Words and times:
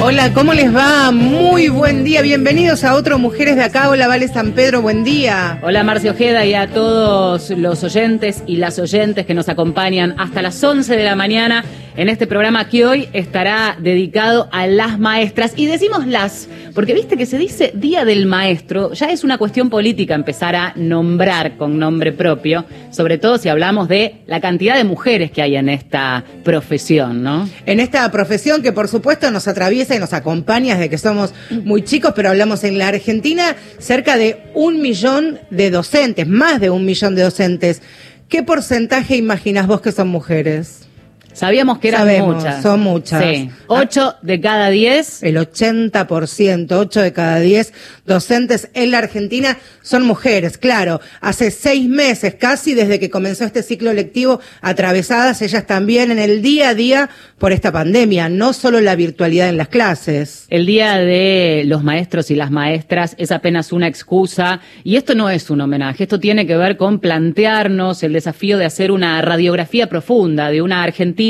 Hola, 0.00 0.32
¿cómo 0.32 0.54
les 0.54 0.72
va? 0.72 1.10
Muy 1.10 1.68
buen 1.68 2.04
día. 2.04 2.22
Bienvenidos 2.22 2.84
a 2.84 2.94
otro 2.94 3.18
Mujeres 3.18 3.56
de 3.56 3.64
Acá. 3.64 3.90
Hola, 3.90 4.06
Vale 4.06 4.28
San 4.28 4.52
Pedro, 4.52 4.80
buen 4.80 5.02
día. 5.02 5.58
Hola, 5.60 5.82
Marcio 5.82 6.12
Ojeda 6.12 6.46
y 6.46 6.54
a 6.54 6.68
todos 6.68 7.50
los 7.50 7.82
oyentes 7.82 8.44
y 8.46 8.58
las 8.58 8.78
oyentes 8.78 9.26
que 9.26 9.34
nos 9.34 9.48
acompañan 9.48 10.14
hasta 10.18 10.40
las 10.40 10.62
11 10.62 10.96
de 10.96 11.02
la 11.02 11.16
mañana 11.16 11.64
en 11.96 12.08
este 12.08 12.26
programa 12.26 12.68
que 12.68 12.84
hoy 12.84 13.08
estará 13.12 13.76
dedicado 13.80 14.48
a 14.52 14.66
las 14.66 14.98
maestras. 14.98 15.54
Y 15.56 15.66
decimos 15.66 16.06
las, 16.06 16.48
porque 16.74 16.94
viste 16.94 17.16
que 17.16 17.26
se 17.26 17.38
dice 17.38 17.72
Día 17.74 18.04
del 18.04 18.26
Maestro, 18.26 18.92
ya 18.92 19.06
es 19.06 19.24
una 19.24 19.38
cuestión 19.38 19.70
política 19.70 20.14
empezar 20.14 20.54
a 20.54 20.72
nombrar 20.76 21.56
con 21.56 21.78
nombre 21.78 22.12
propio, 22.12 22.64
sobre 22.90 23.18
todo 23.18 23.38
si 23.38 23.48
hablamos 23.48 23.88
de 23.88 24.22
la 24.26 24.40
cantidad 24.40 24.76
de 24.76 24.84
mujeres 24.84 25.30
que 25.30 25.42
hay 25.42 25.56
en 25.56 25.68
esta 25.68 26.24
profesión, 26.44 27.22
¿no? 27.22 27.48
En 27.64 27.80
esta 27.80 28.10
profesión 28.10 28.62
que 28.62 28.72
por 28.72 28.88
supuesto 28.88 29.30
nos 29.30 29.48
atraviesa 29.48 29.96
y 29.96 29.98
nos 29.98 30.12
acompaña 30.12 30.74
desde 30.74 30.90
que 30.90 30.98
somos 30.98 31.32
muy 31.64 31.82
chicos, 31.82 32.12
pero 32.14 32.28
hablamos 32.30 32.64
en 32.64 32.78
la 32.78 32.88
Argentina, 32.88 33.56
cerca 33.78 34.16
de 34.16 34.38
un 34.54 34.80
millón 34.80 35.38
de 35.50 35.70
docentes, 35.70 36.26
más 36.26 36.60
de 36.60 36.70
un 36.70 36.84
millón 36.84 37.14
de 37.14 37.22
docentes. 37.22 37.82
¿Qué 38.28 38.42
porcentaje 38.42 39.16
imaginas 39.16 39.66
vos 39.66 39.80
que 39.80 39.92
son 39.92 40.08
mujeres? 40.08 40.85
Sabíamos 41.36 41.80
que 41.80 41.88
eran 41.88 42.08
muchas. 42.24 42.62
Son 42.62 42.80
muchas. 42.80 43.22
Sí. 43.22 43.50
Ocho 43.66 44.14
de 44.22 44.40
cada 44.40 44.70
diez. 44.70 45.22
El 45.22 45.36
80%, 45.36 46.72
ocho 46.72 47.02
de 47.02 47.12
cada 47.12 47.40
diez 47.40 47.74
docentes 48.06 48.70
en 48.72 48.90
la 48.90 48.98
Argentina 48.98 49.58
son 49.82 50.06
mujeres. 50.06 50.56
Claro, 50.56 51.02
hace 51.20 51.50
seis 51.50 51.86
meses 51.88 52.36
casi 52.36 52.72
desde 52.72 52.98
que 52.98 53.10
comenzó 53.10 53.44
este 53.44 53.62
ciclo 53.62 53.92
lectivo, 53.92 54.40
atravesadas 54.62 55.42
ellas 55.42 55.66
también 55.66 56.10
en 56.10 56.18
el 56.18 56.40
día 56.40 56.70
a 56.70 56.74
día 56.74 57.10
por 57.38 57.52
esta 57.52 57.70
pandemia, 57.70 58.30
no 58.30 58.54
solo 58.54 58.80
la 58.80 58.96
virtualidad 58.96 59.50
en 59.50 59.58
las 59.58 59.68
clases. 59.68 60.46
El 60.48 60.64
día 60.64 60.96
de 60.96 61.64
los 61.66 61.84
maestros 61.84 62.30
y 62.30 62.34
las 62.34 62.50
maestras 62.50 63.14
es 63.18 63.30
apenas 63.30 63.72
una 63.72 63.88
excusa 63.88 64.60
y 64.84 64.96
esto 64.96 65.14
no 65.14 65.28
es 65.28 65.50
un 65.50 65.60
homenaje, 65.60 66.04
esto 66.04 66.18
tiene 66.18 66.46
que 66.46 66.56
ver 66.56 66.78
con 66.78 66.98
plantearnos 66.98 68.02
el 68.02 68.14
desafío 68.14 68.56
de 68.56 68.64
hacer 68.64 68.90
una 68.90 69.20
radiografía 69.20 69.88
profunda 69.88 70.50
de 70.50 70.62
una 70.62 70.82
Argentina 70.82 71.25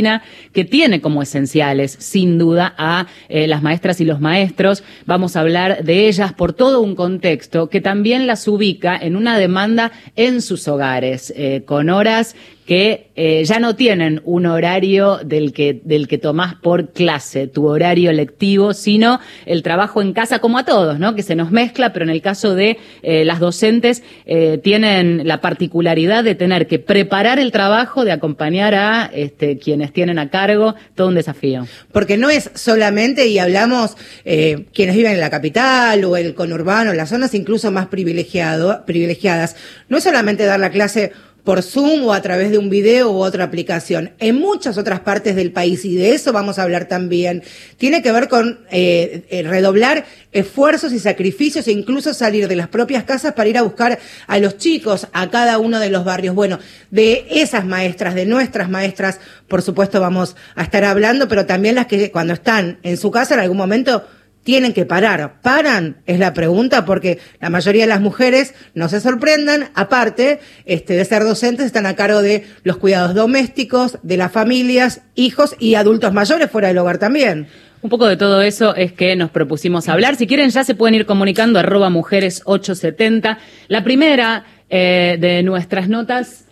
que 0.53 0.65
tiene 0.65 1.01
como 1.01 1.23
esenciales, 1.23 1.97
sin 1.99 2.39
duda, 2.39 2.75
a 2.77 3.07
eh, 3.29 3.47
las 3.47 3.63
maestras 3.63 4.01
y 4.01 4.05
los 4.05 4.21
maestros. 4.21 4.83
Vamos 5.07 5.37
a 5.37 5.41
hablar 5.41 5.85
de 5.85 6.09
ellas 6.09 6.33
por 6.33 6.53
todo 6.53 6.81
un 6.81 6.95
contexto 6.95 7.69
que 7.69 7.81
también 7.81 8.27
las 8.27 8.47
ubica 8.49 8.97
en 8.97 9.17
una 9.17 9.39
demanda 9.39 9.93
en 10.17 10.43
sus 10.43 10.69
hogares, 10.69 11.33
eh, 11.37 11.63
con 11.65 11.91
horas 11.91 12.37
que 12.67 13.11
eh, 13.15 13.45
ya 13.45 13.61
no 13.61 13.77
tienen 13.77 14.21
un 14.25 14.45
horario 14.45 15.19
del 15.25 15.53
que, 15.53 15.81
del 15.85 16.09
que 16.09 16.19
tomás 16.19 16.57
por 16.57 16.93
clase, 16.93 17.47
tu 17.47 17.67
horario 17.67 18.13
lectivo, 18.13 18.75
sino 18.75 19.21
el 19.47 19.63
trabajo 19.63 20.03
en 20.03 20.13
casa 20.13 20.41
como 20.41 20.59
a 20.59 20.65
todos, 20.65 20.99
¿no? 20.99 21.15
Que 21.15 21.23
se 21.23 21.37
nos 21.37 21.53
mezcla, 21.53 21.93
pero 21.93 22.05
en 22.05 22.11
el 22.11 22.21
caso 22.21 22.57
de 22.57 22.77
eh, 23.03 23.25
las 23.25 23.39
docentes 23.39 24.03
eh, 24.27 24.59
tienen 24.63 25.29
la 25.29 25.41
particularidad 25.41 26.25
de 26.25 26.35
tener 26.35 26.67
que 26.67 26.81
preparar 26.81 27.39
el 27.39 27.53
trabajo, 27.53 28.05
de 28.05 28.13
acompañar 28.13 28.75
a 28.75 29.11
este, 29.15 29.59
quienes 29.59 29.93
tienen 29.93 30.19
a 30.19 30.29
cargo, 30.29 30.75
todo 30.97 31.09
un 31.09 31.15
desafío. 31.15 31.67
Porque 31.93 32.17
no 32.17 32.31
es 32.31 32.51
solamente, 32.55 33.29
y 33.29 33.39
hablamos 33.39 33.97
quienes 34.25 34.97
viven 34.97 35.13
en 35.13 35.21
la 35.21 35.31
capital 35.31 36.05
o 36.05 36.17
el 36.17 36.35
conurbano, 36.35 36.93
las 36.93 37.11
zonas 37.11 37.33
incluso 37.35 37.71
más 37.71 37.87
privilegiado, 37.87 38.85
privilegiadas, 38.85 39.55
no 39.89 39.99
es 39.99 40.05
solamente 40.05 40.45
dar 40.45 40.59
la 40.59 40.71
clase 40.71 41.13
por 41.47 41.63
Zoom 41.63 42.05
o 42.05 42.13
a 42.13 42.21
través 42.21 42.51
de 42.51 42.59
un 42.59 42.69
video 42.69 43.13
u 43.13 43.23
otra 43.23 43.45
aplicación. 43.45 44.11
En 44.19 44.35
muchas 44.35 44.77
otras 44.79 44.99
partes 45.01 45.37
del 45.37 45.53
país, 45.53 45.85
y 45.85 45.95
de 45.95 46.11
eso 46.11 46.33
vamos 46.33 46.59
a 46.59 46.65
hablar 46.65 46.89
también, 46.89 47.45
tiene 47.79 48.03
que 48.03 48.11
ver 48.11 48.29
con 48.29 48.67
eh, 48.73 49.25
eh, 49.31 49.43
redoblar 49.45 50.05
esfuerzos 50.33 50.93
y 50.93 50.99
sacrificios 50.99 51.69
e 51.69 51.73
incluso 51.73 52.13
salir 52.15 52.49
de 52.49 52.57
las 52.57 52.67
propias 52.67 53.05
casas 53.05 53.33
para 53.35 53.49
ir 53.49 53.57
a 53.57 53.63
buscar 53.63 54.01
a 54.27 54.39
los 54.41 54.59
chicos 54.59 55.07
a 55.13 55.31
cada 55.31 55.59
uno 55.59 55.79
de 55.79 55.89
los 55.89 56.05
barrios. 56.05 56.35
Bueno, 56.35 56.59
de 56.91 57.27
esas 57.31 57.65
maestras, 57.65 58.17
de 58.17 58.27
nuestras 58.27 58.69
maestras, 58.69 59.21
por 59.47 59.63
supuesto 59.63 60.01
vamos 60.01 60.35
a 60.57 60.65
estar 60.65 60.83
hablando, 60.83 61.29
pero 61.29 61.47
también 61.47 61.77
las 61.77 61.87
que 61.87 62.11
cuando 62.11 62.35
están 62.35 62.79
en 62.83 62.97
su 62.97 63.13
casa 63.13 63.35
en 63.35 63.41
algún 63.41 63.57
momento 63.57 64.05
tienen 64.47 64.73
que 64.73 64.87
parar. 64.87 65.41
¿Paran? 65.43 65.97
Es 66.07 66.21
la 66.21 66.33
pregunta 66.33 66.85
porque 66.85 67.19
la 67.41 67.51
mayoría 67.51 67.83
de 67.83 67.89
las 67.89 68.01
mujeres, 68.01 68.55
no 68.75 68.89
se 68.89 69.01
sorprendan, 69.01 69.71
aparte 69.75 70.39
este, 70.67 70.95
de 70.95 71.05
ser 71.05 71.25
docentes, 71.25 71.67
están 71.67 71.85
a 71.85 71.97
cargo 71.97 72.23
de 72.23 72.47
los 72.63 72.77
cuidados 72.77 73.13
domésticos, 73.13 73.99
de 74.05 74.17
las 74.17 74.31
familias, 74.31 75.03
hijos 75.17 75.57
y 75.59 75.75
adultos 75.75 76.13
mayores 76.13 76.49
fuera 76.49 76.69
del 76.69 76.79
hogar 76.79 76.99
también. 76.99 77.49
Un 77.83 77.91
poco 77.91 78.07
de 78.07 78.17
todo 78.17 78.41
eso 78.41 78.77
es 78.77 78.93
que 78.93 79.17
nos 79.17 79.31
propusimos 79.31 79.89
hablar. 79.89 80.15
Si 80.15 80.29
quieren 80.29 80.51
ya 80.51 80.63
se 80.63 80.77
pueden 80.77 80.95
ir 80.95 81.07
comunicando 81.07 81.59
arroba 81.59 81.91
mujeres 81.91 82.43
870. 82.45 83.39
La 83.67 83.83
primera 83.83 84.45
eh, 84.71 85.17
de 85.19 85.43
nuestras 85.43 85.89
notas 85.89 86.45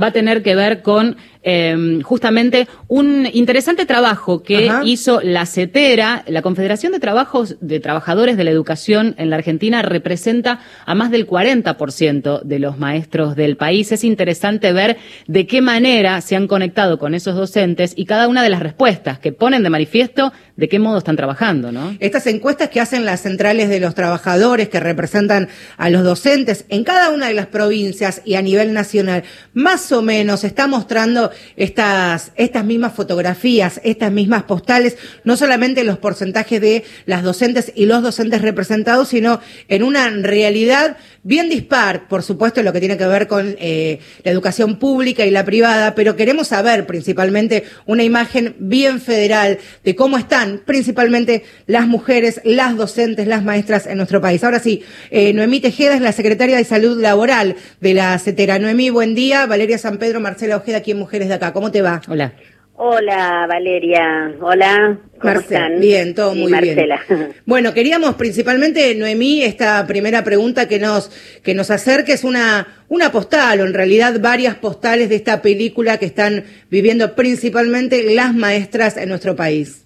va 0.00 0.08
a 0.08 0.12
tener 0.12 0.42
que 0.42 0.56
ver 0.56 0.82
con 0.82 1.16
eh, 1.42 2.00
justamente 2.02 2.68
un 2.88 3.28
interesante 3.32 3.86
trabajo 3.86 4.42
que 4.42 4.70
hizo 4.84 5.20
la 5.22 5.46
CETERA, 5.46 6.24
la 6.26 6.42
Confederación 6.42 6.92
de 6.92 7.00
Trabajos 7.00 7.56
de 7.60 7.80
Trabajadores 7.80 8.36
de 8.36 8.44
la 8.44 8.50
Educación 8.50 9.14
en 9.18 9.30
la 9.30 9.36
Argentina 9.36 9.82
representa 9.82 10.60
a 10.86 10.94
más 10.94 11.10
del 11.10 11.26
40% 11.26 12.42
de 12.42 12.58
los 12.58 12.78
maestros 12.78 13.36
del 13.36 13.56
país. 13.56 13.92
Es 13.92 14.04
interesante 14.04 14.72
ver 14.72 14.98
de 15.26 15.46
qué 15.46 15.60
manera 15.60 16.20
se 16.20 16.36
han 16.36 16.48
conectado 16.48 16.98
con 16.98 17.14
esos 17.14 17.34
docentes 17.34 17.92
y 17.96 18.04
cada 18.04 18.28
una 18.28 18.42
de 18.42 18.48
las 18.48 18.60
respuestas 18.60 19.18
que 19.18 19.32
ponen 19.32 19.62
de 19.62 19.70
manifiesto 19.70 20.32
de 20.56 20.68
qué 20.68 20.80
modo 20.80 20.98
están 20.98 21.16
trabajando, 21.16 21.70
¿no? 21.70 21.96
Estas 22.00 22.26
encuestas 22.26 22.70
que 22.70 22.80
hacen 22.80 23.04
las 23.04 23.20
centrales 23.20 23.68
de 23.68 23.78
los 23.78 23.94
trabajadores 23.94 24.68
que 24.68 24.80
representan 24.80 25.48
a 25.76 25.88
los 25.88 26.02
docentes 26.02 26.64
en 26.68 26.82
cada 26.82 27.10
una 27.10 27.28
de 27.28 27.34
las 27.34 27.46
provincias 27.46 28.22
y 28.24 28.34
a 28.34 28.42
nivel 28.42 28.72
nacional, 28.72 29.22
más 29.54 29.92
o 29.92 30.02
menos 30.02 30.42
está 30.42 30.66
mostrando 30.66 31.27
estas, 31.56 32.32
estas 32.36 32.64
mismas 32.64 32.94
fotografías, 32.94 33.80
estas 33.84 34.12
mismas 34.12 34.44
postales, 34.44 34.96
no 35.24 35.36
solamente 35.36 35.84
los 35.84 35.98
porcentajes 35.98 36.60
de 36.60 36.84
las 37.06 37.22
docentes 37.22 37.72
y 37.74 37.86
los 37.86 38.02
docentes 38.02 38.42
representados, 38.42 39.08
sino 39.08 39.40
en 39.68 39.82
una 39.82 40.08
realidad 40.10 40.96
bien 41.22 41.48
dispar, 41.48 42.08
por 42.08 42.22
supuesto, 42.22 42.62
lo 42.62 42.72
que 42.72 42.80
tiene 42.80 42.96
que 42.96 43.06
ver 43.06 43.26
con 43.26 43.56
eh, 43.58 44.00
la 44.24 44.30
educación 44.30 44.78
pública 44.78 45.26
y 45.26 45.30
la 45.30 45.44
privada, 45.44 45.94
pero 45.94 46.16
queremos 46.16 46.48
saber 46.48 46.86
principalmente 46.86 47.64
una 47.86 48.02
imagen 48.02 48.56
bien 48.58 49.00
federal 49.00 49.58
de 49.84 49.94
cómo 49.96 50.16
están 50.16 50.62
principalmente 50.64 51.44
las 51.66 51.86
mujeres, 51.86 52.40
las 52.44 52.76
docentes, 52.76 53.26
las 53.26 53.42
maestras 53.42 53.86
en 53.86 53.96
nuestro 53.96 54.20
país. 54.20 54.44
Ahora 54.44 54.60
sí, 54.60 54.82
eh, 55.10 55.32
Noemí 55.32 55.60
Tejeda 55.60 55.94
es 55.94 56.00
la 56.00 56.12
secretaria 56.12 56.56
de 56.56 56.64
Salud 56.64 57.00
Laboral 57.00 57.56
de 57.80 57.94
la 57.94 58.18
CETERA. 58.18 58.58
Noemí, 58.58 58.90
buen 58.90 59.14
día. 59.14 59.46
Valeria 59.46 59.78
San 59.78 59.98
Pedro, 59.98 60.20
Marcela 60.20 60.56
Ojeda, 60.56 60.78
aquí 60.78 60.92
en 60.92 60.98
Mujeres 60.98 61.17
de 61.26 61.34
Acá. 61.34 61.52
¿Cómo 61.52 61.72
te 61.72 61.82
va? 61.82 62.00
Hola. 62.06 62.34
Hola 62.80 63.46
Valeria, 63.48 64.36
hola. 64.40 64.98
¿Cómo 65.20 65.40
están? 65.40 65.80
Bien, 65.80 66.14
todo 66.14 66.32
muy 66.36 66.52
Marcela. 66.52 67.00
bien. 67.08 67.30
Bueno, 67.44 67.74
queríamos 67.74 68.14
principalmente, 68.14 68.94
Noemí, 68.94 69.42
esta 69.42 69.84
primera 69.88 70.22
pregunta 70.22 70.68
que 70.68 70.78
nos, 70.78 71.10
que 71.42 71.54
nos 71.54 71.72
acerque 71.72 72.12
es 72.12 72.22
una, 72.22 72.84
una 72.88 73.10
postal, 73.10 73.62
o 73.62 73.66
en 73.66 73.74
realidad 73.74 74.20
varias 74.20 74.54
postales 74.54 75.08
de 75.08 75.16
esta 75.16 75.42
película 75.42 75.98
que 75.98 76.06
están 76.06 76.44
viviendo 76.70 77.16
principalmente 77.16 78.14
las 78.14 78.32
maestras 78.32 78.96
en 78.96 79.08
nuestro 79.08 79.34
país. 79.34 79.82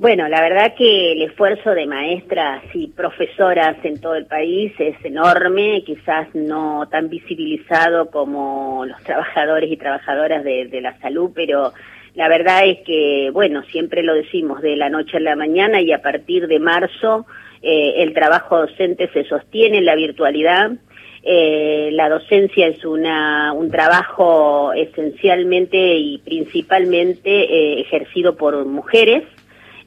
Bueno, 0.00 0.28
la 0.28 0.40
verdad 0.40 0.72
que 0.78 1.12
el 1.12 1.20
esfuerzo 1.20 1.74
de 1.74 1.84
maestras 1.84 2.62
y 2.72 2.86
profesoras 2.86 3.76
en 3.84 4.00
todo 4.00 4.14
el 4.14 4.24
país 4.24 4.72
es 4.78 4.96
enorme, 5.04 5.82
quizás 5.84 6.26
no 6.34 6.88
tan 6.90 7.10
visibilizado 7.10 8.10
como 8.10 8.86
los 8.86 8.98
trabajadores 9.02 9.70
y 9.70 9.76
trabajadoras 9.76 10.42
de, 10.42 10.80
la 10.80 10.98
salud, 11.00 11.32
pero 11.34 11.74
la 12.14 12.28
verdad 12.28 12.64
es 12.64 12.78
que, 12.86 13.28
bueno, 13.30 13.62
siempre 13.64 14.02
lo 14.02 14.14
decimos, 14.14 14.62
de 14.62 14.74
la 14.74 14.88
noche 14.88 15.18
a 15.18 15.20
la 15.20 15.36
mañana 15.36 15.82
y 15.82 15.92
a 15.92 16.00
partir 16.00 16.46
de 16.46 16.58
marzo 16.58 17.26
eh, 17.60 17.96
el 17.98 18.14
trabajo 18.14 18.56
docente 18.56 19.10
se 19.12 19.24
sostiene 19.24 19.76
en 19.76 19.84
la 19.84 19.96
virtualidad. 19.96 20.70
Eh, 21.22 21.90
la 21.92 22.08
docencia 22.08 22.68
es 22.68 22.86
una, 22.86 23.52
un 23.52 23.70
trabajo 23.70 24.72
esencialmente 24.72 25.98
y 25.98 26.16
principalmente 26.24 27.28
eh, 27.30 27.80
ejercido 27.82 28.36
por 28.36 28.64
mujeres 28.64 29.24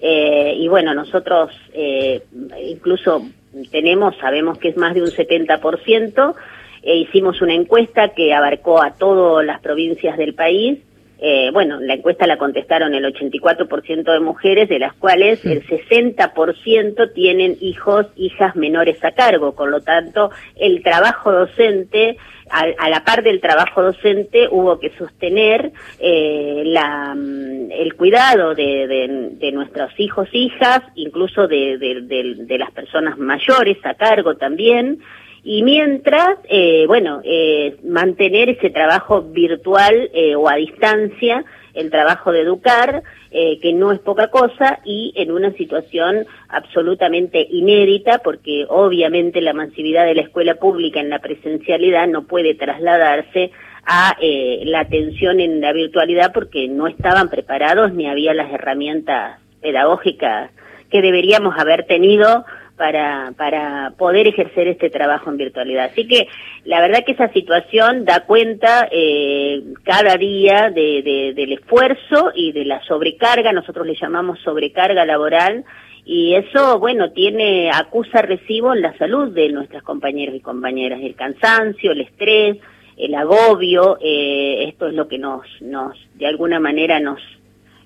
eh, 0.06 0.56
y 0.58 0.68
bueno, 0.68 0.94
nosotros 0.94 1.50
eh, 1.74 2.24
incluso 2.62 3.26
tenemos, 3.72 4.14
sabemos 4.18 4.58
que 4.58 4.68
es 4.68 4.76
más 4.76 4.94
de 4.94 5.02
un 5.02 5.08
70%, 5.08 6.36
e 6.82 6.98
hicimos 6.98 7.42
una 7.42 7.54
encuesta 7.54 8.10
que 8.10 8.34
abarcó 8.34 8.84
a 8.84 8.96
todas 8.96 9.46
las 9.46 9.62
provincias 9.62 10.18
del 10.18 10.34
país 10.34 10.80
eh, 11.20 11.52
bueno, 11.54 11.80
la 11.80 11.94
encuesta 11.94 12.28
la 12.28 12.38
contestaron 12.38 12.94
el 12.94 13.06
84% 13.06 14.12
de 14.12 14.20
mujeres, 14.20 14.68
de 14.68 14.80
las 14.80 14.94
cuales 14.94 15.46
el 15.46 15.66
60% 15.66 17.14
tienen 17.14 17.58
hijos, 17.62 18.08
hijas 18.16 18.56
menores 18.56 19.02
a 19.04 19.12
cargo. 19.12 19.56
Con 19.56 19.72
lo 19.72 19.82
tanto, 19.82 20.32
el 20.58 20.84
trabajo 20.84 21.32
docente, 21.32 22.18
a, 22.50 22.90
la 22.90 23.04
par 23.06 23.24
del 23.24 23.40
trabajo 23.40 23.82
docente, 23.82 24.48
hubo 24.52 24.80
que 24.80 24.90
sostener 24.98 25.72
eh, 26.00 26.64
la, 26.66 27.16
mm, 27.16 27.72
el 27.72 27.94
cuidado 27.96 28.54
de, 28.54 29.32
de, 29.40 29.52
nuestros 29.54 29.92
hijos, 29.98 30.28
hijas, 30.34 30.82
incluso 30.96 31.48
de, 31.48 31.78
de 31.78 32.58
las 32.58 32.72
personas 32.72 33.18
mayores 33.18 33.78
a 33.86 33.94
cargo 33.94 34.36
también. 34.36 35.00
Y 35.44 35.62
mientras, 35.64 36.38
eh, 36.48 36.86
bueno, 36.88 37.22
eh, 37.24 37.76
mantener 37.84 38.50
ese 38.50 38.70
trabajo 38.70 39.22
virtual 39.22 40.10
eh, 40.14 40.36
o 40.36 40.50
a 40.50 40.56
distancia, 40.56 41.44
el 41.74 41.90
trabajo 41.90 42.32
de 42.32 42.42
educar, 42.42 43.04
eh, 43.32 43.60
que 43.60 43.74
no 43.74 43.92
es 43.92 44.00
poca 44.00 44.28
cosa, 44.28 44.80
y 44.86 45.12
en 45.16 45.32
una 45.32 45.52
situación 45.54 46.26
absolutamente 46.50 47.46
inédita, 47.50 48.20
porque 48.20 48.66
obviamente 48.70 49.42
la 49.42 49.54
masividad 49.54 50.06
de 50.06 50.16
la 50.16 50.22
escuela 50.22 50.56
pública 50.56 51.00
en 51.00 51.10
la 51.10 51.20
presencialidad 51.20 52.08
no 52.08 52.24
puede 52.26 52.54
trasladarse 52.54 53.52
a 53.86 54.16
eh, 54.22 54.62
la 54.66 54.82
atención 54.82 55.40
en 55.40 55.60
la 55.60 55.74
virtualidad 55.74 56.32
porque 56.32 56.68
no 56.68 56.88
estaban 56.88 57.30
preparados 57.30 57.94
ni 57.94 58.08
había 58.08 58.34
las 58.34 58.52
herramientas 58.52 59.40
pedagógicas 59.62 60.52
que 60.90 61.02
deberíamos 61.02 61.58
haber 61.58 61.86
tenido 61.86 62.46
para, 62.84 63.32
para 63.38 63.94
poder 63.98 64.28
ejercer 64.28 64.68
este 64.68 64.90
trabajo 64.90 65.30
en 65.30 65.38
virtualidad. 65.38 65.86
Así 65.86 66.06
que 66.06 66.28
la 66.66 66.82
verdad 66.82 67.06
que 67.06 67.14
esa 67.14 67.32
situación 67.32 68.04
da 68.04 68.26
cuenta 68.26 68.90
eh, 68.92 69.64
cada 69.86 70.18
día 70.18 70.70
de, 70.70 71.32
del 71.34 71.54
esfuerzo 71.54 72.34
y 72.36 72.52
de 72.52 72.66
la 72.66 72.84
sobrecarga, 72.84 73.54
nosotros 73.54 73.88
le 73.88 73.96
llamamos 73.96 74.38
sobrecarga 74.42 75.06
laboral, 75.06 75.64
y 76.04 76.36
eso, 76.36 76.78
bueno, 76.78 77.14
tiene, 77.14 77.72
acusa 77.74 78.22
recibo 78.22 78.74
en 78.74 78.82
la 78.82 78.98
salud 78.98 79.34
de 79.34 79.48
nuestras 79.48 79.82
compañeros 79.84 80.36
y 80.36 80.42
compañeras, 80.42 81.00
el 81.02 81.16
cansancio, 81.16 81.94
el 81.94 82.02
estrés, 82.02 82.58
el 82.98 83.16
agobio, 83.16 83.98
eh, 84.02 84.66
esto 84.68 84.88
es 84.88 84.94
lo 84.94 85.08
que 85.08 85.20
nos, 85.20 85.46
nos, 85.62 85.98
de 86.16 86.28
alguna 86.28 86.60
manera 86.60 87.00
nos, 87.00 87.22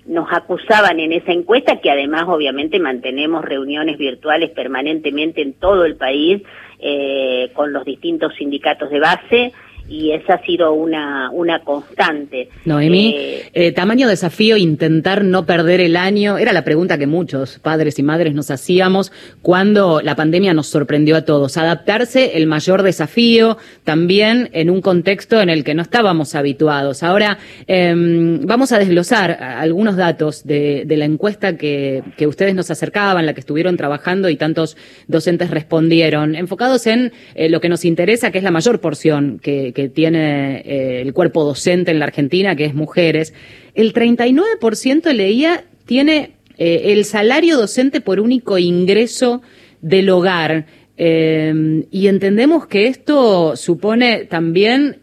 nos 0.08 0.26
acusaban 0.32 0.98
en 1.00 1.12
esa 1.12 1.32
encuesta, 1.32 1.80
que 1.80 1.90
además 1.90 2.24
obviamente 2.26 2.80
mantenemos 2.80 3.44
reuniones 3.44 3.98
virtuales 3.98 4.50
permanentemente 4.50 5.42
en 5.42 5.52
todo 5.52 5.84
el 5.84 5.96
país 5.96 6.42
eh, 6.80 7.50
con 7.54 7.72
los 7.72 7.84
distintos 7.84 8.34
sindicatos 8.34 8.90
de 8.90 9.00
base 9.00 9.52
y 9.88 10.12
esa 10.12 10.34
ha 10.34 10.44
sido 10.44 10.72
una, 10.72 11.30
una 11.30 11.60
constante. 11.64 12.50
Noemí, 12.66 13.14
eh, 13.16 13.50
eh, 13.54 13.72
tamaño 13.72 14.06
desafío 14.06 14.56
intentar 14.56 15.24
no 15.24 15.46
perder 15.46 15.80
el 15.80 15.96
año, 15.96 16.36
era 16.36 16.52
la 16.52 16.62
pregunta 16.62 16.98
que 16.98 17.06
muchos 17.06 17.58
padres 17.58 17.98
y 17.98 18.02
madres 18.02 18.34
nos 18.34 18.50
hacíamos 18.50 19.12
cuando 19.40 20.00
la 20.02 20.14
pandemia 20.14 20.52
nos 20.52 20.66
sorprendió 20.66 21.16
a 21.16 21.22
todos. 21.22 21.56
Adaptarse, 21.56 22.36
el 22.36 22.46
mayor 22.46 22.82
desafío, 22.82 23.56
también 23.84 24.50
en 24.52 24.68
un 24.68 24.82
contexto 24.82 25.40
en 25.40 25.48
el 25.48 25.64
que 25.64 25.74
no 25.74 25.82
estábamos 25.82 26.34
habituados. 26.34 27.02
Ahora, 27.02 27.38
em, 27.66 28.44
vamos 28.44 28.72
a 28.72 28.78
desglosar 28.78 29.30
algunos 29.42 29.96
datos 29.96 30.46
de, 30.46 30.84
de 30.84 30.96
la 30.98 31.06
encuesta 31.06 31.56
que, 31.56 32.02
que 32.16 32.26
ustedes 32.26 32.54
nos 32.54 32.70
acercaban, 32.70 33.24
la 33.24 33.32
que 33.32 33.40
estuvieron 33.40 33.76
trabajando 33.78 34.28
y 34.28 34.36
tantos 34.36 34.76
docentes 35.06 35.50
respondieron, 35.50 36.34
enfocados 36.34 36.86
en 36.86 37.12
eh, 37.34 37.48
lo 37.48 37.60
que 37.60 37.70
nos 37.70 37.86
interesa, 37.86 38.30
que 38.30 38.38
es 38.38 38.44
la 38.44 38.50
mayor 38.50 38.80
porción 38.80 39.38
que 39.38 39.72
que 39.78 39.88
tiene 39.88 40.56
eh, 40.66 41.02
el 41.02 41.12
cuerpo 41.12 41.44
docente 41.44 41.92
en 41.92 42.00
la 42.00 42.06
Argentina, 42.06 42.56
que 42.56 42.64
es 42.64 42.74
mujeres, 42.74 43.32
el 43.76 43.94
39% 43.94 45.12
leía 45.12 45.62
tiene 45.86 46.32
eh, 46.56 46.86
el 46.86 47.04
salario 47.04 47.56
docente 47.56 48.00
por 48.00 48.18
único 48.18 48.58
ingreso 48.58 49.40
del 49.80 50.10
hogar. 50.10 50.66
Eh, 50.96 51.84
y 51.92 52.08
entendemos 52.08 52.66
que 52.66 52.88
esto 52.88 53.54
supone 53.54 54.24
también 54.24 54.96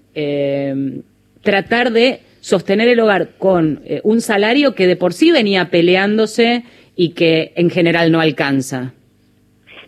tratar 1.41 1.93
de 1.93 2.19
sostener 2.41 2.89
el 2.89 2.99
hogar 2.99 3.37
con 3.37 3.81
un 4.03 4.19
salario 4.19 4.75
que 4.75 4.87
de 4.87 4.97
por 4.97 5.13
sí 5.13 5.31
venía 5.31 5.69
peleándose 5.69 6.63
y 6.97 7.11
que 7.11 7.53
en 7.55 7.69
general 7.69 8.11
no 8.11 8.19
alcanza. 8.19 8.93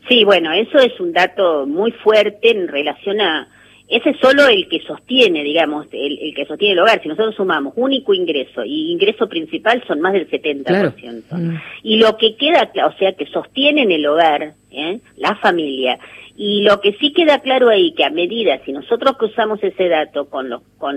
Sí, 0.07 0.23
bueno, 0.23 0.53
eso 0.53 0.79
es 0.79 0.97
un 1.01 1.11
dato 1.11 1.65
muy 1.65 1.91
fuerte 1.91 2.51
en 2.51 2.69
relación 2.69 3.19
a, 3.19 3.47
ese 3.89 4.09
es 4.09 4.17
solo 4.19 4.47
el 4.47 4.67
que 4.67 4.81
sostiene, 4.81 5.43
digamos, 5.43 5.87
el, 5.93 6.33
que 6.35 6.45
sostiene 6.45 6.73
el 6.73 6.79
hogar. 6.79 7.01
Si 7.01 7.07
nosotros 7.07 7.35
sumamos 7.35 7.73
único 7.77 8.13
ingreso 8.13 8.65
y 8.65 8.91
ingreso 8.91 9.29
principal 9.29 9.81
son 9.87 10.01
más 10.01 10.13
del 10.13 10.29
70%. 10.29 11.23
Mm. 11.31 11.55
Y 11.83 11.97
lo 11.97 12.17
que 12.17 12.35
queda, 12.35 12.69
o 12.85 12.97
sea, 12.97 13.13
que 13.13 13.25
sostienen 13.27 13.91
el 13.91 14.05
hogar, 14.05 14.55
¿eh? 14.71 14.99
la 15.15 15.35
familia, 15.35 15.99
y 16.35 16.61
lo 16.61 16.81
que 16.81 16.93
sí 16.99 17.13
queda 17.13 17.39
claro 17.39 17.69
ahí, 17.69 17.93
que 17.93 18.03
a 18.03 18.09
medida, 18.09 18.59
si 18.65 18.71
nosotros 18.71 19.17
cruzamos 19.17 19.63
ese 19.63 19.87
dato 19.87 20.29
con, 20.29 20.49
los, 20.49 20.61
con, 20.77 20.95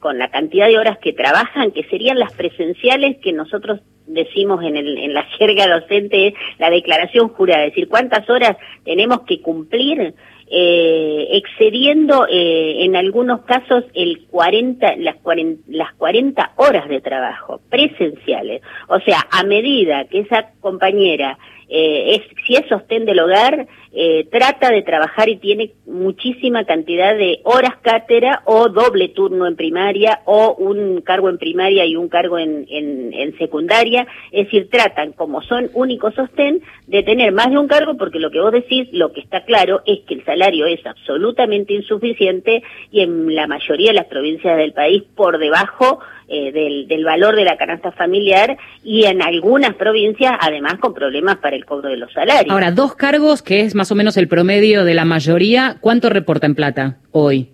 con 0.00 0.18
la 0.18 0.30
cantidad 0.30 0.66
de 0.66 0.78
horas 0.78 0.98
que 0.98 1.12
trabajan, 1.12 1.70
que 1.70 1.84
serían 1.84 2.18
las 2.18 2.32
presenciales 2.32 3.18
que 3.18 3.32
nosotros 3.32 3.80
decimos 4.06 4.64
en, 4.64 4.76
el, 4.76 4.98
en 4.98 5.14
la 5.14 5.22
jerga 5.38 5.68
docente, 5.68 6.34
la 6.58 6.70
declaración 6.70 7.28
jurada, 7.28 7.64
es 7.64 7.72
decir, 7.72 7.88
cuántas 7.88 8.28
horas 8.28 8.56
tenemos 8.84 9.20
que 9.22 9.40
cumplir 9.40 10.14
eh, 10.50 11.28
excediendo 11.32 12.26
eh, 12.28 12.84
en 12.84 12.96
algunos 12.96 13.42
casos 13.42 13.84
el 13.94 14.26
40, 14.30 14.96
las, 14.96 15.16
40, 15.16 15.62
las 15.68 15.94
40 15.94 16.52
horas 16.56 16.88
de 16.88 17.00
trabajo 17.00 17.60
presenciales. 17.70 18.62
O 18.88 19.00
sea, 19.00 19.26
a 19.30 19.42
medida 19.44 20.04
que 20.04 20.20
esa 20.20 20.50
compañera 20.60 21.38
eh, 21.68 22.16
es, 22.16 22.46
si 22.46 22.56
es 22.56 22.66
sostén 22.68 23.04
del 23.04 23.20
hogar, 23.20 23.66
eh, 23.96 24.26
trata 24.30 24.70
de 24.70 24.82
trabajar 24.82 25.28
y 25.28 25.36
tiene 25.36 25.70
muchísima 25.86 26.64
cantidad 26.64 27.16
de 27.16 27.40
horas 27.44 27.76
cátedra 27.80 28.42
o 28.44 28.68
doble 28.68 29.10
turno 29.10 29.46
en 29.46 29.54
primaria 29.54 30.20
o 30.24 30.54
un 30.54 31.00
cargo 31.02 31.28
en 31.28 31.38
primaria 31.38 31.86
y 31.86 31.94
un 31.94 32.08
cargo 32.08 32.38
en, 32.38 32.66
en, 32.68 33.12
en 33.14 33.38
secundaria. 33.38 34.06
Es 34.32 34.46
decir, 34.46 34.68
tratan, 34.68 35.12
como 35.12 35.42
son 35.42 35.70
únicos 35.74 36.14
sostén, 36.14 36.60
de 36.88 37.04
tener 37.04 37.32
más 37.32 37.50
de 37.50 37.58
un 37.58 37.68
cargo 37.68 37.96
porque 37.96 38.18
lo 38.18 38.32
que 38.32 38.40
vos 38.40 38.50
decís, 38.50 38.88
lo 38.90 39.12
que 39.12 39.20
está 39.20 39.44
claro 39.44 39.82
es 39.86 40.00
que 40.00 40.14
el 40.14 40.24
salario 40.24 40.66
es 40.66 40.84
absolutamente 40.84 41.72
insuficiente 41.74 42.64
y 42.90 43.00
en 43.00 43.32
la 43.32 43.46
mayoría 43.46 43.90
de 43.90 43.98
las 43.98 44.06
provincias 44.06 44.56
del 44.56 44.72
país 44.72 45.04
por 45.14 45.38
debajo 45.38 46.00
eh, 46.28 46.52
del, 46.52 46.88
del, 46.88 47.04
valor 47.04 47.36
de 47.36 47.44
la 47.44 47.56
canasta 47.56 47.92
familiar 47.92 48.56
y 48.82 49.04
en 49.04 49.22
algunas 49.22 49.74
provincias 49.74 50.32
además 50.40 50.76
con 50.80 50.94
problemas 50.94 51.36
para 51.36 51.56
el 51.56 51.64
cobro 51.64 51.90
de 51.90 51.96
los 51.96 52.12
salarios. 52.12 52.52
Ahora, 52.52 52.70
dos 52.70 52.94
cargos 52.94 53.42
que 53.42 53.60
es 53.60 53.74
más 53.74 53.92
o 53.92 53.94
menos 53.94 54.16
el 54.16 54.28
promedio 54.28 54.84
de 54.84 54.94
la 54.94 55.04
mayoría, 55.04 55.76
¿cuánto 55.80 56.08
reporta 56.08 56.46
en 56.46 56.54
plata 56.54 56.96
hoy? 57.12 57.50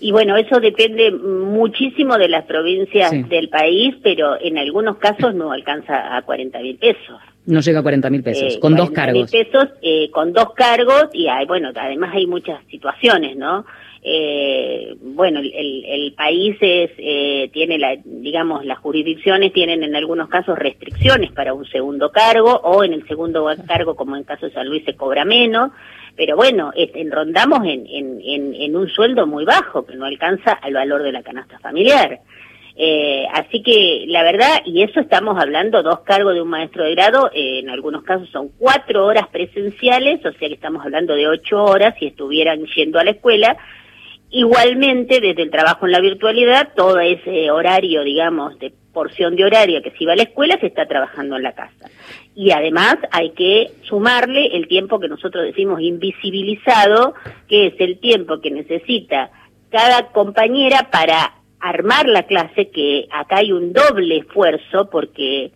Y 0.00 0.12
bueno, 0.12 0.36
eso 0.38 0.60
depende 0.60 1.10
muchísimo 1.10 2.16
de 2.16 2.28
las 2.28 2.46
provincias 2.46 3.12
del 3.28 3.50
país, 3.50 3.94
pero 4.02 4.40
en 4.40 4.56
algunos 4.56 4.96
casos 4.96 5.34
no 5.34 5.52
alcanza 5.52 6.16
a 6.16 6.22
40 6.22 6.58
mil 6.60 6.76
pesos. 6.76 7.20
No 7.44 7.60
llega 7.60 7.80
a 7.80 7.82
40 7.82 8.08
mil 8.10 8.22
pesos, 8.22 8.56
con 8.58 8.76
dos 8.76 8.90
cargos. 8.90 9.30
Mil 9.30 9.44
pesos 9.44 9.68
eh, 9.82 10.10
con 10.10 10.32
dos 10.32 10.54
cargos 10.54 11.08
y 11.12 11.28
hay, 11.28 11.46
bueno, 11.46 11.70
además 11.74 12.14
hay 12.14 12.26
muchas 12.26 12.64
situaciones, 12.70 13.36
¿no? 13.36 13.66
Eh, 14.02 14.96
bueno, 15.00 15.40
el, 15.40 15.84
el, 15.84 16.12
país 16.14 16.56
es, 16.60 16.90
eh, 16.96 17.50
tiene, 17.52 17.78
la, 17.78 17.96
digamos, 18.02 18.64
las 18.64 18.78
jurisdicciones 18.78 19.52
tienen 19.52 19.82
en 19.82 19.94
algunos 19.94 20.28
casos 20.28 20.58
restricciones 20.58 21.32
para 21.32 21.52
un 21.52 21.66
segundo 21.66 22.10
cargo 22.10 22.60
o 22.64 22.82
en 22.82 22.94
el 22.94 23.06
segundo 23.06 23.46
cargo, 23.66 23.96
como 23.96 24.16
en 24.16 24.24
caso 24.24 24.46
de 24.46 24.52
San 24.52 24.68
Luis, 24.68 24.84
se 24.84 24.96
cobra 24.96 25.24
menos. 25.24 25.70
Pero 26.16 26.36
bueno, 26.36 26.72
rondamos 27.10 27.60
en, 27.66 27.86
en, 27.86 28.54
en, 28.54 28.76
un 28.76 28.88
sueldo 28.88 29.26
muy 29.26 29.44
bajo 29.44 29.84
que 29.86 29.96
no 29.96 30.06
alcanza 30.06 30.52
al 30.52 30.74
valor 30.74 31.02
de 31.02 31.12
la 31.12 31.22
canasta 31.22 31.58
familiar. 31.58 32.20
Eh, 32.76 33.26
así 33.34 33.62
que 33.62 34.04
la 34.06 34.22
verdad, 34.22 34.62
y 34.64 34.82
eso 34.82 35.00
estamos 35.00 35.38
hablando, 35.38 35.82
dos 35.82 36.00
cargos 36.00 36.34
de 36.34 36.40
un 36.40 36.48
maestro 36.48 36.84
de 36.84 36.94
grado, 36.94 37.30
eh, 37.34 37.58
en 37.58 37.68
algunos 37.68 38.02
casos 38.04 38.28
son 38.30 38.48
cuatro 38.58 39.04
horas 39.04 39.28
presenciales, 39.28 40.24
o 40.24 40.32
sea 40.32 40.48
que 40.48 40.54
estamos 40.54 40.82
hablando 40.82 41.14
de 41.14 41.28
ocho 41.28 41.62
horas 41.62 41.94
si 41.98 42.06
estuvieran 42.06 42.64
yendo 42.74 42.98
a 42.98 43.04
la 43.04 43.10
escuela, 43.10 43.56
Igualmente, 44.30 45.20
desde 45.20 45.42
el 45.42 45.50
trabajo 45.50 45.86
en 45.86 45.92
la 45.92 46.00
virtualidad, 46.00 46.70
todo 46.76 47.00
ese 47.00 47.50
horario, 47.50 48.04
digamos, 48.04 48.56
de 48.60 48.72
porción 48.92 49.34
de 49.34 49.44
horario 49.44 49.82
que 49.82 49.90
se 49.90 50.04
iba 50.04 50.12
a 50.12 50.16
la 50.16 50.22
escuela, 50.22 50.58
se 50.60 50.66
está 50.66 50.86
trabajando 50.86 51.36
en 51.36 51.42
la 51.42 51.52
casa. 51.52 51.90
Y 52.34 52.52
además 52.52 52.96
hay 53.10 53.30
que 53.30 53.72
sumarle 53.82 54.56
el 54.56 54.68
tiempo 54.68 55.00
que 55.00 55.08
nosotros 55.08 55.44
decimos 55.44 55.80
invisibilizado, 55.80 57.14
que 57.48 57.68
es 57.68 57.74
el 57.78 57.98
tiempo 57.98 58.40
que 58.40 58.52
necesita 58.52 59.30
cada 59.70 60.08
compañera 60.12 60.88
para 60.92 61.34
armar 61.58 62.08
la 62.08 62.22
clase, 62.24 62.70
que 62.70 63.06
acá 63.10 63.38
hay 63.38 63.52
un 63.52 63.72
doble 63.72 64.18
esfuerzo, 64.18 64.88
porque 64.90 65.50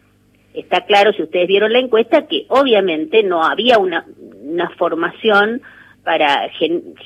está 0.52 0.82
claro, 0.82 1.12
si 1.12 1.22
ustedes 1.22 1.46
vieron 1.46 1.72
la 1.72 1.78
encuesta, 1.78 2.26
que 2.26 2.46
obviamente 2.48 3.22
no 3.22 3.44
había 3.44 3.78
una, 3.78 4.04
una 4.42 4.68
formación 4.70 5.62
para 6.04 6.50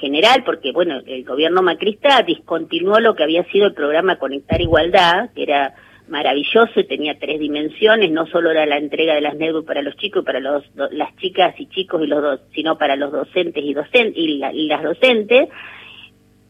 general, 0.01 0.43
porque 0.45 0.73
bueno, 0.73 1.01
el 1.07 1.25
gobierno 1.25 1.63
macrista 1.63 2.23
discontinuó 2.23 2.99
lo 3.01 3.15
que 3.15 3.23
había 3.23 3.45
sido 3.45 3.67
el 3.67 3.75
programa 3.75 4.19
Conectar 4.19 4.61
Igualdad, 4.61 5.31
que 5.35 5.45
era 5.45 5.75
maravilloso 6.09 6.81
y 6.81 6.85
tenía 6.85 7.19
tres 7.19 7.39
dimensiones, 7.39 8.11
no 8.11 8.27
solo 8.27 8.51
era 8.51 8.67
la 8.67 8.79
entrega 8.79 9.15
de 9.15 9.21
las 9.21 9.37
NEDU 9.37 9.65
para 9.65 9.83
los 9.83 9.97
chicos 9.97 10.23
y 10.23 10.27
para 10.27 10.41
los, 10.41 10.65
las 10.91 11.15
chicas 11.17 11.55
y 11.59 11.67
chicos 11.67 12.03
y 12.03 12.07
los 12.07 12.23
dos, 12.23 12.41
sino 12.55 12.77
para 12.77 12.97
los 12.97 13.13
docentes 13.13 13.63
y, 13.65 13.75
docentes 13.75 14.17
y, 14.17 14.43
y 14.43 14.67
las 14.69 14.83
docentes, 14.83 15.49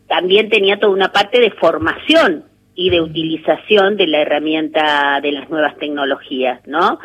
también 0.07 0.49
tenía 0.49 0.79
toda 0.79 0.93
una 0.93 1.13
parte 1.13 1.41
de 1.41 1.51
formación 1.51 2.45
y 2.75 2.91
de 2.91 3.01
utilización 3.01 3.97
de 3.97 4.07
la 4.07 4.21
herramienta 4.21 5.21
de 5.21 5.33
las 5.33 5.51
nuevas 5.51 5.77
tecnologías, 5.79 6.65
¿no? 6.67 7.01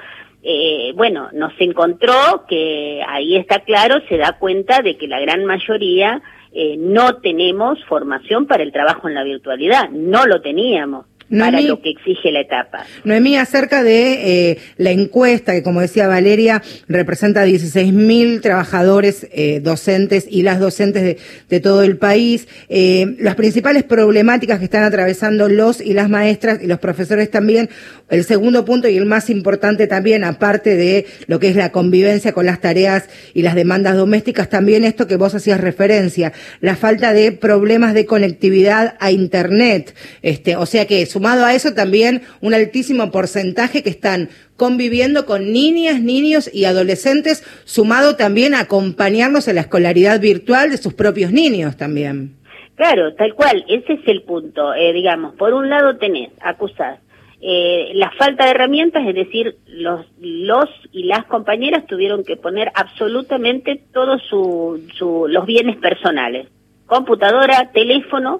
Eh, 0.46 0.92
bueno, 0.96 1.30
nos 1.32 1.54
encontró 1.60 2.46
que 2.50 3.02
ahí 3.08 3.38
está 3.38 3.60
claro, 3.60 4.02
se 4.10 4.18
da 4.18 4.38
cuenta 4.38 4.82
de 4.82 4.98
que 4.98 5.08
la 5.08 5.22
gran 5.22 5.46
mayoría 5.46 6.22
eh, 6.52 6.76
no 6.78 7.16
tenemos 7.22 7.84
formación 7.86 8.46
para 8.46 8.62
el 8.62 8.74
trabajo 8.74 9.08
en 9.08 9.16
la 9.16 9.24
virtualidad, 9.24 9.90
no 9.90 10.26
lo 10.26 10.42
teníamos 10.42 11.06
para 11.30 11.62
lo 11.62 11.82
que 11.82 11.92
exige 11.92 12.32
la 12.32 12.42
etapa. 12.42 12.86
Noemí, 13.04 13.38
acerca 13.38 13.84
de 13.84 14.52
eh, 14.52 14.58
la 14.78 14.92
encuesta 14.92 15.54
que, 15.54 15.64
como 15.64 15.82
decía 15.82 16.08
Valeria, 16.08 16.62
representa 16.88 17.46
16.000 17.46 18.42
trabajadores 18.42 19.28
eh, 19.32 19.60
docentes 19.62 20.28
y 20.30 20.44
las 20.44 20.60
docentes 20.60 21.04
de, 21.04 21.18
de 21.50 21.60
todo 21.60 21.84
el 21.84 21.98
país, 21.98 22.48
eh, 22.70 23.16
las 23.20 23.36
principales 23.36 23.84
problemáticas 23.84 24.60
que 24.60 24.66
están 24.66 24.84
atravesando 24.84 25.50
los 25.50 25.82
y 25.82 25.94
las 25.94 26.10
maestras 26.10 26.62
y 26.62 26.68
los 26.68 26.80
profesores 26.80 27.32
también, 27.32 27.70
el 28.10 28.24
segundo 28.24 28.66
punto 28.66 28.88
y 28.88 28.98
el 28.98 29.06
más 29.06 29.30
importante 29.30 29.88
también, 29.88 30.24
aparte 30.24 30.76
de 30.76 31.06
lo 31.28 31.40
que 31.40 31.50
es 31.50 31.56
la 31.56 31.72
convivencia 31.72 32.34
con 32.34 32.46
las 32.46 32.62
tareas 32.62 33.10
y 33.34 33.42
las 33.42 33.56
demandas 33.56 33.96
domésticas, 33.96 34.50
también 34.50 34.84
esto 34.84 35.08
que 35.08 35.16
vos 35.16 35.34
hacías 35.34 35.60
referencia, 35.60 36.34
la 36.62 36.76
falta 36.76 37.14
de 37.14 37.32
problemas 37.32 37.94
de 37.94 38.06
conectividad 38.06 38.96
a 39.00 39.12
Internet, 39.12 39.96
este, 40.22 40.56
o 40.56 40.66
sea 40.66 40.86
que 40.86 41.02
es 41.02 41.13
sumado 41.14 41.46
a 41.46 41.54
eso 41.54 41.74
también 41.74 42.24
un 42.42 42.54
altísimo 42.54 43.12
porcentaje 43.12 43.84
que 43.84 43.90
están 43.90 44.30
conviviendo 44.58 45.26
con 45.26 45.54
niñas, 45.54 46.02
niños 46.02 46.50
y 46.52 46.66
adolescentes, 46.66 47.44
sumado 47.66 48.16
también 48.16 48.56
a 48.56 48.62
acompañarnos 48.62 49.48
en 49.48 49.56
la 49.56 49.62
escolaridad 49.62 50.20
virtual 50.20 50.72
de 50.72 50.78
sus 50.78 50.94
propios 50.94 51.32
niños 51.32 51.78
también. 51.78 52.36
Claro, 52.76 53.14
tal 53.14 53.36
cual, 53.36 53.64
ese 53.68 53.94
es 53.94 54.08
el 54.08 54.24
punto. 54.24 54.74
Eh, 54.74 54.92
digamos, 54.94 55.36
por 55.36 55.54
un 55.54 55.70
lado 55.70 55.98
tenés, 55.98 56.32
acusás, 56.42 57.00
eh, 57.42 57.92
la 57.94 58.10
falta 58.12 58.46
de 58.46 58.52
herramientas, 58.52 59.06
es 59.06 59.14
decir, 59.14 59.58
los, 59.68 60.08
los 60.20 60.70
y 60.92 61.04
las 61.04 61.26
compañeras 61.26 61.86
tuvieron 61.86 62.24
que 62.24 62.38
poner 62.38 62.72
absolutamente 62.74 63.82
todos 63.94 64.22
su, 64.30 64.82
su, 64.96 65.28
los 65.28 65.46
bienes 65.46 65.78
personales, 65.78 66.48
computadora, 66.88 67.70
teléfono, 67.72 68.40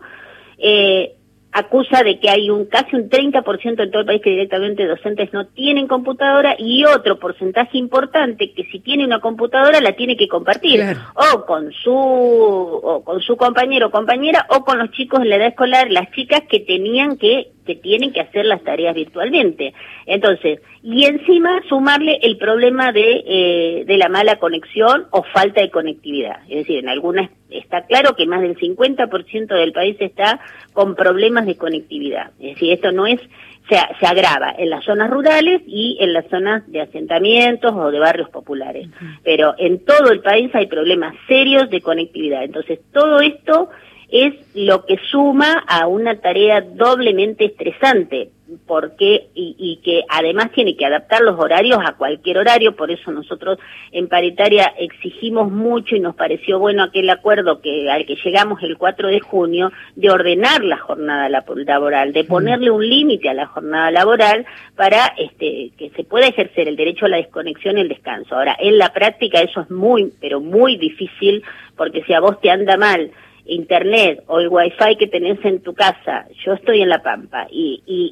eh, 0.58 1.16
acusa 1.54 2.04
de 2.04 2.20
que 2.20 2.30
hay 2.30 2.50
un 2.50 2.66
casi 2.66 2.96
un 2.96 3.10
30% 3.10 3.84
en 3.84 3.92
todo 3.92 4.02
el 4.02 4.06
país 4.08 4.22
que 4.22 4.32
directamente 4.32 4.88
docentes 4.88 5.32
no 5.34 5.46
tienen 5.48 5.88
computadora 5.88 6.56
y 6.58 6.84
otro 6.84 7.20
porcentaje 7.20 7.78
importante 7.78 8.52
que 8.54 8.64
si 8.66 8.80
tiene 8.80 9.06
una 9.06 9.20
computadora 9.20 9.80
la 9.80 9.96
tiene 9.96 10.18
que 10.18 10.28
compartir. 10.28 10.84
O 11.14 11.46
con 11.46 11.72
su 11.72 11.94
o 11.94 13.04
con 13.04 13.22
su 13.22 13.38
compañero 13.38 13.88
o 13.88 13.92
compañera 13.92 14.48
o 14.50 14.64
con 14.64 14.80
los 14.80 14.92
chicos 14.92 15.22
en 15.22 15.30
la 15.30 15.36
edad 15.36 15.48
escolar, 15.48 15.92
las 15.92 16.12
chicas 16.12 16.42
que 16.50 16.60
tenían 16.60 17.18
que 17.18 17.52
que 17.66 17.76
tienen 17.76 18.12
que 18.12 18.22
hacer 18.22 18.46
las 18.46 18.64
tareas 18.64 18.96
virtualmente. 18.96 19.74
Entonces, 20.06 20.60
y 20.82 21.06
encima 21.06 21.62
sumarle 21.70 22.20
el 22.22 22.38
problema 22.38 22.92
de, 22.92 23.24
eh, 23.26 23.84
de 23.86 23.98
la 23.98 24.10
mala 24.10 24.38
conexión 24.38 25.08
o 25.12 25.24
falta 25.24 25.62
de 25.62 25.70
conectividad. 25.70 26.42
Es 26.50 26.60
decir, 26.60 26.80
en 26.80 26.90
algunas 26.90 27.30
está 27.50 27.86
claro 27.86 28.16
que 28.16 28.26
más 28.26 28.42
del 28.42 28.58
50% 28.58 29.48
del 29.48 29.74
país 29.74 29.96
está 30.00 30.40
con 30.74 30.96
problemas 30.96 31.46
de 31.46 31.56
conectividad. 31.56 32.32
Es 32.40 32.56
decir, 32.56 32.74
esto 32.74 32.92
no 32.92 33.06
es, 33.06 33.20
se, 33.70 33.78
se 34.00 34.06
agrava 34.06 34.54
en 34.58 34.70
las 34.70 34.84
zonas 34.84 35.10
rurales 35.10 35.62
y 35.68 35.98
en 36.00 36.14
las 36.14 36.28
zonas 36.30 36.70
de 36.72 36.82
asentamientos 36.82 37.72
o 37.74 37.92
de 37.92 38.00
barrios 38.00 38.30
populares. 38.30 38.90
Pero 39.24 39.56
en 39.58 39.86
todo 39.86 40.12
el 40.12 40.22
país 40.22 40.54
hay 40.54 40.68
problemas 40.68 41.16
serios 41.28 41.70
de 41.70 41.82
conectividad. 41.82 42.44
Entonces, 42.44 42.80
todo 42.92 43.20
esto 43.20 43.70
es 44.14 44.36
lo 44.54 44.86
que 44.86 45.00
suma 45.10 45.64
a 45.68 45.88
una 45.88 46.22
tarea 46.22 46.62
doblemente 46.62 47.46
estresante, 47.46 48.30
porque 48.68 49.30
y, 49.34 49.56
y, 49.58 49.78
que 49.78 50.04
además 50.08 50.52
tiene 50.52 50.78
que 50.78 50.86
adaptar 50.86 51.22
los 51.22 51.40
horarios 51.40 51.80
a 51.84 51.94
cualquier 51.94 52.38
horario, 52.38 52.76
por 52.76 52.92
eso 52.92 53.12
nosotros 53.12 53.58
en 53.92 54.08
paritaria 54.08 54.72
exigimos 54.78 55.52
mucho 55.52 55.96
y 55.96 56.00
nos 56.00 56.14
pareció 56.14 56.60
bueno 56.60 56.84
aquel 56.84 57.10
acuerdo 57.10 57.60
que 57.60 57.90
al 57.90 58.06
que 58.06 58.16
llegamos 58.24 58.62
el 58.62 58.78
4 58.78 59.08
de 59.08 59.20
junio 59.20 59.72
de 59.96 60.12
ordenar 60.12 60.64
la 60.64 60.78
jornada 60.78 61.28
laboral, 61.28 62.14
de 62.14 62.24
ponerle 62.24 62.70
un 62.70 62.88
límite 62.88 63.30
a 63.30 63.34
la 63.34 63.48
jornada 63.48 63.90
laboral 63.90 64.46
para 64.76 65.08
este 65.18 65.72
que 65.76 65.90
se 65.96 66.04
pueda 66.04 66.28
ejercer 66.28 66.68
el 66.68 66.76
derecho 66.76 67.08
a 67.08 67.10
la 67.10 67.18
desconexión 67.18 67.80
y 67.80 67.82
el 67.82 67.90
descanso. 67.90 68.36
Ahora, 68.36 68.56
en 68.60 68.78
la 68.78 68.94
práctica 68.94 69.42
eso 69.42 69.62
es 69.62 69.72
muy 69.72 70.14
pero 70.22 70.40
muy 70.40 70.78
difícil 70.78 71.44
porque 71.76 72.04
si 72.04 72.14
a 72.14 72.20
vos 72.20 72.40
te 72.42 72.52
anda 72.52 72.78
mal 72.78 73.10
internet 73.46 74.24
o 74.28 74.40
el 74.40 74.48
wifi 74.50 74.96
que 74.98 75.08
tenés 75.08 75.44
en 75.44 75.62
tu 75.62 75.74
casa, 75.74 76.28
yo 76.46 76.54
estoy 76.54 76.82
en 76.82 76.90
La 76.90 77.02
Pampa 77.02 77.48
y, 77.52 77.82
y, 77.86 78.10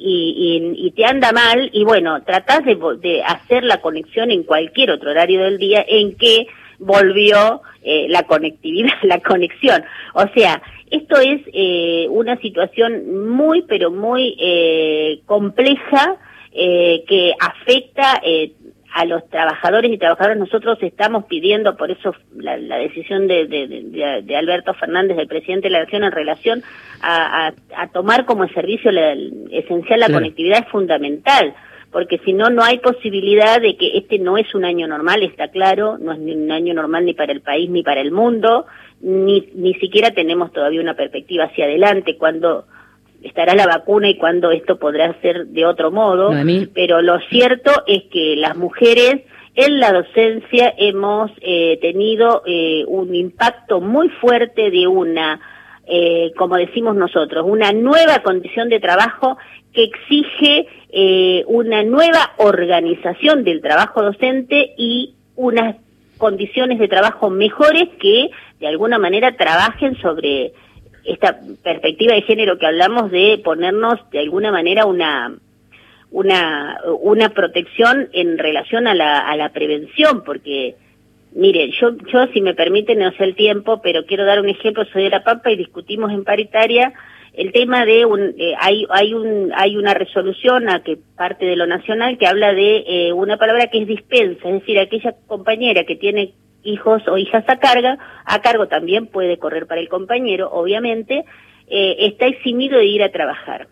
y, 0.76 0.86
y 0.86 0.90
te 0.92 1.04
anda 1.04 1.32
mal 1.32 1.70
y 1.72 1.84
bueno, 1.84 2.22
tratás 2.22 2.64
de, 2.64 2.78
de, 3.00 3.22
hacer 3.22 3.64
la 3.64 3.80
conexión 3.80 4.30
en 4.30 4.42
cualquier 4.42 4.90
otro 4.90 5.10
horario 5.10 5.42
del 5.44 5.58
día 5.58 5.84
en 5.86 6.16
que 6.16 6.46
volvió 6.78 7.62
eh, 7.82 8.06
la 8.08 8.24
conectividad, 8.24 8.94
la 9.02 9.20
conexión. 9.20 9.82
O 10.14 10.24
sea, 10.34 10.60
esto 10.90 11.18
es 11.18 11.40
eh, 11.54 12.06
una 12.10 12.36
situación 12.36 13.28
muy, 13.30 13.62
pero 13.62 13.90
muy 13.90 14.36
eh, 14.38 15.20
compleja 15.24 16.18
eh, 16.54 17.04
que 17.08 17.32
afecta 17.40 18.20
eh, 18.22 18.52
a 18.94 19.04
los 19.06 19.26
trabajadores 19.30 19.90
y 19.90 19.98
trabajadoras 19.98 20.36
nosotros 20.36 20.78
estamos 20.82 21.24
pidiendo, 21.24 21.76
por 21.76 21.90
eso 21.90 22.14
la, 22.36 22.56
la 22.58 22.76
decisión 22.76 23.26
de, 23.26 23.46
de, 23.46 24.22
de, 24.22 24.36
Alberto 24.36 24.74
Fernández, 24.74 25.16
del 25.16 25.28
presidente 25.28 25.68
de 25.68 25.70
la 25.70 25.84
Nación, 25.84 26.04
en 26.04 26.12
relación 26.12 26.62
a, 27.00 27.48
a, 27.48 27.52
a 27.76 27.88
tomar 27.88 28.26
como 28.26 28.46
servicio 28.48 28.92
la, 28.92 29.14
esencial 29.50 30.00
la 30.00 30.10
conectividad 30.10 30.64
es 30.64 30.68
fundamental, 30.68 31.54
porque 31.90 32.18
si 32.24 32.32
no, 32.32 32.50
no 32.50 32.62
hay 32.62 32.78
posibilidad 32.78 33.60
de 33.60 33.76
que 33.76 33.96
este 33.96 34.18
no 34.18 34.36
es 34.36 34.54
un 34.54 34.64
año 34.64 34.86
normal, 34.86 35.22
está 35.22 35.48
claro, 35.48 35.96
no 35.98 36.12
es 36.12 36.18
ni 36.18 36.32
un 36.32 36.50
año 36.50 36.74
normal 36.74 37.06
ni 37.06 37.14
para 37.14 37.32
el 37.32 37.40
país 37.40 37.70
ni 37.70 37.82
para 37.82 38.00
el 38.00 38.12
mundo, 38.12 38.66
ni, 39.00 39.48
ni 39.54 39.74
siquiera 39.74 40.10
tenemos 40.10 40.52
todavía 40.52 40.80
una 40.80 40.94
perspectiva 40.94 41.44
hacia 41.44 41.64
adelante. 41.64 42.16
Cuando 42.16 42.66
estará 43.22 43.54
la 43.54 43.66
vacuna 43.66 44.08
y 44.08 44.18
cuándo 44.18 44.50
esto 44.50 44.78
podrá 44.78 45.14
ser 45.20 45.46
de 45.46 45.64
otro 45.66 45.90
modo, 45.90 46.32
pero 46.74 47.02
lo 47.02 47.18
cierto 47.30 47.70
es 47.86 48.04
que 48.12 48.36
las 48.36 48.56
mujeres 48.56 49.22
en 49.54 49.80
la 49.80 49.92
docencia 49.92 50.72
hemos 50.78 51.30
eh, 51.40 51.78
tenido 51.80 52.42
eh, 52.46 52.84
un 52.86 53.14
impacto 53.14 53.80
muy 53.80 54.08
fuerte 54.08 54.70
de 54.70 54.86
una, 54.86 55.40
eh, 55.86 56.32
como 56.36 56.56
decimos 56.56 56.96
nosotros, 56.96 57.44
una 57.46 57.72
nueva 57.72 58.20
condición 58.22 58.68
de 58.70 58.80
trabajo 58.80 59.36
que 59.72 59.84
exige 59.84 60.66
eh, 60.90 61.44
una 61.46 61.82
nueva 61.82 62.32
organización 62.36 63.44
del 63.44 63.62
trabajo 63.62 64.02
docente 64.02 64.74
y 64.76 65.14
unas 65.36 65.76
condiciones 66.18 66.78
de 66.78 66.88
trabajo 66.88 67.30
mejores 67.30 67.88
que 67.98 68.30
de 68.60 68.66
alguna 68.68 68.98
manera 68.98 69.36
trabajen 69.36 69.96
sobre 70.00 70.52
esta 71.04 71.40
perspectiva 71.62 72.14
de 72.14 72.22
género 72.22 72.58
que 72.58 72.66
hablamos 72.66 73.10
de 73.10 73.40
ponernos 73.44 73.98
de 74.10 74.20
alguna 74.20 74.50
manera 74.52 74.86
una 74.86 75.34
una 76.10 76.78
una 77.00 77.30
protección 77.30 78.08
en 78.12 78.38
relación 78.38 78.86
a 78.86 78.94
la, 78.94 79.20
a 79.20 79.36
la 79.36 79.48
prevención 79.50 80.22
porque 80.24 80.76
mire 81.34 81.70
yo 81.80 81.96
yo 82.12 82.26
si 82.32 82.40
me 82.40 82.54
permiten 82.54 82.98
no 82.98 83.10
sé 83.12 83.24
el 83.24 83.34
tiempo 83.34 83.80
pero 83.82 84.04
quiero 84.04 84.24
dar 84.24 84.40
un 84.40 84.48
ejemplo 84.48 84.84
soy 84.92 85.04
de 85.04 85.10
la 85.10 85.24
Pampa 85.24 85.50
y 85.50 85.56
discutimos 85.56 86.12
en 86.12 86.24
paritaria 86.24 86.92
el 87.32 87.50
tema 87.52 87.86
de 87.86 88.04
un 88.04 88.34
eh, 88.38 88.54
hay 88.60 88.86
hay 88.90 89.14
un 89.14 89.52
hay 89.56 89.76
una 89.76 89.94
resolución 89.94 90.68
a 90.68 90.82
que 90.82 90.98
parte 91.16 91.46
de 91.46 91.56
lo 91.56 91.66
nacional 91.66 92.18
que 92.18 92.26
habla 92.26 92.52
de 92.52 92.84
eh, 92.86 93.12
una 93.12 93.38
palabra 93.38 93.68
que 93.68 93.78
es 93.78 93.88
dispensa 93.88 94.48
es 94.48 94.60
decir 94.60 94.78
aquella 94.78 95.14
compañera 95.26 95.84
que 95.84 95.96
tiene 95.96 96.34
hijos 96.62 97.02
o 97.08 97.18
hijas 97.18 97.44
a 97.48 97.58
carga, 97.58 97.98
a 98.24 98.40
cargo 98.40 98.68
también 98.68 99.06
puede 99.06 99.38
correr 99.38 99.66
para 99.66 99.80
el 99.80 99.88
compañero, 99.88 100.50
obviamente, 100.52 101.24
eh, 101.68 101.96
está 101.98 102.26
eximido 102.26 102.78
de 102.78 102.86
ir 102.86 103.02
a 103.02 103.10
trabajar. 103.10 103.68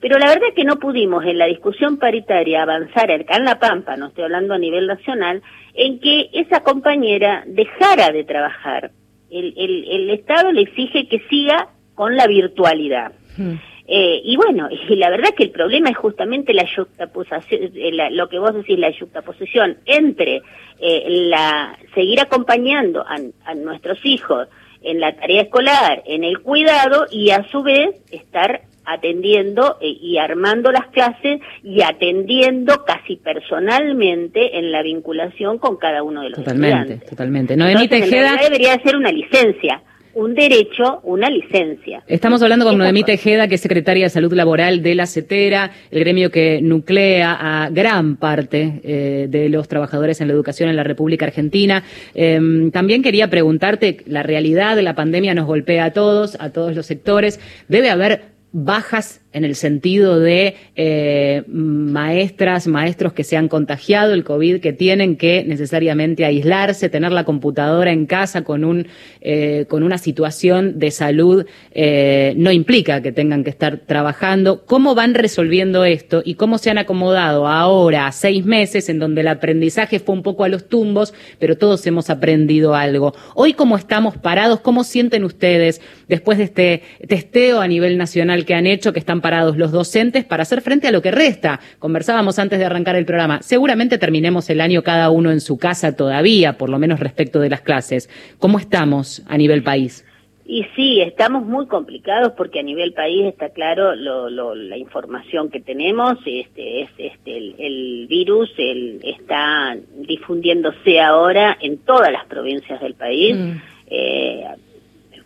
Pero 0.00 0.18
la 0.18 0.26
verdad 0.26 0.48
es 0.48 0.54
que 0.54 0.64
no 0.64 0.76
pudimos 0.76 1.24
en 1.24 1.38
la 1.38 1.46
discusión 1.46 1.98
paritaria 1.98 2.62
avanzar 2.62 3.10
acá 3.10 3.36
en 3.36 3.44
La 3.44 3.58
Pampa, 3.58 3.96
no 3.96 4.08
estoy 4.08 4.24
hablando 4.24 4.54
a 4.54 4.58
nivel 4.58 4.86
nacional, 4.86 5.42
en 5.74 6.00
que 6.00 6.28
esa 6.32 6.62
compañera 6.62 7.44
dejara 7.46 8.10
de 8.12 8.24
trabajar. 8.24 8.90
El, 9.30 9.54
el, 9.56 9.88
el 9.90 10.10
Estado 10.10 10.52
le 10.52 10.62
exige 10.62 11.08
que 11.08 11.20
siga 11.30 11.68
con 11.94 12.16
la 12.16 12.26
virtualidad. 12.26 13.12
Hmm. 13.36 13.54
Eh, 13.88 14.20
y 14.24 14.36
bueno, 14.36 14.68
y 14.88 14.96
la 14.96 15.10
verdad 15.10 15.30
que 15.36 15.44
el 15.44 15.50
problema 15.50 15.90
es 15.90 15.96
justamente 15.96 16.52
la 16.52 16.64
yuxtaposición, 16.64 17.70
eh, 17.74 18.10
lo 18.10 18.28
que 18.28 18.38
vos 18.38 18.54
decís, 18.54 18.78
la 18.78 18.90
yuxtaposición 18.90 19.78
entre 19.86 20.42
eh, 20.80 21.04
la 21.28 21.78
seguir 21.94 22.20
acompañando 22.20 23.04
a, 23.06 23.54
nuestros 23.54 23.98
hijos 24.04 24.48
en 24.82 25.00
la 25.00 25.14
tarea 25.16 25.42
escolar, 25.42 26.02
en 26.06 26.24
el 26.24 26.40
cuidado 26.40 27.06
y 27.10 27.30
a 27.30 27.44
su 27.48 27.62
vez 27.62 27.96
estar 28.10 28.62
atendiendo 28.84 29.78
y 29.80 30.16
armando 30.18 30.70
las 30.70 30.86
clases 30.88 31.40
y 31.64 31.82
atendiendo 31.82 32.84
casi 32.84 33.16
personalmente 33.16 34.58
en 34.58 34.70
la 34.70 34.82
vinculación 34.82 35.58
con 35.58 35.76
cada 35.76 36.04
uno 36.04 36.22
de 36.22 36.30
los 36.30 36.38
totalmente, 36.38 36.98
Totalmente, 36.98 37.56
No 37.56 37.66
debería 37.66 38.80
ser 38.84 38.94
una 38.94 39.10
licencia 39.10 39.82
un 40.16 40.34
derecho, 40.34 41.00
una 41.02 41.28
licencia. 41.28 42.02
Estamos 42.06 42.42
hablando 42.42 42.64
con 42.64 42.78
Noemí 42.78 43.04
Tejeda, 43.04 43.48
que 43.48 43.56
es 43.56 43.60
secretaria 43.60 44.06
de 44.06 44.10
Salud 44.10 44.32
Laboral 44.32 44.82
de 44.82 44.94
la 44.94 45.06
CETERA, 45.06 45.72
el 45.90 46.00
gremio 46.00 46.30
que 46.30 46.60
nuclea 46.62 47.36
a 47.38 47.68
gran 47.68 48.16
parte 48.16 48.80
eh, 48.82 49.26
de 49.28 49.50
los 49.50 49.68
trabajadores 49.68 50.22
en 50.22 50.28
la 50.28 50.32
educación 50.32 50.70
en 50.70 50.76
la 50.76 50.84
República 50.84 51.26
Argentina. 51.26 51.84
Em, 52.14 52.70
también 52.70 53.02
quería 53.02 53.28
preguntarte, 53.28 53.98
la 54.06 54.22
realidad 54.22 54.74
de 54.74 54.82
la 54.82 54.94
pandemia 54.94 55.34
nos 55.34 55.44
golpea 55.44 55.84
a 55.84 55.90
todos, 55.90 56.38
a 56.40 56.50
todos 56.50 56.74
los 56.74 56.86
sectores. 56.86 57.38
¿Debe 57.68 57.90
haber 57.90 58.22
bajas 58.52 59.20
en 59.36 59.44
el 59.44 59.54
sentido 59.54 60.18
de 60.18 60.56
eh, 60.76 61.42
maestras, 61.46 62.66
maestros 62.66 63.12
que 63.12 63.22
se 63.22 63.36
han 63.36 63.48
contagiado 63.48 64.14
el 64.14 64.24
COVID, 64.24 64.60
que 64.60 64.72
tienen 64.72 65.16
que 65.16 65.44
necesariamente 65.46 66.24
aislarse, 66.24 66.88
tener 66.88 67.12
la 67.12 67.24
computadora 67.24 67.92
en 67.92 68.06
casa 68.06 68.44
con, 68.44 68.64
un, 68.64 68.86
eh, 69.20 69.66
con 69.68 69.82
una 69.82 69.98
situación 69.98 70.78
de 70.78 70.90
salud, 70.90 71.44
eh, 71.72 72.32
no 72.38 72.50
implica 72.50 73.02
que 73.02 73.12
tengan 73.12 73.44
que 73.44 73.50
estar 73.50 73.80
trabajando. 73.80 74.64
¿Cómo 74.64 74.94
van 74.94 75.12
resolviendo 75.12 75.84
esto 75.84 76.22
y 76.24 76.36
cómo 76.36 76.56
se 76.56 76.70
han 76.70 76.78
acomodado 76.78 77.46
ahora 77.46 78.06
a 78.06 78.12
seis 78.12 78.46
meses 78.46 78.88
en 78.88 78.98
donde 78.98 79.20
el 79.20 79.28
aprendizaje 79.28 80.00
fue 80.00 80.14
un 80.14 80.22
poco 80.22 80.44
a 80.44 80.48
los 80.48 80.66
tumbos, 80.66 81.12
pero 81.38 81.58
todos 81.58 81.86
hemos 81.86 82.08
aprendido 82.08 82.74
algo? 82.74 83.14
Hoy, 83.34 83.52
¿cómo 83.52 83.76
estamos 83.76 84.16
parados? 84.16 84.60
¿Cómo 84.60 84.82
sienten 84.82 85.24
ustedes 85.24 85.82
después 86.08 86.38
de 86.38 86.44
este 86.44 86.82
testeo 87.06 87.60
a 87.60 87.68
nivel 87.68 87.98
nacional 87.98 88.46
que 88.46 88.54
han 88.54 88.66
hecho, 88.66 88.94
que 88.94 88.98
están 88.98 89.20
los 89.56 89.72
docentes 89.72 90.24
para 90.24 90.42
hacer 90.42 90.60
frente 90.60 90.88
a 90.88 90.92
lo 90.92 91.02
que 91.02 91.10
resta. 91.10 91.60
Conversábamos 91.78 92.38
antes 92.38 92.58
de 92.58 92.64
arrancar 92.64 92.96
el 92.96 93.04
programa. 93.04 93.42
Seguramente 93.42 93.98
terminemos 93.98 94.48
el 94.50 94.60
año 94.60 94.82
cada 94.82 95.10
uno 95.10 95.30
en 95.30 95.40
su 95.40 95.58
casa 95.58 95.96
todavía, 95.96 96.58
por 96.58 96.70
lo 96.70 96.78
menos 96.78 97.00
respecto 97.00 97.40
de 97.40 97.50
las 97.50 97.60
clases. 97.60 98.08
¿Cómo 98.38 98.58
estamos 98.58 99.22
a 99.28 99.36
nivel 99.36 99.62
país? 99.62 100.04
Y 100.48 100.64
sí, 100.76 101.00
estamos 101.00 101.44
muy 101.44 101.66
complicados 101.66 102.32
porque 102.36 102.60
a 102.60 102.62
nivel 102.62 102.92
país 102.92 103.24
está 103.24 103.48
claro 103.48 103.96
la 103.96 104.76
información 104.76 105.50
que 105.50 105.60
tenemos, 105.60 106.18
este, 106.24 106.82
es, 106.82 106.90
este, 106.98 107.36
el, 107.36 108.06
virus 108.08 108.48
el, 108.56 109.00
está 109.02 109.76
difundiéndose 109.96 111.00
ahora 111.00 111.58
en 111.60 111.78
todas 111.78 112.12
las 112.12 112.26
provincias 112.26 112.80
del 112.80 112.94
país. 112.94 113.36
Mm. 113.36 113.52
Eh, 113.88 114.44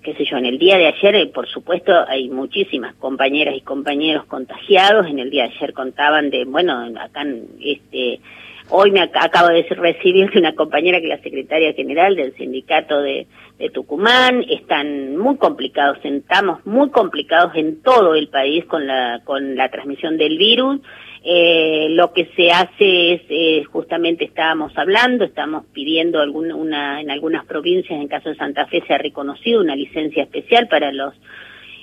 qué 0.02 0.14
sé 0.14 0.24
yo, 0.24 0.36
en 0.36 0.46
el 0.46 0.58
día 0.58 0.78
de 0.78 0.86
ayer, 0.86 1.14
eh, 1.14 1.26
por 1.26 1.48
supuesto, 1.48 1.92
hay 2.08 2.28
muchísimas 2.28 2.94
compañeras 2.94 3.54
y 3.56 3.60
compañeros 3.60 4.24
contagiados. 4.26 5.06
En 5.06 5.18
el 5.18 5.30
día 5.30 5.44
de 5.44 5.54
ayer 5.56 5.72
contaban 5.72 6.30
de, 6.30 6.44
bueno, 6.44 6.90
acá, 6.98 7.24
este, 7.60 8.20
hoy 8.70 8.90
me 8.90 9.00
acabo 9.00 9.48
de 9.48 9.62
recibir 9.70 10.30
de 10.30 10.38
una 10.38 10.54
compañera 10.54 10.98
que 10.98 11.04
es 11.04 11.18
la 11.18 11.22
secretaria 11.22 11.72
general 11.74 12.16
del 12.16 12.34
sindicato 12.36 13.00
de, 13.02 13.26
de 13.58 13.70
Tucumán. 13.70 14.44
Están 14.48 15.16
muy 15.16 15.36
complicados, 15.36 15.98
estamos 16.02 16.64
muy 16.66 16.90
complicados 16.90 17.52
en 17.54 17.82
todo 17.82 18.14
el 18.14 18.28
país 18.28 18.64
con 18.64 18.86
la, 18.86 19.20
con 19.24 19.56
la 19.56 19.68
transmisión 19.70 20.16
del 20.16 20.38
virus. 20.38 20.80
Eh, 21.22 21.88
lo 21.90 22.12
que 22.12 22.30
se 22.34 22.50
hace 22.50 23.12
es, 23.12 23.22
eh, 23.28 23.62
justamente 23.64 24.24
estábamos 24.24 24.72
hablando, 24.76 25.24
estamos 25.24 25.66
pidiendo 25.72 26.20
alguna, 26.20 26.54
una, 26.54 27.00
en 27.00 27.10
algunas 27.10 27.44
provincias, 27.44 28.00
en 28.00 28.08
caso 28.08 28.30
de 28.30 28.36
Santa 28.36 28.66
Fe 28.66 28.82
se 28.86 28.94
ha 28.94 28.98
reconocido 28.98 29.60
una 29.60 29.76
licencia 29.76 30.22
especial 30.22 30.68
para 30.68 30.92
los 30.92 31.14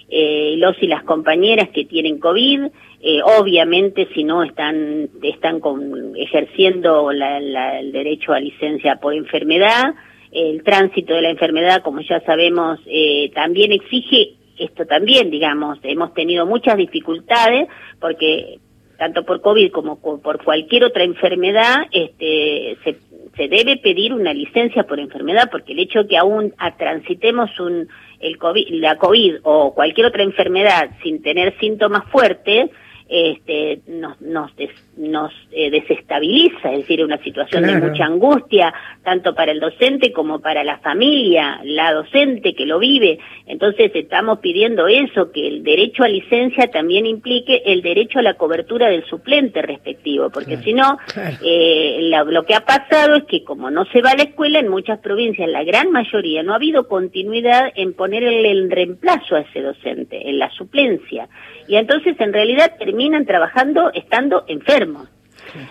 eh, 0.10 0.56
los 0.58 0.82
y 0.82 0.88
las 0.88 1.04
compañeras 1.04 1.70
que 1.70 1.86
tienen 1.86 2.20
COVID. 2.20 2.62
Eh, 3.02 3.20
obviamente, 3.24 4.08
si 4.14 4.24
no 4.24 4.42
están, 4.42 5.10
están 5.22 5.60
con, 5.60 6.16
ejerciendo 6.16 7.12
la, 7.12 7.40
la, 7.40 7.80
el 7.80 7.92
derecho 7.92 8.34
a 8.34 8.40
licencia 8.40 8.96
por 8.96 9.14
enfermedad, 9.14 9.94
el 10.32 10.64
tránsito 10.64 11.14
de 11.14 11.22
la 11.22 11.30
enfermedad, 11.30 11.82
como 11.84 12.02
ya 12.02 12.22
sabemos, 12.22 12.80
eh, 12.86 13.32
también 13.34 13.72
exige 13.72 14.36
esto 14.58 14.86
también, 14.86 15.30
digamos, 15.30 15.78
hemos 15.84 16.14
tenido 16.14 16.46
muchas 16.46 16.78
dificultades 16.78 17.68
porque 18.00 18.60
tanto 18.98 19.24
por 19.24 19.42
COVID 19.42 19.72
como 19.72 20.00
por 20.00 20.44
cualquier 20.44 20.86
otra 20.86 21.04
enfermedad, 21.04 21.86
este, 21.92 22.78
se, 22.84 23.48
debe 23.48 23.78
pedir 23.78 24.14
una 24.14 24.34
licencia 24.34 24.84
por 24.84 25.00
enfermedad, 25.00 25.50
porque 25.52 25.74
el 25.74 25.80
hecho 25.80 26.04
de 26.04 26.10
que 26.10 26.18
aún 26.18 26.54
transitemos 26.78 27.60
un, 27.60 27.88
el 28.20 28.38
COVID, 28.38 28.68
la 28.82 28.98
COVID 28.98 29.36
o 29.44 29.74
cualquier 29.76 30.08
otra 30.08 30.24
enfermedad 30.24 30.90
sin 31.04 31.22
tener 31.22 31.58
síntomas 31.60 32.04
fuertes, 32.12 32.72
este, 33.10 33.80
nos, 33.88 34.20
nos, 34.22 34.52
nos 34.98 35.32
eh, 35.52 35.70
desestabiliza, 35.70 36.72
es 36.72 36.80
decir, 36.80 37.04
una 37.04 37.18
situación 37.24 37.64
de 37.64 37.80
mucha 37.80 38.06
angustia, 38.06 38.74
tanto 39.04 39.34
para 39.34 39.52
el 39.52 39.60
docente 39.60 40.12
como 40.12 40.40
para 40.40 40.64
la 40.64 40.80
familia, 40.80 41.60
la 41.64 41.94
docente 41.94 42.54
que 42.54 42.66
lo 42.66 42.80
vive. 42.80 43.20
Entonces 43.46 43.92
estamos 43.94 44.40
pidiendo 44.40 44.88
eso, 44.88 45.32
que 45.32 45.48
el 45.48 45.64
derecho 45.64 46.04
a 46.04 46.08
licencia 46.08 46.68
también 46.68 47.06
implique 47.06 47.64
el 47.66 47.82
derecho 47.82 48.20
a 48.20 48.22
la 48.22 48.36
cobertura 48.36 48.90
del 48.90 49.06
suplente 49.06 49.62
respectivo, 49.62 50.30
porque 50.30 50.58
si 50.58 50.74
no, 50.74 50.98
eh, 51.44 52.10
lo 52.28 52.46
que 52.46 52.56
ha 52.56 52.66
pasado 52.66 53.16
es 53.16 53.24
que 53.26 53.44
como 53.44 53.72
no 53.72 53.86
se 53.86 54.02
va 54.02 54.12
a 54.12 54.16
la 54.16 54.24
escuela, 54.24 54.60
en 54.60 54.68
muchas 54.68 55.00
provincias, 55.00 55.50
la 55.50 55.64
gran 55.64 55.92
mayoría, 55.92 56.44
no 56.44 56.54
ha 56.54 56.58
habido 56.58 56.88
continuidad 56.88 57.72
en 57.76 57.94
poner 57.94 58.24
el 58.24 58.70
reemplazo 58.70 59.36
a 59.36 59.42
ese 59.42 59.62
docente, 59.62 60.30
en 60.30 60.40
la 60.40 60.50
suplencia. 60.52 61.28
Y 61.68 61.76
entonces 61.76 62.16
en 62.20 62.34
realidad 62.34 62.74
terminan 62.98 63.26
trabajando 63.28 63.92
estando 63.94 64.44
enfermos. 64.48 65.08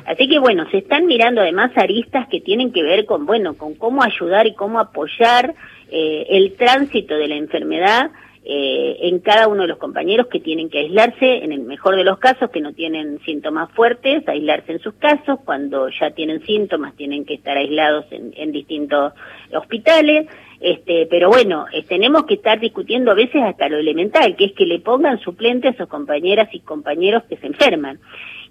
Así 0.07 0.29
que 0.29 0.39
bueno, 0.39 0.71
se 0.71 0.79
están 0.79 1.07
mirando 1.07 1.41
además 1.41 1.73
aristas 1.77 2.29
que 2.29 2.41
tienen 2.41 2.73
que 2.73 2.85
ver 2.85 3.05
con, 3.05 3.27
bueno, 3.27 3.55
con 3.55 3.75
cómo 3.75 4.03
ayudar 4.05 4.47
y 4.47 4.55
cómo 4.55 4.79
apoyar 4.79 5.55
eh, 5.91 6.27
el 6.31 6.55
tránsito 6.55 7.17
de 7.17 7.27
la 7.27 7.35
enfermedad 7.35 8.11
eh, 8.45 8.97
en 9.09 9.19
cada 9.19 9.49
uno 9.49 9.63
de 9.63 9.69
los 9.69 9.79
compañeros 9.79 10.29
que 10.29 10.39
tienen 10.39 10.71
que 10.71 10.79
aislarse, 10.79 11.45
en 11.45 11.51
el 11.51 11.63
mejor 11.63 11.97
de 11.97 12.05
los 12.05 12.19
casos, 12.19 12.49
que 12.51 12.61
no 12.61 12.73
tienen 12.73 13.19
síntomas 13.25 13.73
fuertes, 13.73 14.27
aislarse 14.29 14.71
en 14.71 14.79
sus 14.79 14.95
casos, 14.95 15.41
cuando 15.45 15.89
ya 15.89 16.13
tienen 16.13 16.41
síntomas 16.47 16.95
tienen 16.95 17.25
que 17.25 17.35
estar 17.35 17.57
aislados 17.57 18.07
en, 18.13 18.33
en 18.37 18.53
distintos 18.53 19.15
hospitales, 19.53 20.29
este, 20.61 21.07
pero 21.11 21.29
bueno, 21.29 21.67
eh, 21.73 21.85
tenemos 21.89 22.25
que 22.25 22.35
estar 22.35 22.59
discutiendo 22.61 23.11
a 23.11 23.15
veces 23.15 23.43
hasta 23.43 23.69
lo 23.69 23.79
elemental, 23.79 24.37
que 24.37 24.47
es 24.47 24.53
que 24.53 24.67
le 24.67 24.81
pongan 24.81 25.19
suplentes 25.21 25.75
a 25.75 25.79
sus 25.79 25.89
compañeras 25.89 26.49
y 26.53 26.61
compañeros 26.61 27.25
que 27.29 27.37
se 27.37 27.47
enferman. 27.47 27.99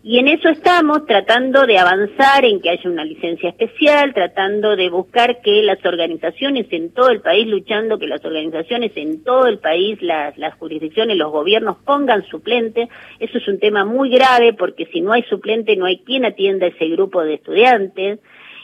Y 0.07 0.19
en 0.19 0.27
eso 0.27 0.49
estamos 0.49 1.07
tratando 1.07 1.65
de 1.65 1.79
avanzar 1.79 2.45
en 2.45 2.61
que 2.61 2.69
haya 2.69 2.87
una 2.87 3.03
licencia 3.03 3.49
especial, 3.49 4.13
tratando 4.13 4.75
de 4.75 4.91
buscar 4.91 5.41
que 5.41 5.63
las 5.63 5.83
organizaciones 5.83 6.67
en 6.69 6.93
todo 6.93 7.09
el 7.09 7.21
país, 7.21 7.47
luchando 7.47 7.97
que 7.97 8.05
las 8.05 8.23
organizaciones 8.23 8.91
en 8.97 9.23
todo 9.23 9.47
el 9.47 9.57
país, 9.57 9.99
las, 10.03 10.37
las 10.37 10.53
jurisdicciones, 10.59 11.17
los 11.17 11.31
gobiernos 11.31 11.77
pongan 11.83 12.23
suplente. 12.27 12.87
Eso 13.19 13.39
es 13.39 13.47
un 13.47 13.57
tema 13.57 13.83
muy 13.83 14.11
grave 14.11 14.53
porque 14.53 14.85
si 14.93 15.01
no 15.01 15.11
hay 15.11 15.23
suplente 15.23 15.75
no 15.75 15.87
hay 15.87 15.97
quien 15.97 16.23
atienda 16.23 16.67
ese 16.67 16.85
grupo 16.89 17.23
de 17.23 17.33
estudiantes. 17.33 18.19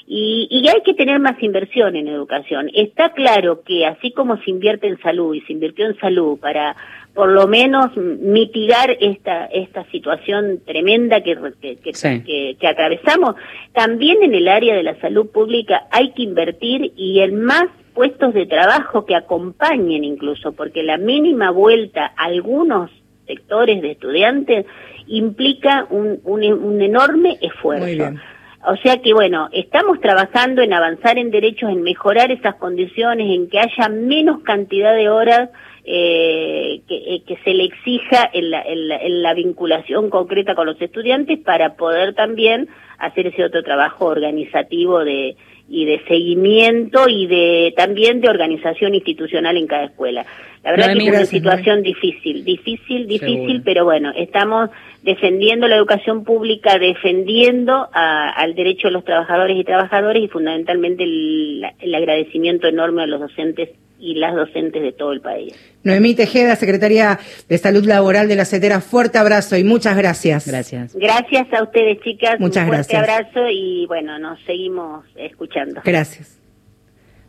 Y, 0.07 0.47
y, 0.49 0.67
hay 0.67 0.81
que 0.83 0.93
tener 0.93 1.19
más 1.19 1.41
inversión 1.41 1.95
en 1.95 2.07
educación. 2.07 2.69
Está 2.73 3.13
claro 3.13 3.61
que 3.63 3.85
así 3.85 4.11
como 4.11 4.37
se 4.37 4.49
invierte 4.49 4.87
en 4.87 4.99
salud 4.99 5.35
y 5.35 5.41
se 5.41 5.53
invirtió 5.53 5.85
en 5.85 5.97
salud 5.99 6.39
para 6.39 6.75
por 7.13 7.29
lo 7.29 7.47
menos 7.47 7.95
mitigar 7.95 8.97
esta 8.99 9.45
esta 9.45 9.83
situación 9.91 10.61
tremenda 10.65 11.21
que 11.21 11.37
que, 11.61 12.55
que, 12.59 12.67
atravesamos, 12.67 13.35
también 13.73 14.23
en 14.23 14.33
el 14.33 14.47
área 14.47 14.75
de 14.75 14.83
la 14.83 14.99
salud 14.99 15.29
pública 15.29 15.87
hay 15.91 16.11
que 16.11 16.23
invertir 16.23 16.93
y 16.95 17.19
en 17.19 17.43
más 17.43 17.65
puestos 17.93 18.33
de 18.33 18.45
trabajo 18.45 19.05
que 19.05 19.15
acompañen 19.15 20.03
incluso, 20.03 20.53
porque 20.53 20.83
la 20.83 20.97
mínima 20.97 21.51
vuelta 21.51 22.13
a 22.15 22.25
algunos 22.25 22.89
sectores 23.27 23.81
de 23.81 23.91
estudiantes 23.91 24.65
implica 25.07 25.87
un, 25.89 26.19
un, 26.23 26.43
un 26.43 26.81
enorme 26.81 27.37
esfuerzo. 27.41 28.19
O 28.67 28.75
sea 28.77 29.01
que, 29.01 29.13
bueno, 29.13 29.49
estamos 29.51 29.99
trabajando 29.99 30.61
en 30.61 30.73
avanzar 30.73 31.17
en 31.17 31.31
derechos, 31.31 31.71
en 31.71 31.81
mejorar 31.81 32.31
esas 32.31 32.55
condiciones, 32.55 33.27
en 33.35 33.49
que 33.49 33.59
haya 33.59 33.89
menos 33.89 34.41
cantidad 34.43 34.95
de 34.95 35.09
horas 35.09 35.49
eh, 35.83 36.81
que, 36.87 36.95
eh, 36.95 37.23
que, 37.25 37.37
se 37.43 37.55
le 37.55 37.63
exija 37.63 38.29
en 38.33 38.51
la, 38.51 38.61
en, 38.61 39.23
la, 39.23 39.33
vinculación 39.33 40.11
concreta 40.11 40.53
con 40.53 40.67
los 40.67 40.79
estudiantes 40.79 41.39
para 41.39 41.75
poder 41.75 42.13
también 42.13 42.69
hacer 42.99 43.25
ese 43.25 43.43
otro 43.43 43.63
trabajo 43.63 44.05
organizativo 44.05 45.03
de 45.03 45.35
y 45.71 45.85
de 45.85 46.03
seguimiento 46.05 47.07
y 47.07 47.27
de 47.27 47.73
también 47.77 48.19
de 48.19 48.29
organización 48.29 48.93
institucional 48.93 49.55
en 49.55 49.67
cada 49.67 49.85
escuela. 49.85 50.25
La 50.63 50.71
verdad 50.71 50.93
que 50.93 51.03
es 51.03 51.09
una 51.09 51.25
situación 51.25 51.81
difícil, 51.81 52.43
difícil, 52.43 53.07
difícil, 53.07 53.61
pero 53.63 53.85
bueno, 53.85 54.11
estamos 54.15 54.69
defendiendo 55.01 55.67
la 55.67 55.77
educación 55.77 56.25
pública, 56.25 56.77
defendiendo 56.77 57.89
al 57.93 58.53
derecho 58.53 58.89
de 58.89 58.91
los 58.91 59.05
trabajadores 59.05 59.57
y 59.57 59.63
trabajadoras 59.63 60.21
y 60.21 60.27
fundamentalmente 60.27 61.03
el, 61.03 61.65
el 61.79 61.95
agradecimiento 61.95 62.67
enorme 62.67 63.03
a 63.03 63.07
los 63.07 63.21
docentes 63.21 63.69
y 64.01 64.15
las 64.15 64.35
docentes 64.35 64.81
de 64.81 64.91
todo 64.91 65.13
el 65.13 65.21
país. 65.21 65.53
Noemí 65.83 66.15
Tejeda, 66.15 66.55
secretaria 66.55 67.19
de 67.47 67.57
Salud 67.57 67.85
Laboral 67.85 68.27
de 68.27 68.35
la 68.35 68.45
CETERA, 68.45 68.81
fuerte 68.81 69.17
abrazo 69.17 69.55
y 69.57 69.63
muchas 69.63 69.95
gracias. 69.95 70.47
Gracias. 70.47 70.95
Gracias 70.95 71.47
a 71.53 71.63
ustedes, 71.63 71.99
chicas. 72.01 72.39
Muchas 72.39 72.63
Un 72.63 72.69
fuerte 72.73 72.97
abrazo 72.97 73.47
y 73.49 73.85
bueno, 73.87 74.19
nos 74.19 74.39
seguimos 74.45 75.05
escuchando. 75.15 75.81
Gracias. 75.85 76.39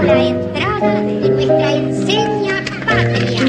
la 0.05 0.27
entrada 0.27 1.01
de 1.01 1.29
nuestra 1.29 1.75
enseña 1.75 2.63
patria. 2.85 3.41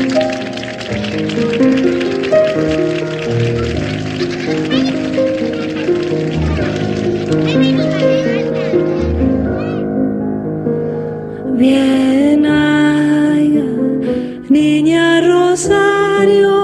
Niña 14.49 15.21
Rosario, 15.21 16.55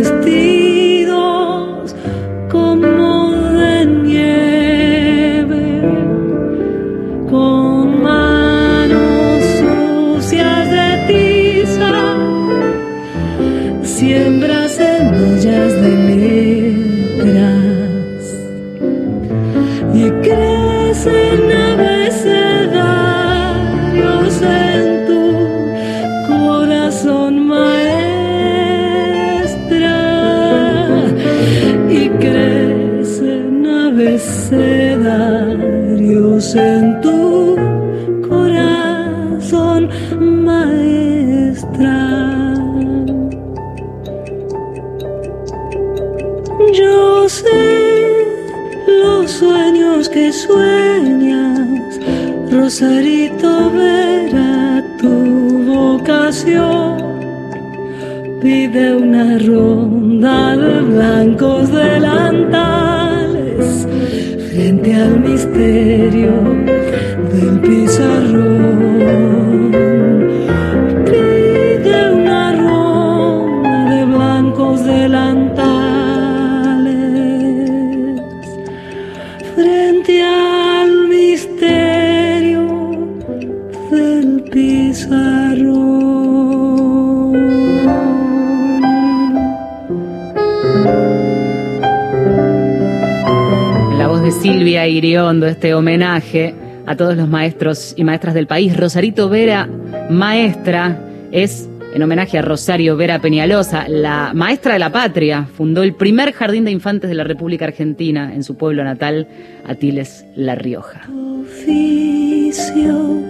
este 95.56 95.72
homenaje 95.72 96.54
a 96.84 96.96
todos 96.96 97.16
los 97.16 97.28
maestros 97.28 97.94
y 97.96 98.04
maestras 98.04 98.34
del 98.34 98.46
país. 98.46 98.76
Rosarito 98.76 99.30
Vera, 99.30 99.66
maestra, 100.10 101.00
es 101.32 101.66
en 101.94 102.02
homenaje 102.02 102.36
a 102.36 102.42
Rosario 102.42 102.94
Vera 102.98 103.20
Peñalosa, 103.20 103.88
la 103.88 104.32
maestra 104.34 104.74
de 104.74 104.80
la 104.80 104.92
patria. 104.92 105.48
Fundó 105.56 105.82
el 105.82 105.94
primer 105.94 106.34
jardín 106.34 106.66
de 106.66 106.72
infantes 106.72 107.08
de 107.08 107.14
la 107.16 107.24
República 107.24 107.64
Argentina 107.64 108.34
en 108.34 108.44
su 108.44 108.58
pueblo 108.58 108.84
natal, 108.84 109.28
Atiles, 109.66 110.26
La 110.36 110.56
Rioja. 110.56 111.08
Oficio, 111.40 113.22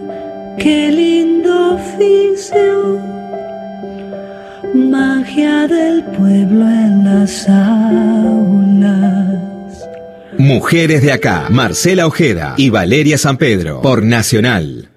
qué 0.58 0.90
lindo 0.90 1.76
oficio, 1.76 2.98
magia 4.74 5.68
del 5.68 6.02
pueblo 6.02 6.68
en 6.68 7.04
las 7.04 7.48
aulas. 7.48 8.76
Mujeres 10.38 11.02
de 11.02 11.12
acá, 11.12 11.46
Marcela 11.50 12.06
Ojeda 12.06 12.54
y 12.56 12.70
Valeria 12.70 13.18
San 13.18 13.36
Pedro, 13.38 13.80
por 13.80 14.02
Nacional. 14.02 14.90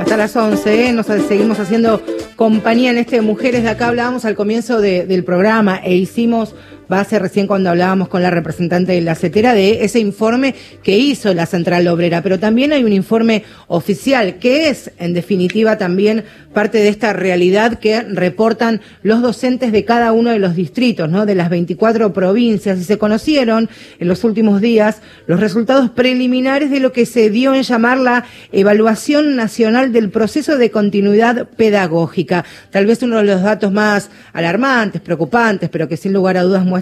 Hasta 0.00 0.16
las 0.16 0.34
11, 0.36 0.88
¿eh? 0.88 0.92
nos 0.92 1.06
seguimos 1.06 1.58
haciendo 1.58 2.02
compañía 2.36 2.90
en 2.90 2.98
este 2.98 3.20
Mujeres 3.20 3.62
de 3.62 3.70
Acá. 3.70 3.88
Hablábamos 3.88 4.24
al 4.24 4.34
comienzo 4.34 4.80
de- 4.80 5.06
del 5.06 5.24
programa 5.24 5.80
e 5.82 5.94
hicimos 5.94 6.54
base 6.88 7.18
recién 7.18 7.46
cuando 7.46 7.70
hablábamos 7.70 8.08
con 8.08 8.22
la 8.22 8.30
representante 8.30 8.92
de 8.92 9.00
la 9.00 9.14
CETERA 9.14 9.54
de 9.54 9.84
ese 9.84 10.00
informe 10.00 10.54
que 10.82 10.98
hizo 10.98 11.32
la 11.34 11.46
Central 11.46 11.86
Obrera, 11.88 12.22
pero 12.22 12.38
también 12.38 12.72
hay 12.72 12.84
un 12.84 12.92
informe 12.92 13.44
oficial 13.68 14.38
que 14.38 14.68
es, 14.68 14.90
en 14.98 15.14
definitiva, 15.14 15.78
también 15.78 16.24
parte 16.52 16.78
de 16.78 16.88
esta 16.88 17.12
realidad 17.12 17.78
que 17.78 18.02
reportan 18.02 18.82
los 19.02 19.22
docentes 19.22 19.72
de 19.72 19.84
cada 19.84 20.12
uno 20.12 20.30
de 20.30 20.38
los 20.38 20.54
distritos, 20.54 21.08
¿no? 21.08 21.24
De 21.24 21.34
las 21.34 21.48
24 21.48 22.12
provincias 22.12 22.78
y 22.78 22.84
se 22.84 22.98
conocieron 22.98 23.70
en 23.98 24.08
los 24.08 24.22
últimos 24.24 24.60
días 24.60 25.00
los 25.26 25.40
resultados 25.40 25.90
preliminares 25.90 26.70
de 26.70 26.80
lo 26.80 26.92
que 26.92 27.06
se 27.06 27.30
dio 27.30 27.54
en 27.54 27.62
llamar 27.62 27.98
la 27.98 28.24
evaluación 28.52 29.34
nacional 29.34 29.92
del 29.92 30.10
proceso 30.10 30.58
de 30.58 30.70
continuidad 30.70 31.48
pedagógica. 31.48 32.44
Tal 32.70 32.86
vez 32.86 33.02
uno 33.02 33.16
de 33.16 33.24
los 33.24 33.42
datos 33.42 33.72
más 33.72 34.10
alarmantes, 34.32 35.00
preocupantes, 35.00 35.70
pero 35.70 35.88
que 35.88 35.96
sin 35.96 36.12
lugar 36.12 36.36
a 36.36 36.42
dudas 36.42 36.64
muestra 36.64 36.81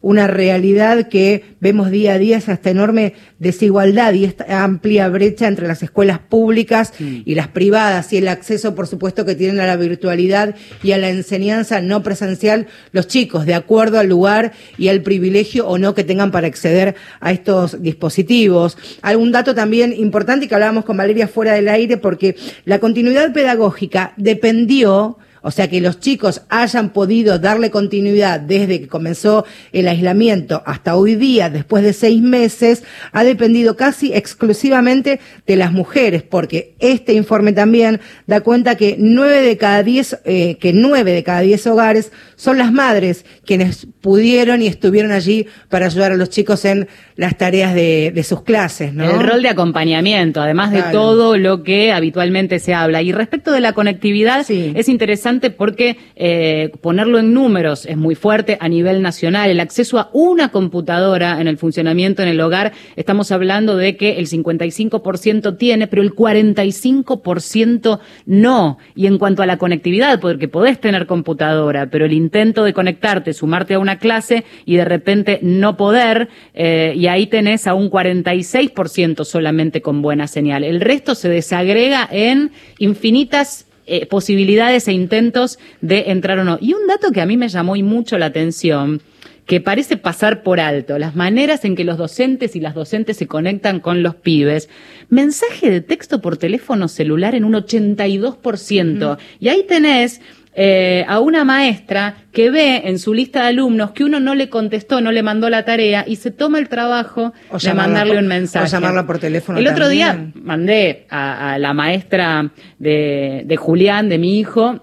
una 0.00 0.26
realidad 0.26 1.08
que 1.08 1.44
vemos 1.60 1.90
día 1.90 2.14
a 2.14 2.18
día, 2.18 2.36
es 2.36 2.48
esta 2.48 2.70
enorme 2.70 3.14
desigualdad 3.38 4.12
y 4.14 4.24
esta 4.24 4.64
amplia 4.64 5.08
brecha 5.08 5.46
entre 5.46 5.68
las 5.68 5.82
escuelas 5.82 6.18
públicas 6.18 6.92
y 6.98 7.34
las 7.34 7.48
privadas 7.48 8.12
y 8.12 8.18
el 8.18 8.28
acceso, 8.28 8.74
por 8.74 8.86
supuesto, 8.86 9.24
que 9.24 9.34
tienen 9.34 9.60
a 9.60 9.66
la 9.66 9.76
virtualidad 9.76 10.56
y 10.82 10.92
a 10.92 10.98
la 10.98 11.08
enseñanza 11.08 11.80
no 11.80 12.02
presencial 12.02 12.66
los 12.90 13.06
chicos, 13.06 13.46
de 13.46 13.54
acuerdo 13.54 13.98
al 13.98 14.08
lugar 14.08 14.52
y 14.76 14.88
al 14.88 15.02
privilegio 15.02 15.68
o 15.68 15.78
no 15.78 15.94
que 15.94 16.04
tengan 16.04 16.32
para 16.32 16.48
acceder 16.48 16.96
a 17.20 17.32
estos 17.32 17.80
dispositivos. 17.82 18.76
Algún 19.02 19.32
dato 19.32 19.54
también 19.54 19.92
importante 19.92 20.48
que 20.48 20.54
hablábamos 20.54 20.84
con 20.84 20.96
Valeria 20.96 21.28
fuera 21.28 21.54
del 21.54 21.68
aire, 21.68 21.96
porque 21.96 22.36
la 22.64 22.80
continuidad 22.80 23.32
pedagógica 23.32 24.14
dependió 24.16 25.18
O 25.42 25.50
sea 25.50 25.68
que 25.68 25.80
los 25.80 25.98
chicos 26.00 26.42
hayan 26.48 26.90
podido 26.90 27.38
darle 27.38 27.70
continuidad 27.70 28.40
desde 28.40 28.80
que 28.80 28.88
comenzó 28.88 29.44
el 29.72 29.88
aislamiento 29.88 30.62
hasta 30.66 30.96
hoy 30.96 31.16
día, 31.16 31.50
después 31.50 31.82
de 31.82 31.92
seis 31.92 32.22
meses, 32.22 32.84
ha 33.12 33.24
dependido 33.24 33.76
casi 33.76 34.12
exclusivamente 34.14 35.18
de 35.46 35.56
las 35.56 35.72
mujeres, 35.72 36.22
porque 36.22 36.74
este 36.78 37.14
informe 37.14 37.52
también 37.52 38.00
da 38.26 38.40
cuenta 38.40 38.76
que 38.76 38.96
nueve 38.98 39.40
de 39.40 39.56
cada 39.56 39.82
diez, 39.82 40.18
eh, 40.24 40.56
que 40.60 40.72
nueve 40.72 41.12
de 41.12 41.22
cada 41.24 41.40
diez 41.40 41.66
hogares 41.66 42.12
son 42.36 42.58
las 42.58 42.72
madres 42.72 43.24
quienes 43.44 43.86
pudieron 44.00 44.62
y 44.62 44.66
estuvieron 44.68 45.10
allí 45.12 45.46
para 45.68 45.86
ayudar 45.86 46.12
a 46.12 46.16
los 46.16 46.30
chicos 46.30 46.64
en 46.64 46.88
las 47.16 47.36
tareas 47.36 47.74
de, 47.74 48.12
de 48.14 48.22
sus 48.24 48.42
clases, 48.42 48.92
¿no? 48.94 49.10
El 49.10 49.20
rol 49.26 49.42
de 49.42 49.48
acompañamiento, 49.48 50.40
además 50.40 50.70
de 50.72 50.82
todo 50.92 51.36
lo 51.36 51.62
que 51.62 51.92
habitualmente 51.92 52.58
se 52.58 52.74
habla. 52.74 53.02
Y 53.02 53.12
respecto 53.12 53.52
de 53.52 53.60
la 53.60 53.72
conectividad, 53.72 54.44
Sí. 54.44 54.72
es 54.76 54.88
interesante 54.88 55.31
porque 55.50 55.96
eh, 56.16 56.70
ponerlo 56.80 57.18
en 57.18 57.32
números 57.32 57.86
es 57.86 57.96
muy 57.96 58.14
fuerte 58.14 58.58
a 58.60 58.68
nivel 58.68 59.02
nacional. 59.02 59.50
El 59.50 59.60
acceso 59.60 59.98
a 59.98 60.10
una 60.12 60.50
computadora 60.50 61.40
en 61.40 61.48
el 61.48 61.58
funcionamiento 61.58 62.22
en 62.22 62.28
el 62.28 62.40
hogar, 62.40 62.72
estamos 62.96 63.32
hablando 63.32 63.76
de 63.76 63.96
que 63.96 64.18
el 64.18 64.28
55% 64.28 65.56
tiene, 65.56 65.86
pero 65.86 66.02
el 66.02 66.14
45% 66.14 68.00
no. 68.26 68.78
Y 68.94 69.06
en 69.06 69.18
cuanto 69.18 69.42
a 69.42 69.46
la 69.46 69.56
conectividad, 69.56 70.20
porque 70.20 70.48
podés 70.48 70.80
tener 70.80 71.06
computadora, 71.06 71.86
pero 71.86 72.04
el 72.04 72.12
intento 72.12 72.64
de 72.64 72.72
conectarte, 72.72 73.32
sumarte 73.32 73.74
a 73.74 73.78
una 73.78 73.98
clase 73.98 74.44
y 74.66 74.76
de 74.76 74.84
repente 74.84 75.38
no 75.42 75.76
poder, 75.76 76.28
eh, 76.54 76.94
y 76.96 77.06
ahí 77.06 77.26
tenés 77.26 77.66
a 77.66 77.74
un 77.74 77.90
46% 77.90 79.24
solamente 79.24 79.82
con 79.82 80.02
buena 80.02 80.26
señal. 80.26 80.64
El 80.64 80.80
resto 80.80 81.14
se 81.14 81.28
desagrega 81.28 82.08
en 82.10 82.50
infinitas 82.78 83.66
eh, 83.94 84.06
posibilidades 84.06 84.88
e 84.88 84.92
intentos 84.94 85.58
de 85.82 86.04
entrar 86.12 86.38
o 86.38 86.44
no. 86.44 86.56
Y 86.62 86.72
un 86.72 86.86
dato 86.86 87.12
que 87.12 87.20
a 87.20 87.26
mí 87.26 87.36
me 87.36 87.50
llamó 87.50 87.76
y 87.76 87.82
mucho 87.82 88.16
la 88.16 88.24
atención, 88.24 89.02
que 89.44 89.60
parece 89.60 89.98
pasar 89.98 90.42
por 90.42 90.60
alto, 90.60 90.98
las 90.98 91.14
maneras 91.14 91.66
en 91.66 91.76
que 91.76 91.84
los 91.84 91.98
docentes 91.98 92.56
y 92.56 92.60
las 92.60 92.74
docentes 92.74 93.18
se 93.18 93.26
conectan 93.26 93.80
con 93.80 94.02
los 94.02 94.14
pibes. 94.14 94.70
Mensaje 95.10 95.70
de 95.70 95.82
texto 95.82 96.22
por 96.22 96.38
teléfono 96.38 96.88
celular 96.88 97.34
en 97.34 97.44
un 97.44 97.52
82%. 97.52 99.18
Y 99.40 99.48
ahí 99.48 99.66
tenés 99.68 100.22
eh, 100.54 101.04
a 101.08 101.18
una 101.20 101.44
maestra 101.44 102.16
que 102.32 102.50
ve 102.50 102.82
en 102.84 102.98
su 102.98 103.14
lista 103.14 103.42
de 103.42 103.48
alumnos 103.48 103.92
que 103.92 104.04
uno 104.04 104.20
no 104.20 104.34
le 104.34 104.48
contestó, 104.50 105.00
no 105.00 105.10
le 105.10 105.22
mandó 105.22 105.48
la 105.48 105.64
tarea 105.64 106.04
y 106.06 106.16
se 106.16 106.30
toma 106.30 106.58
el 106.58 106.68
trabajo 106.68 107.32
O 107.50 107.58
de 107.58 107.72
mandarle 107.74 108.14
por- 108.14 108.22
un 108.22 108.28
mensaje. 108.28 108.66
o 108.66 108.68
llamarla 108.68 109.06
por 109.06 109.18
teléfono 109.18 109.58
El 109.58 109.66
otro 109.68 109.88
día 109.88 110.30
mandé 110.34 111.06
a, 111.08 111.54
a 111.54 111.58
la 111.58 111.72
maestra 111.72 112.50
de, 112.78 113.42
de 113.46 113.56
Julián, 113.56 114.08
de 114.08 114.18
mi 114.18 114.38
hijo, 114.38 114.80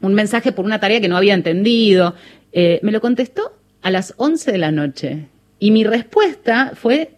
un 0.00 0.14
mensaje 0.14 0.52
por 0.52 0.64
una 0.64 0.80
tarea 0.80 1.00
que 1.00 1.08
no 1.08 1.16
había 1.18 1.34
entendido. 1.34 2.14
Eh, 2.52 2.80
me 2.82 2.90
lo 2.92 3.00
contestó 3.02 3.52
a 3.82 3.90
las 3.90 4.14
11 4.16 4.52
de 4.52 4.58
la 4.58 4.70
noche. 4.72 5.26
Y 5.58 5.70
mi 5.72 5.84
respuesta 5.84 6.72
fue, 6.74 7.10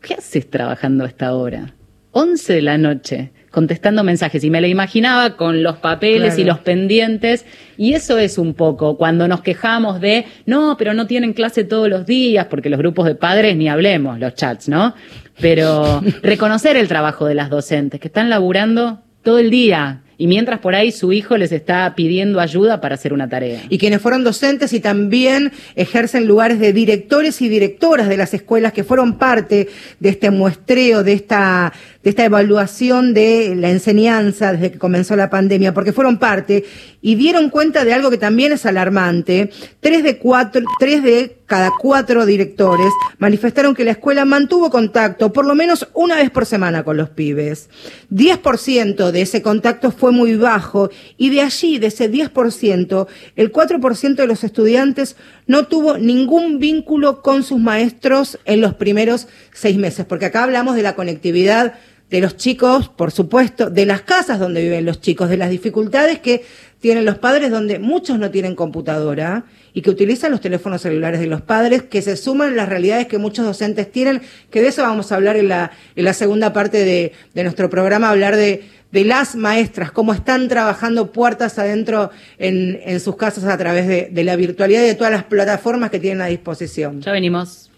¿qué 0.00 0.14
haces 0.14 0.48
trabajando 0.48 1.02
a 1.04 1.08
esta 1.08 1.34
hora? 1.34 1.74
11 2.12 2.52
de 2.54 2.62
la 2.62 2.78
noche, 2.78 3.32
contestando 3.50 4.04
mensajes. 4.04 4.44
Y 4.44 4.50
me 4.50 4.60
lo 4.60 4.66
imaginaba 4.66 5.36
con 5.36 5.62
los 5.62 5.76
papeles 5.76 6.38
y 6.38 6.44
los 6.44 6.58
pendientes. 6.58 7.44
Y 7.76 7.94
eso 7.94 8.18
es 8.18 8.38
un 8.38 8.54
poco 8.54 8.96
cuando 8.96 9.28
nos 9.28 9.42
quejamos 9.42 10.00
de, 10.00 10.26
no, 10.46 10.76
pero 10.78 10.94
no 10.94 11.06
tienen 11.06 11.32
clase 11.32 11.64
todos 11.64 11.88
los 11.88 12.06
días, 12.06 12.46
porque 12.46 12.70
los 12.70 12.78
grupos 12.78 13.06
de 13.06 13.14
padres 13.14 13.56
ni 13.56 13.68
hablemos, 13.68 14.18
los 14.18 14.34
chats, 14.34 14.68
¿no? 14.68 14.94
Pero 15.40 16.00
reconocer 16.22 16.76
el 16.76 16.88
trabajo 16.88 17.26
de 17.26 17.34
las 17.34 17.50
docentes, 17.50 18.00
que 18.00 18.08
están 18.08 18.30
laburando 18.30 19.00
todo 19.22 19.38
el 19.38 19.50
día. 19.50 20.02
Y 20.20 20.26
mientras 20.26 20.60
por 20.60 20.74
ahí 20.74 20.92
su 20.92 21.14
hijo 21.14 21.38
les 21.38 21.50
está 21.50 21.94
pidiendo 21.96 22.40
ayuda 22.40 22.82
para 22.82 22.94
hacer 22.94 23.14
una 23.14 23.30
tarea. 23.30 23.62
y 23.70 23.78
quienes 23.78 24.02
fueron 24.02 24.22
docentes 24.22 24.74
y 24.74 24.80
también 24.80 25.50
ejercen 25.76 26.26
lugares 26.26 26.60
de 26.60 26.74
directores 26.74 27.40
y 27.40 27.48
directoras 27.48 28.06
de 28.06 28.18
las 28.18 28.34
escuelas 28.34 28.74
que 28.74 28.84
fueron 28.84 29.16
parte 29.16 29.70
de 29.98 30.08
este 30.10 30.30
muestreo, 30.30 31.02
de 31.04 31.14
esta, 31.14 31.72
de 32.02 32.10
esta 32.10 32.26
evaluación 32.26 33.14
de 33.14 33.54
la 33.56 33.70
enseñanza 33.70 34.52
desde 34.52 34.72
que 34.72 34.78
comenzó 34.78 35.16
la 35.16 35.30
pandemia, 35.30 35.72
porque 35.72 35.94
fueron 35.94 36.18
parte 36.18 36.66
y 37.00 37.14
dieron 37.14 37.48
cuenta 37.48 37.86
de 37.86 37.94
algo 37.94 38.10
que 38.10 38.18
también 38.18 38.52
es 38.52 38.66
alarmante. 38.66 39.48
Tres 39.80 40.02
de 40.02 40.18
cuatro, 40.18 40.60
tres 40.78 41.02
de 41.02 41.39
cada 41.50 41.72
cuatro 41.76 42.26
directores 42.26 42.92
manifestaron 43.18 43.74
que 43.74 43.84
la 43.84 43.90
escuela 43.90 44.24
mantuvo 44.24 44.70
contacto 44.70 45.32
por 45.32 45.44
lo 45.44 45.56
menos 45.56 45.88
una 45.94 46.14
vez 46.14 46.30
por 46.30 46.46
semana 46.46 46.84
con 46.84 46.96
los 46.96 47.10
pibes. 47.10 47.68
10% 48.12 49.10
de 49.10 49.20
ese 49.20 49.42
contacto 49.42 49.90
fue 49.90 50.12
muy 50.12 50.36
bajo 50.36 50.90
y 51.16 51.30
de 51.30 51.40
allí, 51.40 51.80
de 51.80 51.88
ese 51.88 52.08
10%, 52.08 53.08
el 53.34 53.52
4% 53.52 54.14
de 54.14 54.26
los 54.28 54.44
estudiantes 54.44 55.16
no 55.48 55.66
tuvo 55.66 55.98
ningún 55.98 56.60
vínculo 56.60 57.20
con 57.20 57.42
sus 57.42 57.58
maestros 57.58 58.38
en 58.44 58.60
los 58.60 58.74
primeros 58.74 59.26
seis 59.52 59.76
meses, 59.76 60.06
porque 60.06 60.26
acá 60.26 60.44
hablamos 60.44 60.76
de 60.76 60.82
la 60.82 60.94
conectividad 60.94 61.74
de 62.10 62.20
los 62.20 62.36
chicos, 62.36 62.88
por 62.88 63.12
supuesto, 63.12 63.70
de 63.70 63.86
las 63.86 64.02
casas 64.02 64.38
donde 64.38 64.62
viven 64.62 64.84
los 64.84 65.00
chicos, 65.00 65.28
de 65.28 65.36
las 65.36 65.50
dificultades 65.50 66.18
que 66.18 66.44
tienen 66.80 67.04
los 67.04 67.18
padres 67.18 67.50
donde 67.50 67.78
muchos 67.78 68.18
no 68.18 68.30
tienen 68.30 68.54
computadora 68.54 69.44
y 69.72 69.82
que 69.82 69.90
utilizan 69.90 70.32
los 70.32 70.40
teléfonos 70.40 70.82
celulares 70.82 71.20
de 71.20 71.26
los 71.26 71.42
padres, 71.42 71.82
que 71.82 72.02
se 72.02 72.16
suman 72.16 72.56
las 72.56 72.68
realidades 72.68 73.06
que 73.06 73.18
muchos 73.18 73.44
docentes 73.44 73.92
tienen, 73.92 74.22
que 74.50 74.62
de 74.62 74.68
eso 74.68 74.82
vamos 74.82 75.12
a 75.12 75.16
hablar 75.16 75.36
en 75.36 75.48
la, 75.48 75.70
en 75.94 76.04
la 76.04 76.14
segunda 76.14 76.52
parte 76.52 76.84
de, 76.84 77.12
de 77.34 77.42
nuestro 77.44 77.70
programa, 77.70 78.10
hablar 78.10 78.34
de, 78.36 78.64
de 78.90 79.04
las 79.04 79.36
maestras, 79.36 79.92
cómo 79.92 80.12
están 80.14 80.48
trabajando 80.48 81.12
puertas 81.12 81.58
adentro 81.58 82.10
en, 82.38 82.80
en 82.84 82.98
sus 82.98 83.16
casas 83.16 83.44
a 83.44 83.56
través 83.58 83.86
de, 83.86 84.08
de 84.10 84.24
la 84.24 84.34
virtualidad 84.36 84.82
y 84.82 84.86
de 84.86 84.94
todas 84.94 85.12
las 85.12 85.24
plataformas 85.24 85.90
que 85.90 86.00
tienen 86.00 86.22
a 86.22 86.26
disposición. 86.26 87.02
Ya 87.02 87.12
venimos. 87.12 87.70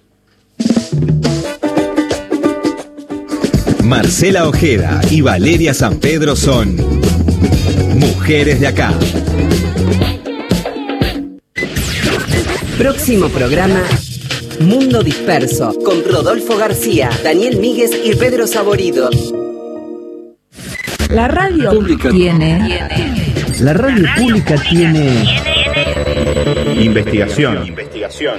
Marcela 3.82 4.48
Ojeda 4.48 5.00
y 5.10 5.20
Valeria 5.20 5.74
San 5.74 5.98
Pedro 5.98 6.36
son 6.36 6.76
mujeres 8.02 8.60
de 8.60 8.66
acá. 8.66 8.92
Próximo 12.76 13.28
programa 13.28 13.82
Mundo 14.60 15.02
Disperso 15.02 15.72
con 15.84 16.04
Rodolfo 16.04 16.56
García, 16.56 17.10
Daniel 17.22 17.58
Míguez 17.58 17.92
y 18.04 18.14
Pedro 18.16 18.46
Saborido. 18.46 19.08
La 21.10 21.28
radio 21.28 21.78
tiene 22.10 22.80
La 23.60 23.72
radio 23.72 24.06
pública 24.16 24.54
tiene 24.68 25.24
Investigación. 26.76 27.66
Investigación. 27.66 28.38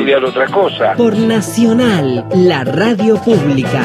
estudiar 0.01 0.25
otra 0.25 0.47
cosa. 0.47 0.93
Por 0.97 1.15
Nacional, 1.15 2.25
la 2.33 2.63
radio 2.63 3.17
pública. 3.17 3.83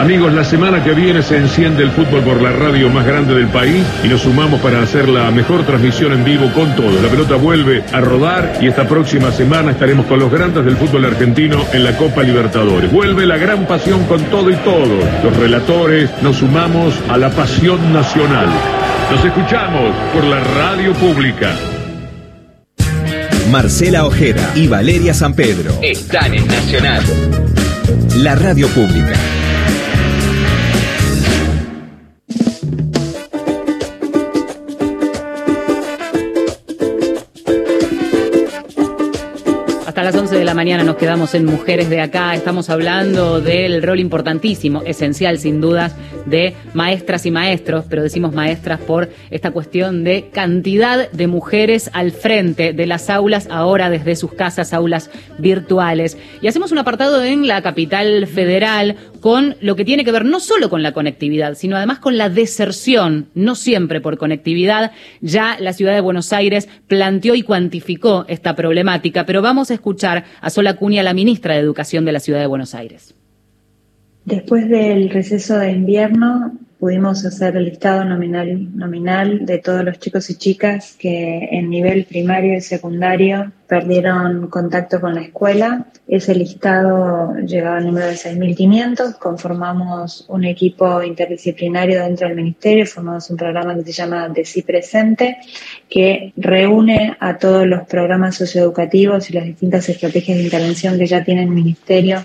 Amigos, 0.00 0.34
la 0.34 0.44
semana 0.44 0.82
que 0.82 0.92
viene 0.92 1.22
se 1.22 1.36
enciende 1.36 1.84
el 1.84 1.90
fútbol 1.90 2.22
por 2.22 2.42
la 2.42 2.50
radio 2.50 2.90
más 2.90 3.06
grande 3.06 3.34
del 3.34 3.46
país 3.46 3.86
y 4.02 4.08
nos 4.08 4.22
sumamos 4.22 4.60
para 4.60 4.82
hacer 4.82 5.08
la 5.08 5.30
mejor 5.30 5.62
transmisión 5.62 6.12
en 6.12 6.24
vivo 6.24 6.50
con 6.52 6.74
todo. 6.74 7.00
La 7.00 7.08
pelota 7.08 7.36
vuelve 7.36 7.84
a 7.92 8.00
rodar 8.00 8.58
y 8.60 8.66
esta 8.66 8.86
próxima 8.86 9.30
semana 9.30 9.70
estaremos 9.70 10.04
con 10.06 10.18
los 10.18 10.30
grandes 10.30 10.64
del 10.64 10.76
fútbol 10.76 11.04
argentino 11.04 11.64
en 11.72 11.84
la 11.84 11.96
Copa 11.96 12.22
Libertadores. 12.22 12.90
Vuelve 12.92 13.24
la 13.26 13.38
gran 13.38 13.64
pasión 13.66 14.04
con 14.06 14.20
todo 14.24 14.50
y 14.50 14.56
todo. 14.56 14.98
Los 15.22 15.36
relatores 15.36 16.10
nos 16.20 16.36
sumamos 16.36 17.00
a 17.08 17.16
la 17.16 17.30
pasión 17.30 17.92
nacional. 17.92 18.48
Nos 19.10 19.24
escuchamos 19.24 19.94
por 20.12 20.24
la 20.24 20.40
radio 20.40 20.92
pública. 20.94 21.54
Marcela 23.50 24.04
Ojeda 24.06 24.52
y 24.54 24.66
Valeria 24.68 25.14
San 25.14 25.34
Pedro 25.34 25.72
Están 25.82 26.34
en 26.34 26.46
Nacional. 26.46 27.02
la 28.16 28.34
radio 28.34 28.68
pública. 28.68 29.14
Hasta 39.86 40.02
las 40.02 40.14
11 40.14 40.23
de 40.38 40.44
la 40.44 40.54
mañana 40.54 40.82
nos 40.82 40.96
quedamos 40.96 41.32
en 41.34 41.44
Mujeres 41.44 41.88
de 41.88 42.00
Acá. 42.00 42.34
Estamos 42.34 42.68
hablando 42.68 43.40
del 43.40 43.82
rol 43.82 44.00
importantísimo, 44.00 44.82
esencial 44.82 45.38
sin 45.38 45.60
dudas, 45.60 45.94
de 46.26 46.54
maestras 46.72 47.24
y 47.26 47.30
maestros, 47.30 47.84
pero 47.88 48.02
decimos 48.02 48.34
maestras 48.34 48.80
por 48.80 49.10
esta 49.30 49.52
cuestión 49.52 50.02
de 50.02 50.30
cantidad 50.32 51.10
de 51.10 51.26
mujeres 51.28 51.88
al 51.92 52.10
frente 52.10 52.72
de 52.72 52.86
las 52.86 53.10
aulas, 53.10 53.46
ahora 53.48 53.90
desde 53.90 54.16
sus 54.16 54.32
casas, 54.32 54.72
aulas 54.72 55.08
virtuales. 55.38 56.18
Y 56.42 56.48
hacemos 56.48 56.72
un 56.72 56.78
apartado 56.78 57.22
en 57.22 57.46
la 57.46 57.62
capital 57.62 58.26
federal 58.26 58.96
con 59.20 59.56
lo 59.60 59.74
que 59.74 59.86
tiene 59.86 60.04
que 60.04 60.12
ver 60.12 60.24
no 60.24 60.38
solo 60.38 60.68
con 60.68 60.82
la 60.82 60.92
conectividad, 60.92 61.54
sino 61.54 61.76
además 61.76 61.98
con 61.98 62.18
la 62.18 62.28
deserción, 62.28 63.28
no 63.34 63.54
siempre 63.54 64.02
por 64.02 64.18
conectividad. 64.18 64.92
Ya 65.22 65.56
la 65.58 65.72
ciudad 65.72 65.94
de 65.94 66.00
Buenos 66.00 66.32
Aires 66.32 66.68
planteó 66.88 67.34
y 67.34 67.42
cuantificó 67.42 68.26
esta 68.28 68.54
problemática, 68.54 69.24
pero 69.24 69.40
vamos 69.40 69.70
a 69.70 69.74
escuchar 69.74 70.23
a 70.40 70.50
Sola 70.50 70.76
Cuña, 70.76 71.02
la 71.02 71.14
ministra 71.14 71.54
de 71.54 71.60
Educación 71.60 72.04
de 72.04 72.12
la 72.12 72.20
ciudad 72.20 72.40
de 72.40 72.46
Buenos 72.46 72.74
Aires. 72.74 73.14
Después 74.24 74.68
del 74.68 75.10
receso 75.10 75.58
de 75.58 75.72
invierno 75.72 76.52
pudimos 76.78 77.24
hacer 77.24 77.56
el 77.56 77.64
listado 77.64 78.04
nominal, 78.04 78.76
nominal 78.76 79.46
de 79.46 79.58
todos 79.58 79.84
los 79.84 79.98
chicos 79.98 80.28
y 80.30 80.36
chicas 80.36 80.96
que 80.98 81.48
en 81.50 81.70
nivel 81.70 82.04
primario 82.04 82.54
y 82.54 82.60
secundario 82.60 83.52
perdieron 83.66 84.48
contacto 84.48 85.00
con 85.00 85.14
la 85.14 85.22
escuela. 85.22 85.86
Ese 86.06 86.34
listado 86.34 87.34
llegaba 87.36 87.78
al 87.78 87.86
número 87.86 88.06
de 88.06 88.14
6.500. 88.14 89.18
Conformamos 89.18 90.26
un 90.28 90.44
equipo 90.44 91.02
interdisciplinario 91.02 92.02
dentro 92.02 92.28
del 92.28 92.36
ministerio, 92.36 92.86
formamos 92.86 93.30
un 93.30 93.36
programa 93.36 93.74
que 93.74 93.84
se 93.84 93.92
llama 93.92 94.28
DECI 94.28 94.62
Presente, 94.62 95.38
que 95.88 96.32
reúne 96.36 97.16
a 97.20 97.38
todos 97.38 97.66
los 97.66 97.86
programas 97.86 98.36
socioeducativos 98.36 99.30
y 99.30 99.32
las 99.32 99.44
distintas 99.44 99.88
estrategias 99.88 100.38
de 100.38 100.44
intervención 100.44 100.98
que 100.98 101.06
ya 101.06 101.24
tiene 101.24 101.42
el 101.42 101.50
ministerio 101.50 102.22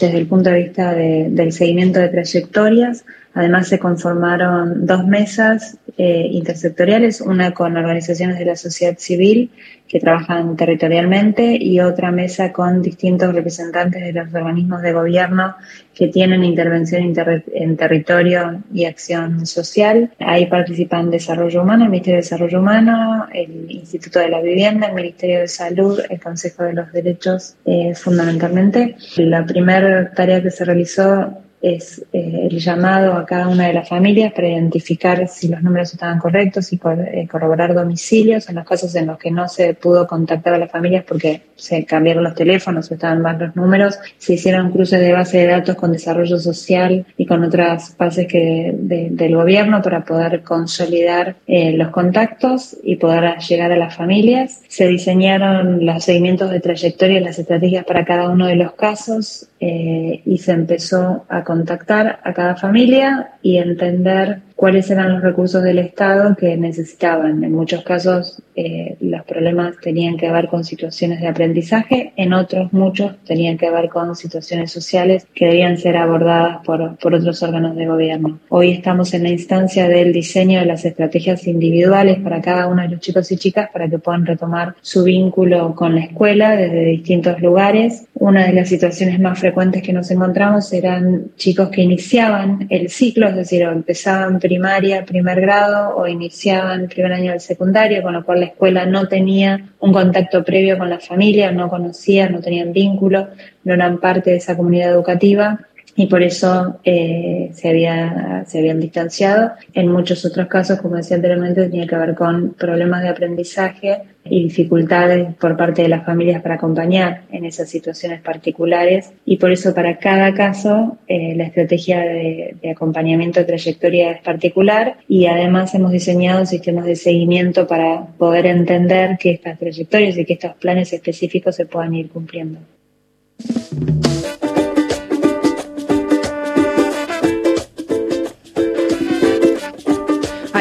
desde 0.00 0.18
el 0.18 0.26
punto 0.26 0.50
de 0.50 0.62
vista 0.64 0.92
del 0.94 1.52
seguimiento 1.52 2.00
de 2.00 2.08
trayectorias. 2.08 3.04
Además 3.34 3.68
se 3.68 3.78
conformaron 3.78 4.86
dos 4.86 5.06
mesas 5.06 5.76
eh, 5.96 6.28
intersectoriales, 6.30 7.20
una 7.20 7.52
con 7.52 7.76
organizaciones 7.76 8.38
de 8.38 8.44
la 8.44 8.56
sociedad 8.56 8.96
civil 8.98 9.50
que 9.88 10.00
trabajan 10.00 10.56
territorialmente 10.56 11.56
y 11.60 11.78
otra 11.80 12.10
mesa 12.10 12.52
con 12.52 12.82
distintos 12.82 13.34
representantes 13.34 14.02
de 14.02 14.12
los 14.12 14.32
organismos 14.34 14.82
de 14.82 14.92
gobierno 14.92 15.54
que 15.94 16.08
tienen 16.08 16.42
intervención 16.42 17.02
en 17.02 17.76
territorio 17.76 18.62
y 18.72 18.86
acción 18.86 19.46
social. 19.46 20.12
Ahí 20.18 20.46
participan 20.46 21.10
Desarrollo 21.10 21.62
Humano, 21.62 21.84
el 21.84 21.90
Ministerio 21.90 22.16
de 22.16 22.22
Desarrollo 22.22 22.58
Humano, 22.60 23.28
el 23.32 23.70
Instituto 23.70 24.18
de 24.18 24.30
la 24.30 24.40
Vivienda, 24.40 24.88
el 24.88 24.94
Ministerio 24.94 25.40
de 25.40 25.48
Salud, 25.48 26.00
el 26.08 26.20
Consejo 26.20 26.64
de 26.64 26.72
los 26.72 26.90
Derechos 26.92 27.56
eh, 27.64 27.94
fundamentalmente. 27.94 28.96
La 29.16 29.44
primera 29.44 30.10
tarea 30.10 30.42
que 30.42 30.50
se 30.50 30.64
realizó 30.64 31.43
es 31.64 32.04
eh, 32.12 32.48
el 32.50 32.58
llamado 32.58 33.14
a 33.14 33.24
cada 33.24 33.48
una 33.48 33.66
de 33.66 33.72
las 33.72 33.88
familias 33.88 34.34
para 34.34 34.48
identificar 34.48 35.26
si 35.28 35.48
los 35.48 35.62
números 35.62 35.94
estaban 35.94 36.18
correctos 36.18 36.70
y 36.74 36.76
eh, 36.76 37.26
corroborar 37.26 37.72
domicilios 37.72 38.50
en 38.50 38.56
los 38.56 38.66
casos 38.66 38.94
en 38.96 39.06
los 39.06 39.16
que 39.16 39.30
no 39.30 39.48
se 39.48 39.72
pudo 39.72 40.06
contactar 40.06 40.52
a 40.52 40.58
las 40.58 40.70
familias 40.70 41.04
porque 41.08 41.40
se 41.56 41.86
cambiaron 41.86 42.22
los 42.22 42.34
teléfonos 42.34 42.90
o 42.90 42.94
estaban 42.94 43.22
mal 43.22 43.38
los 43.38 43.56
números, 43.56 43.98
se 44.18 44.34
hicieron 44.34 44.72
cruces 44.72 45.00
de 45.00 45.12
base 45.14 45.38
de 45.38 45.46
datos 45.46 45.76
con 45.76 45.92
desarrollo 45.92 46.38
social 46.38 47.06
y 47.16 47.24
con 47.24 47.42
otras 47.42 47.96
bases 47.96 48.26
que 48.26 48.74
del 48.74 49.34
gobierno 49.34 49.80
para 49.80 50.04
poder 50.04 50.42
consolidar 50.42 51.36
eh, 51.46 51.72
los 51.72 51.88
contactos 51.88 52.76
y 52.82 52.96
poder 52.96 53.38
llegar 53.38 53.72
a 53.72 53.76
las 53.76 53.96
familias. 53.96 54.60
Se 54.68 54.86
diseñaron 54.86 55.86
los 55.86 56.04
seguimientos 56.04 56.50
de 56.50 56.60
trayectoria 56.60 57.20
y 57.20 57.24
las 57.24 57.38
estrategias 57.38 57.86
para 57.86 58.04
cada 58.04 58.28
uno 58.28 58.46
de 58.46 58.56
los 58.56 58.72
casos 58.72 59.48
y 59.60 60.38
se 60.38 60.52
empezó 60.52 61.24
a 61.30 61.42
contactar 61.54 62.18
a 62.24 62.34
cada 62.34 62.56
familia 62.56 63.34
y 63.40 63.58
entender 63.58 64.40
cuáles 64.56 64.90
eran 64.90 65.12
los 65.12 65.22
recursos 65.22 65.62
del 65.62 65.78
Estado 65.78 66.36
que 66.36 66.56
necesitaban. 66.56 67.42
En 67.42 67.52
muchos 67.52 67.82
casos 67.82 68.40
eh, 68.54 68.96
los 69.00 69.24
problemas 69.24 69.74
tenían 69.82 70.16
que 70.16 70.30
ver 70.30 70.48
con 70.48 70.64
situaciones 70.64 71.20
de 71.20 71.28
aprendizaje, 71.28 72.12
en 72.16 72.32
otros 72.32 72.72
muchos 72.72 73.16
tenían 73.26 73.58
que 73.58 73.70
ver 73.70 73.88
con 73.88 74.14
situaciones 74.14 74.70
sociales 74.70 75.26
que 75.34 75.46
debían 75.46 75.76
ser 75.76 75.96
abordadas 75.96 76.64
por, 76.64 76.96
por 76.98 77.14
otros 77.14 77.42
órganos 77.42 77.74
de 77.74 77.86
gobierno. 77.86 78.38
Hoy 78.48 78.70
estamos 78.70 79.12
en 79.14 79.24
la 79.24 79.30
instancia 79.30 79.88
del 79.88 80.12
diseño 80.12 80.60
de 80.60 80.66
las 80.66 80.84
estrategias 80.84 81.46
individuales 81.46 82.20
para 82.20 82.40
cada 82.40 82.68
uno 82.68 82.82
de 82.82 82.88
los 82.88 83.00
chicos 83.00 83.30
y 83.32 83.36
chicas 83.36 83.70
para 83.72 83.88
que 83.88 83.98
puedan 83.98 84.24
retomar 84.24 84.76
su 84.82 85.02
vínculo 85.02 85.74
con 85.74 85.96
la 85.96 86.02
escuela 86.02 86.56
desde 86.56 86.84
distintos 86.84 87.40
lugares. 87.40 88.06
Una 88.14 88.46
de 88.46 88.52
las 88.52 88.68
situaciones 88.68 89.18
más 89.18 89.38
frecuentes 89.38 89.82
que 89.82 89.92
nos 89.92 90.10
encontramos 90.10 90.72
eran 90.72 91.32
chicos 91.36 91.70
que 91.70 91.82
iniciaban 91.82 92.66
el 92.70 92.88
ciclo, 92.88 93.28
es 93.28 93.36
decir, 93.36 93.62
empezaban 93.62 94.38
primaria, 94.44 95.06
primer 95.06 95.40
grado 95.40 95.96
o 95.96 96.06
iniciaban 96.06 96.82
el 96.82 96.88
primer 96.88 97.14
año 97.14 97.30
del 97.30 97.40
secundario, 97.40 98.02
con 98.02 98.12
lo 98.12 98.26
cual 98.26 98.40
la 98.40 98.46
escuela 98.46 98.84
no 98.84 99.08
tenía 99.08 99.70
un 99.80 99.90
contacto 99.90 100.44
previo 100.44 100.76
con 100.76 100.90
la 100.90 101.00
familia, 101.00 101.50
no 101.50 101.70
conocían, 101.70 102.32
no 102.32 102.40
tenían 102.42 102.74
vínculo, 102.74 103.28
no 103.64 103.72
eran 103.72 104.00
parte 104.00 104.32
de 104.32 104.36
esa 104.36 104.54
comunidad 104.54 104.90
educativa 104.90 105.60
y 105.96 106.06
por 106.06 106.22
eso 106.22 106.80
eh, 106.84 107.50
se, 107.54 107.68
había, 107.68 108.44
se 108.46 108.58
habían 108.58 108.80
distanciado. 108.80 109.52
En 109.72 109.88
muchos 109.88 110.24
otros 110.24 110.48
casos, 110.48 110.80
como 110.80 110.96
decía 110.96 111.16
anteriormente, 111.16 111.68
tenía 111.68 111.86
que 111.86 111.96
ver 111.96 112.14
con 112.14 112.54
problemas 112.54 113.02
de 113.02 113.08
aprendizaje 113.08 114.02
y 114.24 114.44
dificultades 114.44 115.34
por 115.34 115.56
parte 115.56 115.82
de 115.82 115.88
las 115.88 116.04
familias 116.04 116.42
para 116.42 116.54
acompañar 116.54 117.22
en 117.30 117.44
esas 117.44 117.68
situaciones 117.68 118.22
particulares 118.22 119.12
y 119.26 119.36
por 119.36 119.52
eso 119.52 119.74
para 119.74 119.98
cada 119.98 120.32
caso 120.34 120.96
eh, 121.06 121.34
la 121.36 121.44
estrategia 121.44 122.00
de, 122.00 122.56
de, 122.60 122.70
acompañamiento 122.70 123.40
de 123.40 123.46
trayectoria 123.46 124.12
es 124.12 124.22
particular 124.22 124.96
y 125.08 125.26
además 125.26 125.74
hemos 125.74 125.92
diseñado 125.92 126.46
sistemas 126.46 126.86
de 126.86 126.96
seguimiento 126.96 127.66
para 127.66 128.06
poder 128.16 128.46
entender 128.46 129.18
que 129.18 129.32
estas 129.32 129.58
trayectorias 129.58 130.16
y 130.16 130.24
que 130.24 130.32
estos 130.34 130.54
planes 130.54 130.92
específicos 130.92 131.56
se 131.56 131.66
puedan 131.66 131.94
ir 131.94 132.08
cumpliendo. 132.08 132.60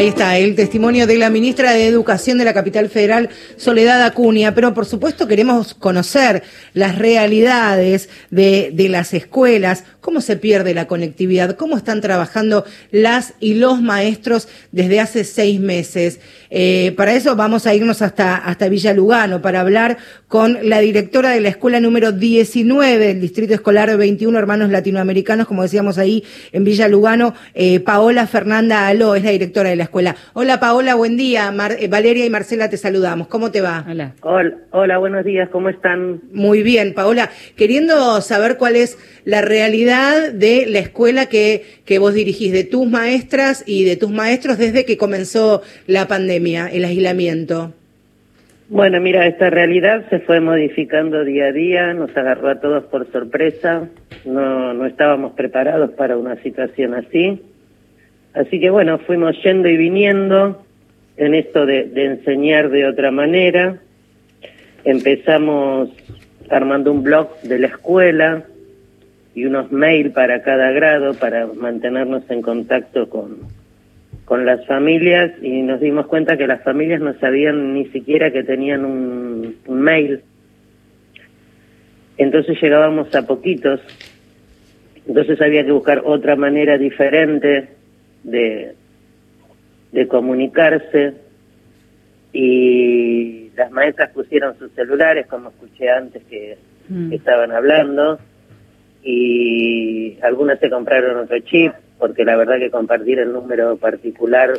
Ahí 0.03 0.09
está 0.09 0.37
el 0.37 0.53
testimonio 0.57 1.07
de 1.07 1.17
la 1.17 1.29
ministra 1.29 1.71
de 1.71 1.87
Educación 1.87 2.37
de 2.37 2.43
la 2.43 2.53
capital 2.53 2.89
federal, 2.89 3.29
Soledad 3.55 4.03
Acuña. 4.03 4.53
Pero 4.53 4.73
por 4.73 4.85
supuesto 4.85 5.29
queremos 5.29 5.73
conocer 5.73 6.43
las 6.73 6.97
realidades 6.97 8.09
de, 8.29 8.71
de 8.73 8.89
las 8.89 9.13
escuelas, 9.13 9.85
cómo 10.03 10.19
se 10.19 10.35
pierde 10.35 10.73
la 10.73 10.85
conectividad, 10.85 11.55
cómo 11.55 11.77
están 11.77 12.01
trabajando 12.01 12.65
las 12.91 13.33
y 13.39 13.55
los 13.55 13.81
maestros 13.81 14.49
desde 14.71 14.99
hace 14.99 15.23
seis 15.23 15.59
meses. 15.61 16.19
Eh, 16.49 16.93
para 16.97 17.13
eso 17.13 17.35
vamos 17.35 17.65
a 17.65 17.73
irnos 17.73 18.01
hasta, 18.01 18.35
hasta 18.35 18.67
Villa 18.67 18.93
Lugano 18.93 19.41
para 19.41 19.61
hablar 19.61 19.97
con 20.27 20.69
la 20.69 20.79
directora 20.79 21.29
de 21.29 21.39
la 21.39 21.49
escuela 21.49 21.79
número 21.79 22.11
19 22.11 22.97
del 22.99 23.21
Distrito 23.21 23.53
Escolar 23.53 23.95
21 23.97 24.37
Hermanos 24.37 24.69
Latinoamericanos, 24.69 25.47
como 25.47 25.63
decíamos 25.63 25.97
ahí 25.97 26.23
en 26.51 26.65
Villa 26.65 26.89
Lugano, 26.89 27.33
eh, 27.53 27.79
Paola 27.79 28.27
Fernanda 28.27 28.87
Aló 28.87 29.15
es 29.15 29.23
la 29.23 29.31
directora 29.31 29.69
de 29.69 29.77
la 29.77 29.83
escuela. 29.83 30.17
Hola 30.33 30.59
Paola, 30.59 30.95
buen 30.95 31.15
día. 31.15 31.53
Eh, 31.79 31.87
Valeria 31.87 32.25
y 32.25 32.29
Marcela 32.29 32.69
te 32.69 32.75
saludamos. 32.75 33.27
¿Cómo 33.27 33.51
te 33.51 33.61
va? 33.61 33.85
Hola. 33.89 34.13
Hola, 34.21 34.57
hola, 34.71 34.97
buenos 34.97 35.23
días. 35.23 35.47
¿Cómo 35.49 35.69
están? 35.69 36.21
Muy 36.33 36.61
bien, 36.61 36.93
Paola. 36.93 37.29
Queriendo 37.55 38.19
saber 38.19 38.57
cuál 38.57 38.75
es 38.75 38.97
la 39.23 39.41
realidad 39.41 39.92
de 40.33 40.65
la 40.67 40.79
escuela 40.79 41.27
que, 41.27 41.63
que 41.85 41.99
vos 41.99 42.13
dirigís, 42.13 42.51
de 42.51 42.63
tus 42.63 42.87
maestras 42.87 43.63
y 43.67 43.85
de 43.85 43.95
tus 43.95 44.11
maestros 44.11 44.57
desde 44.57 44.85
que 44.85 44.97
comenzó 44.97 45.61
la 45.87 46.07
pandemia, 46.07 46.67
el 46.67 46.85
aislamiento. 46.85 47.73
Bueno, 48.69 48.99
mira, 49.01 49.27
esta 49.27 49.49
realidad 49.49 50.05
se 50.09 50.19
fue 50.19 50.39
modificando 50.39 51.23
día 51.23 51.45
a 51.45 51.51
día, 51.51 51.93
nos 51.93 52.15
agarró 52.17 52.49
a 52.49 52.59
todos 52.59 52.85
por 52.85 53.11
sorpresa, 53.11 53.87
no, 54.25 54.73
no 54.73 54.85
estábamos 54.85 55.33
preparados 55.33 55.91
para 55.91 56.17
una 56.17 56.41
situación 56.41 56.93
así. 56.95 57.41
Así 58.33 58.59
que 58.59 58.69
bueno, 58.69 58.97
fuimos 58.99 59.35
yendo 59.43 59.67
y 59.67 59.77
viniendo 59.77 60.63
en 61.17 61.35
esto 61.35 61.65
de, 61.65 61.83
de 61.85 62.05
enseñar 62.05 62.69
de 62.69 62.87
otra 62.87 63.11
manera. 63.11 63.77
Empezamos 64.85 65.89
armando 66.49 66.91
un 66.91 67.03
blog 67.03 67.41
de 67.41 67.59
la 67.59 67.67
escuela, 67.67 68.43
y 69.35 69.45
unos 69.45 69.71
mail 69.71 70.11
para 70.11 70.41
cada 70.43 70.71
grado 70.71 71.13
para 71.15 71.47
mantenernos 71.47 72.23
en 72.29 72.41
contacto 72.41 73.09
con, 73.09 73.39
con 74.25 74.45
las 74.45 74.65
familias 74.67 75.31
y 75.41 75.61
nos 75.61 75.79
dimos 75.79 76.07
cuenta 76.07 76.37
que 76.37 76.47
las 76.47 76.63
familias 76.63 77.01
no 77.01 77.13
sabían 77.19 77.73
ni 77.73 77.85
siquiera 77.85 78.31
que 78.31 78.43
tenían 78.43 78.85
un, 78.85 79.55
un 79.65 79.81
mail. 79.81 80.21
Entonces 82.17 82.61
llegábamos 82.61 83.13
a 83.15 83.25
poquitos. 83.25 83.81
Entonces 85.07 85.41
había 85.41 85.65
que 85.65 85.71
buscar 85.71 86.01
otra 86.05 86.35
manera 86.35 86.77
diferente 86.77 87.69
de, 88.23 88.75
de 89.91 90.07
comunicarse. 90.07 91.13
y 92.31 93.49
las 93.55 93.71
maestras 93.71 94.11
pusieron 94.11 94.57
sus 94.57 94.71
celulares, 94.71 95.27
como 95.27 95.49
escuché 95.49 95.89
antes 95.89 96.23
que, 96.25 96.57
que 97.09 97.15
estaban 97.15 97.51
hablando, 97.51 98.19
y 99.03 100.17
algunas 100.21 100.59
se 100.59 100.69
compraron 100.69 101.17
otro 101.17 101.37
chip, 101.39 101.73
porque 101.99 102.23
la 102.25 102.35
verdad 102.35 102.57
que 102.59 102.71
compartir 102.71 103.19
el 103.19 103.33
número 103.33 103.75
particular 103.77 104.51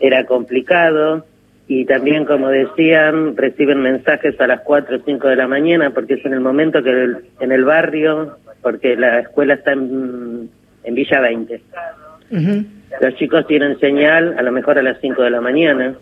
era 0.00 0.24
complicado. 0.26 1.24
Y 1.68 1.84
también, 1.86 2.24
como 2.24 2.48
decían, 2.48 3.36
reciben 3.36 3.80
mensajes 3.80 4.38
a 4.40 4.46
las 4.46 4.60
4 4.60 4.96
o 4.96 5.00
5 5.04 5.28
de 5.28 5.36
la 5.36 5.46
mañana 5.48 5.90
porque 5.90 6.14
es 6.14 6.24
en 6.26 6.34
el 6.34 6.40
momento 6.40 6.82
que 6.82 6.90
el- 6.90 7.16
en 7.40 7.52
el 7.52 7.64
barrio, 7.64 8.36
porque 8.60 8.96
la 8.96 9.20
escuela 9.20 9.54
está 9.54 9.72
en, 9.72 10.50
en 10.84 10.94
Villa 10.94 11.20
20. 11.20 11.62
Los 13.00 13.14
chicos 13.16 13.46
tienen 13.46 13.78
señal 13.78 14.34
a 14.38 14.42
lo 14.42 14.52
mejor 14.52 14.78
a 14.78 14.82
las 14.82 14.98
5 15.00 15.22
de 15.22 15.30
la 15.30 15.40
mañana. 15.40 15.94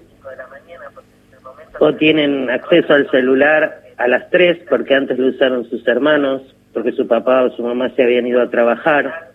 O 1.79 1.95
tienen 1.95 2.51
acceso 2.51 2.93
al 2.95 3.09
celular 3.11 3.81
a 4.01 4.09
las 4.09 4.31
3 4.31 4.61
porque 4.69 4.95
antes 4.95 5.19
lo 5.19 5.29
usaron 5.29 5.69
sus 5.69 5.87
hermanos, 5.87 6.43
porque 6.73 6.93
su 6.93 7.07
papá 7.07 7.43
o 7.43 7.51
su 7.55 7.63
mamá 7.63 7.91
se 7.95 8.03
habían 8.03 8.27
ido 8.27 8.41
a 8.41 8.49
trabajar. 8.51 9.31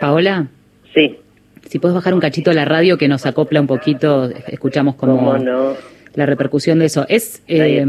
Paola. 0.00 0.48
Sí. 0.92 1.16
Si 1.68 1.78
puedes 1.78 1.94
bajar 1.94 2.12
un 2.12 2.20
cachito 2.20 2.52
la 2.52 2.64
radio 2.64 2.98
que 2.98 3.06
nos 3.06 3.26
acopla 3.26 3.60
un 3.60 3.68
poquito, 3.68 4.28
escuchamos 4.48 4.96
como 4.96 5.16
¿Cómo 5.16 5.38
no? 5.38 5.74
la 6.14 6.26
repercusión 6.26 6.80
de 6.80 6.86
eso. 6.86 7.06
Es, 7.08 7.42
eh, 7.46 7.86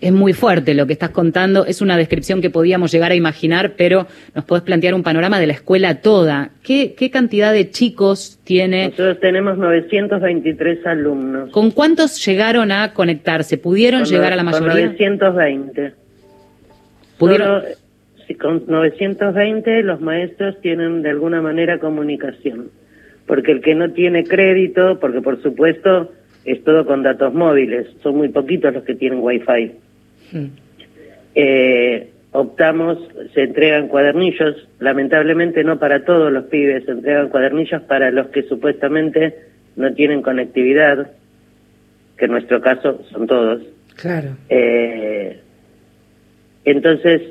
es 0.00 0.12
muy 0.12 0.32
fuerte 0.32 0.74
lo 0.74 0.86
que 0.86 0.92
estás 0.92 1.10
contando, 1.10 1.64
es 1.64 1.80
una 1.80 1.96
descripción 1.96 2.42
que 2.42 2.50
podíamos 2.50 2.92
llegar 2.92 3.12
a 3.12 3.14
imaginar, 3.14 3.72
pero 3.76 4.06
nos 4.34 4.44
podés 4.44 4.62
plantear 4.62 4.94
un 4.94 5.02
panorama 5.02 5.40
de 5.40 5.46
la 5.46 5.54
escuela 5.54 6.00
toda. 6.00 6.50
¿Qué, 6.62 6.94
qué 6.96 7.10
cantidad 7.10 7.52
de 7.52 7.70
chicos 7.70 8.38
tiene? 8.44 8.88
Nosotros 8.88 9.20
tenemos 9.20 9.56
923 9.56 10.86
alumnos. 10.86 11.50
¿Con 11.50 11.70
cuántos 11.70 12.24
llegaron 12.24 12.72
a 12.72 12.92
conectarse? 12.92 13.56
¿Pudieron 13.56 14.02
Con 14.02 14.10
llegar 14.10 14.32
a 14.32 14.36
la 14.36 14.44
con 14.44 14.52
mayoría? 14.52 14.86
920. 14.86 15.92
¿Pudieron? 17.18 17.62
Solo, 17.62 17.74
si 18.26 18.34
con 18.34 18.64
920 18.66 19.82
los 19.82 20.00
maestros 20.00 20.60
tienen 20.60 21.02
de 21.02 21.10
alguna 21.10 21.40
manera 21.40 21.78
comunicación. 21.78 22.70
Porque 23.26 23.52
el 23.52 23.60
que 23.60 23.74
no 23.74 23.90
tiene 23.92 24.24
crédito, 24.24 25.00
porque 25.00 25.20
por 25.20 25.42
supuesto 25.42 26.12
es 26.46 26.62
todo 26.62 26.86
con 26.86 27.02
datos 27.02 27.34
móviles, 27.34 27.88
son 28.02 28.16
muy 28.16 28.28
poquitos 28.28 28.72
los 28.72 28.84
que 28.84 28.94
tienen 28.94 29.18
wifi. 29.20 29.72
Eh, 31.34 32.10
optamos, 32.30 32.98
se 33.34 33.42
entregan 33.42 33.88
cuadernillos, 33.88 34.68
lamentablemente 34.78 35.64
no 35.64 35.78
para 35.78 36.04
todos 36.04 36.32
los 36.32 36.44
pibes, 36.44 36.84
se 36.84 36.92
entregan 36.92 37.28
cuadernillos 37.30 37.82
para 37.82 38.10
los 38.12 38.28
que 38.28 38.44
supuestamente 38.44 39.34
no 39.74 39.92
tienen 39.94 40.22
conectividad, 40.22 41.10
que 42.16 42.24
en 42.26 42.30
nuestro 42.30 42.60
caso 42.60 43.02
son 43.10 43.26
todos. 43.26 43.62
Claro. 43.96 44.36
Eh, 44.48 45.40
entonces, 46.64 47.22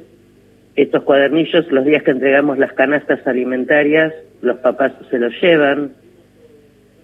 estos 0.76 1.04
cuadernillos, 1.04 1.72
los 1.72 1.86
días 1.86 2.04
que 2.04 2.12
entregamos 2.12 2.58
las 2.58 2.74
canastas 2.74 3.26
alimentarias, 3.26 4.14
los 4.42 4.58
papás 4.58 4.92
se 5.10 5.20
los 5.20 5.34
llevan, 5.42 5.94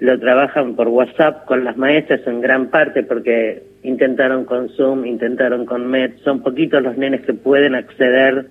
lo 0.01 0.19
trabajan 0.19 0.75
por 0.75 0.87
WhatsApp 0.87 1.45
con 1.45 1.63
las 1.63 1.77
maestras 1.77 2.25
en 2.25 2.41
gran 2.41 2.71
parte 2.71 3.03
porque 3.03 3.61
intentaron 3.83 4.45
con 4.45 4.69
Zoom, 4.69 5.05
intentaron 5.05 5.67
con 5.67 5.85
Met, 5.85 6.17
son 6.23 6.41
poquitos 6.41 6.81
los 6.81 6.97
nenes 6.97 7.21
que 7.21 7.35
pueden 7.35 7.75
acceder 7.75 8.47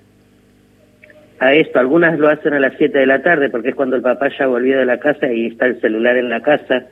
a 1.41 1.53
esto. 1.53 1.81
Algunas 1.81 2.17
lo 2.21 2.29
hacen 2.29 2.55
a 2.55 2.61
las 2.61 2.75
7 2.79 2.97
de 2.97 3.07
la 3.07 3.23
tarde 3.23 3.51
porque 3.51 3.71
es 3.71 3.75
cuando 3.75 3.97
el 3.97 4.03
papá 4.03 4.29
ya 4.39 4.47
volvió 4.47 4.79
de 4.79 4.85
la 4.85 5.01
casa 5.01 5.33
y 5.33 5.47
está 5.47 5.67
el 5.67 5.81
celular 5.81 6.17
en 6.17 6.31
la 6.31 6.41
casa. 6.41 6.87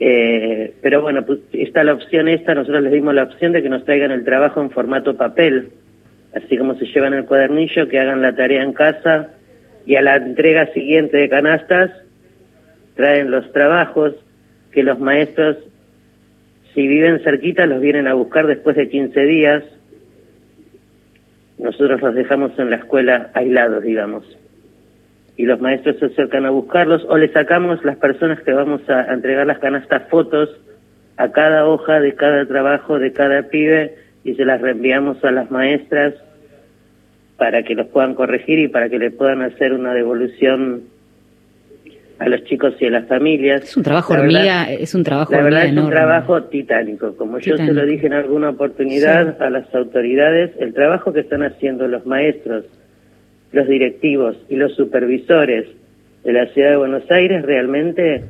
Eh, 0.00 0.72
pero 0.80 1.02
bueno, 1.02 1.26
pues 1.26 1.40
está 1.52 1.84
la 1.84 1.92
opción 1.92 2.28
esta, 2.28 2.54
nosotros 2.54 2.82
les 2.82 2.92
dimos 2.94 3.14
la 3.14 3.24
opción 3.24 3.52
de 3.52 3.62
que 3.62 3.68
nos 3.68 3.84
traigan 3.84 4.10
el 4.10 4.24
trabajo 4.24 4.62
en 4.62 4.70
formato 4.70 5.18
papel, 5.18 5.68
así 6.34 6.56
como 6.56 6.76
se 6.76 6.86
llevan 6.86 7.12
el 7.12 7.26
cuadernillo, 7.26 7.88
que 7.88 8.00
hagan 8.00 8.22
la 8.22 8.34
tarea 8.34 8.62
en 8.62 8.72
casa 8.72 9.28
y 9.84 9.96
a 9.96 10.02
la 10.02 10.16
entrega 10.16 10.72
siguiente 10.72 11.18
de 11.18 11.28
canastas 11.28 11.90
traen 12.98 13.30
los 13.30 13.52
trabajos 13.52 14.16
que 14.72 14.82
los 14.82 14.98
maestros, 14.98 15.56
si 16.74 16.88
viven 16.88 17.20
cerquita, 17.20 17.64
los 17.64 17.80
vienen 17.80 18.08
a 18.08 18.14
buscar 18.14 18.48
después 18.48 18.74
de 18.74 18.88
15 18.88 19.20
días. 19.20 19.62
Nosotros 21.58 22.00
los 22.00 22.14
dejamos 22.16 22.58
en 22.58 22.70
la 22.70 22.76
escuela 22.76 23.30
aislados, 23.34 23.84
digamos 23.84 24.24
y 25.36 25.44
los 25.44 25.60
maestros 25.60 25.96
se 26.00 26.06
acercan 26.06 26.46
a 26.46 26.50
buscarlos 26.50 27.06
o 27.08 27.16
le 27.16 27.32
sacamos 27.32 27.84
las 27.84 27.96
personas 27.96 28.40
que 28.40 28.52
vamos 28.52 28.80
a 28.90 29.14
entregar 29.14 29.46
las 29.46 29.60
canastas 29.60 30.08
fotos 30.08 30.50
a 31.16 31.30
cada 31.30 31.64
hoja 31.64 32.00
de 32.00 32.16
cada 32.16 32.44
trabajo 32.46 32.98
de 32.98 33.12
cada 33.12 33.44
pibe 33.44 33.94
y 34.24 34.34
se 34.34 34.44
las 34.44 34.60
reenviamos 34.60 35.24
a 35.24 35.30
las 35.30 35.48
maestras 35.52 36.14
para 37.36 37.62
que 37.62 37.76
los 37.76 37.86
puedan 37.86 38.14
corregir 38.14 38.58
y 38.58 38.66
para 38.66 38.88
que 38.88 38.98
le 38.98 39.12
puedan 39.12 39.42
hacer 39.42 39.72
una 39.72 39.94
devolución 39.94 40.82
a 42.18 42.28
los 42.28 42.42
chicos 42.44 42.74
y 42.80 42.86
a 42.86 42.90
las 42.90 43.06
familias. 43.06 43.62
Es 43.62 43.76
un 43.76 43.82
trabajo 43.84 44.14
La 44.14 44.20
hormiga, 44.20 44.40
verdad- 44.40 44.72
es 44.72 44.94
un 44.94 45.04
trabajo 45.04 45.32
la 45.32 45.42
verdad 45.42 45.60
hormiga 45.60 45.66
es 45.66 45.72
un 45.72 45.78
enorme. 45.78 45.96
trabajo 45.96 46.42
titánico. 46.44 47.16
Como 47.16 47.38
yo 47.38 47.56
se 47.56 47.72
lo 47.72 47.86
dije 47.86 48.06
en 48.06 48.12
alguna 48.14 48.50
oportunidad 48.50 49.40
a 49.40 49.50
las 49.50 49.72
autoridades, 49.74 50.50
el 50.58 50.74
trabajo 50.74 51.12
que 51.12 51.20
están 51.20 51.42
haciendo 51.42 51.86
los 51.86 52.04
maestros, 52.06 52.64
los 53.52 53.68
directivos 53.68 54.36
y 54.48 54.56
los 54.56 54.74
supervisores 54.74 55.66
de 56.24 56.32
la 56.32 56.46
ciudad 56.52 56.70
de 56.70 56.76
Buenos 56.76 57.08
Aires 57.10 57.42
realmente 57.44 58.24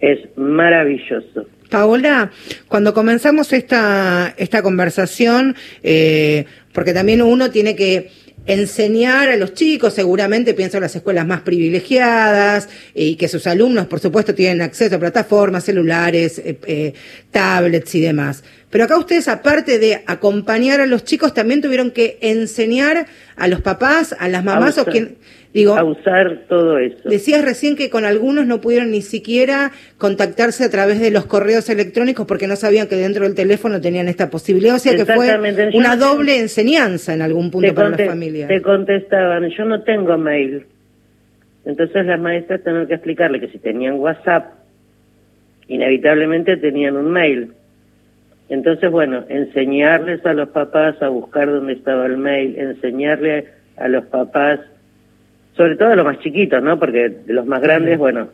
es 0.00 0.18
maravilloso. 0.36 1.46
Paola, 1.70 2.30
cuando 2.68 2.92
comenzamos 2.92 3.52
esta, 3.54 4.34
esta 4.36 4.62
conversación, 4.62 5.56
eh, 5.82 6.44
porque 6.74 6.92
también 6.92 7.22
uno 7.22 7.50
tiene 7.50 7.74
que 7.76 8.10
enseñar 8.46 9.30
a 9.30 9.36
los 9.36 9.54
chicos, 9.54 9.94
seguramente 9.94 10.54
pienso 10.54 10.78
en 10.78 10.82
las 10.82 10.96
escuelas 10.96 11.26
más 11.26 11.42
privilegiadas 11.42 12.68
eh, 12.94 13.04
y 13.04 13.16
que 13.16 13.28
sus 13.28 13.46
alumnos, 13.46 13.86
por 13.86 14.00
supuesto, 14.00 14.34
tienen 14.34 14.62
acceso 14.62 14.96
a 14.96 14.98
plataformas, 14.98 15.64
celulares, 15.64 16.38
eh, 16.38 16.58
eh, 16.66 16.94
tablets 17.32 17.94
y 17.94 18.00
demás. 18.00 18.44
Pero 18.70 18.84
acá 18.84 18.96
ustedes, 18.96 19.26
aparte 19.28 19.78
de 19.78 20.02
acompañar 20.06 20.80
a 20.80 20.86
los 20.86 21.04
chicos, 21.04 21.34
también 21.34 21.60
tuvieron 21.60 21.90
que 21.90 22.18
enseñar 22.20 23.06
a 23.36 23.48
los 23.48 23.60
papás, 23.60 24.14
a 24.18 24.28
las 24.28 24.44
mamás 24.44 24.78
A 24.78 24.82
o 24.82 24.84
quien, 24.86 25.16
digo, 25.52 25.74
a 25.76 25.84
usar 25.84 26.44
todo 26.48 26.78
eso. 26.78 26.96
Decías 27.04 27.44
recién 27.44 27.76
que 27.76 27.90
con 27.90 28.04
algunos 28.06 28.46
no 28.46 28.60
pudieron 28.60 28.90
ni 28.90 29.02
siquiera 29.02 29.72
contactarse 29.98 30.64
a 30.64 30.70
través 30.70 31.00
de 31.00 31.10
los 31.10 31.26
correos 31.26 31.68
electrónicos 31.68 32.26
porque 32.26 32.46
no 32.46 32.56
sabían 32.56 32.86
que 32.86 32.96
dentro 32.96 33.24
del 33.24 33.34
teléfono 33.34 33.80
tenían 33.80 34.08
esta 34.08 34.30
posibilidad. 34.30 34.76
O 34.76 34.78
sea 34.78 34.94
que 34.96 35.04
fue 35.04 35.28
una 35.74 35.96
doble 35.96 36.38
enseñanza 36.38 37.12
en 37.12 37.20
algún 37.22 37.50
punto 37.50 37.74
para 37.74 37.88
conte- 37.90 38.04
la 38.06 38.10
familia. 38.10 38.46
te 38.48 38.62
contestaban, 38.62 39.50
yo 39.50 39.64
no 39.64 39.82
tengo 39.82 40.16
mail. 40.16 40.64
Entonces 41.64 42.06
las 42.06 42.18
maestras 42.20 42.62
tenían 42.64 42.86
que 42.86 42.94
explicarle 42.94 43.38
que 43.40 43.48
si 43.48 43.58
tenían 43.58 43.94
WhatsApp, 44.00 44.61
inevitablemente 45.74 46.56
tenían 46.56 46.96
un 46.96 47.10
mail. 47.10 47.52
Entonces, 48.48 48.90
bueno, 48.90 49.24
enseñarles 49.28 50.24
a 50.26 50.34
los 50.34 50.50
papás 50.50 51.00
a 51.02 51.08
buscar 51.08 51.50
dónde 51.50 51.72
estaba 51.72 52.06
el 52.06 52.18
mail, 52.18 52.58
enseñarle 52.58 53.46
a 53.76 53.88
los 53.88 54.04
papás, 54.06 54.60
sobre 55.56 55.76
todo 55.76 55.88
a 55.88 55.96
los 55.96 56.04
más 56.04 56.18
chiquitos, 56.18 56.62
¿no? 56.62 56.78
Porque 56.78 57.20
los 57.26 57.46
más 57.46 57.62
grandes, 57.62 57.98
bueno, 57.98 58.28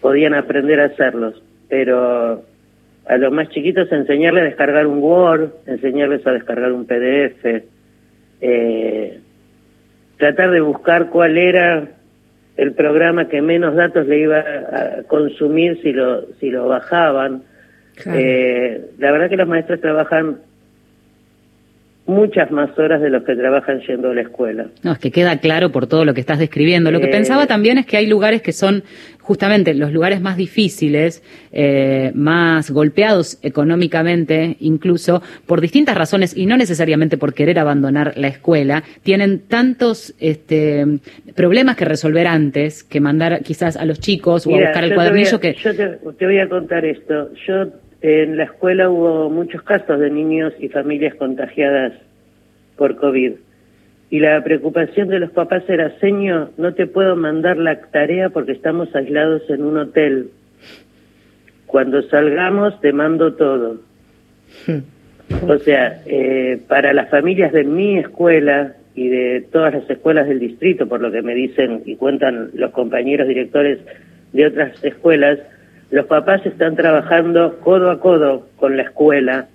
podían 0.00 0.34
aprender 0.34 0.80
a 0.80 0.86
hacerlos, 0.86 1.42
pero 1.68 2.44
a 3.06 3.16
los 3.16 3.32
más 3.32 3.48
chiquitos 3.48 3.90
enseñarles 3.90 4.42
a 4.42 4.46
descargar 4.46 4.86
un 4.86 4.98
Word, 4.98 5.50
enseñarles 5.66 6.24
a 6.26 6.32
descargar 6.32 6.72
un 6.72 6.86
PDF, 6.86 7.64
eh, 8.40 9.20
tratar 10.16 10.50
de 10.52 10.60
buscar 10.60 11.08
cuál 11.10 11.36
era 11.36 11.88
el 12.56 12.72
programa 12.72 13.28
que 13.28 13.40
menos 13.40 13.74
datos 13.74 14.06
le 14.06 14.18
iba 14.18 14.38
a 14.38 15.02
consumir 15.08 15.80
si 15.82 15.92
lo 15.92 16.26
si 16.38 16.50
lo 16.50 16.68
bajaban. 16.68 17.42
Eh, 18.06 18.90
la 18.98 19.12
verdad 19.12 19.28
que 19.28 19.36
los 19.36 19.48
maestros 19.48 19.80
trabajan 19.80 20.38
muchas 22.06 22.50
más 22.50 22.76
horas 22.78 23.00
de 23.00 23.10
los 23.10 23.22
que 23.24 23.34
trabajan 23.36 23.80
yendo 23.86 24.10
a 24.10 24.14
la 24.14 24.22
escuela. 24.22 24.66
No, 24.82 24.92
es 24.92 24.98
que 24.98 25.10
queda 25.10 25.38
claro 25.38 25.70
por 25.70 25.86
todo 25.86 26.04
lo 26.04 26.14
que 26.14 26.20
estás 26.20 26.38
describiendo. 26.38 26.90
Lo 26.90 27.00
que 27.00 27.06
Eh, 27.06 27.10
pensaba 27.12 27.46
también 27.46 27.78
es 27.78 27.86
que 27.86 27.96
hay 27.96 28.06
lugares 28.06 28.42
que 28.42 28.52
son 28.52 28.82
justamente 29.20 29.72
los 29.74 29.92
lugares 29.92 30.20
más 30.20 30.36
difíciles, 30.36 31.22
eh, 31.52 32.10
más 32.14 32.72
golpeados 32.72 33.38
económicamente, 33.42 34.56
incluso 34.60 35.22
por 35.46 35.60
distintas 35.60 35.96
razones 35.96 36.36
y 36.36 36.46
no 36.46 36.56
necesariamente 36.56 37.16
por 37.18 37.34
querer 37.34 37.58
abandonar 37.60 38.14
la 38.16 38.26
escuela, 38.28 38.82
tienen 39.02 39.40
tantos 39.46 40.12
este, 40.18 40.84
problemas 41.36 41.76
que 41.76 41.84
resolver 41.84 42.26
antes 42.26 42.82
que 42.82 43.00
mandar 43.00 43.42
quizás 43.44 43.76
a 43.76 43.84
los 43.84 44.00
chicos 44.00 44.46
o 44.46 44.54
a 44.54 44.58
buscar 44.58 44.82
el 44.84 44.92
a- 44.92 44.94
cuadernillo 44.96 45.38
que 45.40 45.54
Yo 45.54 45.74
te, 45.74 45.98
te 46.18 46.24
voy 46.26 46.38
a 46.40 46.48
contar 46.48 46.84
esto. 46.84 47.30
Yo 47.46 47.66
en 48.02 48.36
la 48.36 48.44
escuela 48.44 48.90
hubo 48.90 49.30
muchos 49.30 49.62
casos 49.62 50.00
de 50.00 50.10
niños 50.10 50.52
y 50.58 50.68
familias 50.68 51.14
contagiadas 51.14 51.92
por 52.76 52.96
COVID. 52.96 53.32
Y 54.10 54.20
la 54.20 54.42
preocupación 54.42 55.08
de 55.08 55.20
los 55.20 55.30
papás 55.30 55.62
era, 55.68 55.98
señor, 56.00 56.50
no 56.58 56.74
te 56.74 56.86
puedo 56.86 57.16
mandar 57.16 57.56
la 57.56 57.80
tarea 57.80 58.28
porque 58.28 58.52
estamos 58.52 58.94
aislados 58.94 59.48
en 59.48 59.62
un 59.62 59.78
hotel. 59.78 60.30
cuando 61.66 62.02
salgamos 62.02 62.78
te 62.82 62.92
mando 62.92 63.34
todo. 63.34 63.80
O 65.48 65.58
sea, 65.58 66.02
eh, 66.04 66.60
para 66.68 66.92
las 66.92 67.08
familias 67.08 67.52
de 67.52 67.64
mi 67.64 67.98
escuela 67.98 68.74
y 68.94 69.08
de 69.08 69.46
todas 69.50 69.72
las 69.72 69.88
escuelas 69.88 70.28
del 70.28 70.40
distrito, 70.40 70.86
por 70.86 71.00
lo 71.00 71.10
que 71.10 71.22
me 71.22 71.34
dicen 71.34 71.82
y 71.86 71.96
cuentan 71.96 72.50
los 72.52 72.72
compañeros 72.72 73.26
directores 73.28 73.78
de 74.34 74.46
otras 74.46 74.84
escuelas, 74.84 75.38
los 75.92 76.06
papás 76.06 76.44
están 76.46 76.74
trabajando 76.74 77.60
codo 77.60 77.90
a 77.90 78.00
codo 78.00 78.48
con 78.56 78.78
la 78.78 78.84
escuela 78.84 79.48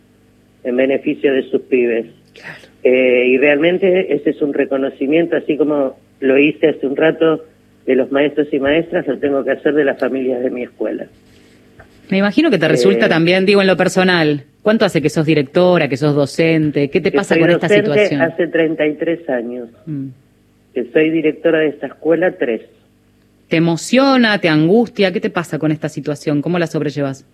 en 0.63 0.77
beneficio 0.77 1.33
de 1.33 1.41
sus 1.49 1.61
pibes. 1.61 2.05
Eh, 2.83 3.25
y 3.29 3.37
realmente 3.39 4.13
ese 4.13 4.29
es 4.29 4.41
un 4.43 4.53
reconocimiento, 4.53 5.35
así 5.35 5.57
como 5.57 5.97
lo 6.19 6.37
hice 6.37 6.69
hace 6.69 6.85
un 6.85 6.95
rato 6.95 7.43
de 7.87 7.95
los 7.95 8.11
maestros 8.11 8.47
y 8.51 8.59
maestras, 8.59 9.07
lo 9.07 9.17
tengo 9.17 9.43
que 9.43 9.51
hacer 9.51 9.73
de 9.73 9.83
las 9.83 9.99
familias 9.99 10.43
de 10.43 10.51
mi 10.51 10.61
escuela. 10.61 11.07
Me 12.09 12.19
imagino 12.19 12.51
que 12.51 12.59
te 12.59 12.67
resulta 12.67 13.07
Eh, 13.07 13.09
también, 13.09 13.45
digo, 13.47 13.61
en 13.61 13.67
lo 13.67 13.75
personal. 13.75 14.43
¿Cuánto 14.61 14.85
hace 14.85 15.01
que 15.01 15.09
sos 15.09 15.25
directora, 15.25 15.89
que 15.89 15.97
sos 15.97 16.13
docente? 16.13 16.89
¿Qué 16.89 17.01
te 17.01 17.11
que 17.11 17.17
pasa 17.17 17.33
soy 17.33 17.41
con 17.41 17.49
esta 17.49 17.67
situación? 17.67 18.21
Hace 18.21 18.47
33 18.47 19.27
años. 19.29 19.69
Mm. 19.87 20.09
Que 20.75 20.85
soy 20.91 21.09
directora 21.09 21.59
de 21.59 21.69
esta 21.69 21.87
escuela, 21.87 22.31
tres. 22.37 22.61
¿Te 23.49 23.57
emociona, 23.57 24.39
te 24.39 24.49
angustia? 24.49 25.13
¿Qué 25.13 25.21
te 25.21 25.29
pasa 25.29 25.57
con 25.57 25.71
esta 25.71 25.87
situación? 25.87 26.41
¿Cómo 26.41 26.59
la 26.59 26.67
sobrellevas? 26.67 27.25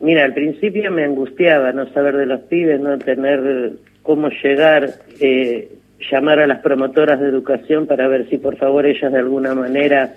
Mira, 0.00 0.24
al 0.24 0.34
principio 0.34 0.90
me 0.90 1.04
angustiaba 1.04 1.72
no 1.72 1.88
saber 1.92 2.16
de 2.16 2.26
los 2.26 2.40
pibes, 2.42 2.80
no 2.80 2.98
tener 2.98 3.72
cómo 4.02 4.28
llegar, 4.42 4.90
eh, 5.20 5.68
llamar 6.10 6.40
a 6.40 6.46
las 6.46 6.58
promotoras 6.58 7.20
de 7.20 7.28
educación 7.28 7.86
para 7.86 8.08
ver 8.08 8.28
si 8.28 8.38
por 8.38 8.56
favor 8.56 8.84
ellas 8.84 9.12
de 9.12 9.18
alguna 9.18 9.54
manera 9.54 10.14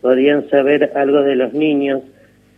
podían 0.00 0.48
saber 0.48 0.92
algo 0.94 1.22
de 1.22 1.34
los 1.34 1.52
niños. 1.52 2.02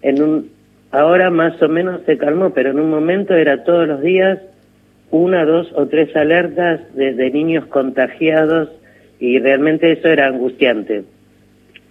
En 0.02 0.22
un, 0.22 0.50
ahora 0.90 1.30
más 1.30 1.60
o 1.62 1.68
menos 1.68 2.02
se 2.04 2.18
calmó, 2.18 2.50
pero 2.50 2.70
en 2.70 2.80
un 2.80 2.90
momento 2.90 3.34
era 3.34 3.64
todos 3.64 3.88
los 3.88 4.02
días 4.02 4.38
una, 5.10 5.44
dos 5.44 5.72
o 5.74 5.86
tres 5.86 6.14
alertas 6.14 6.80
de, 6.94 7.14
de 7.14 7.30
niños 7.30 7.66
contagiados 7.66 8.68
y 9.18 9.38
realmente 9.38 9.90
eso 9.90 10.08
era 10.08 10.28
angustiante. 10.28 11.04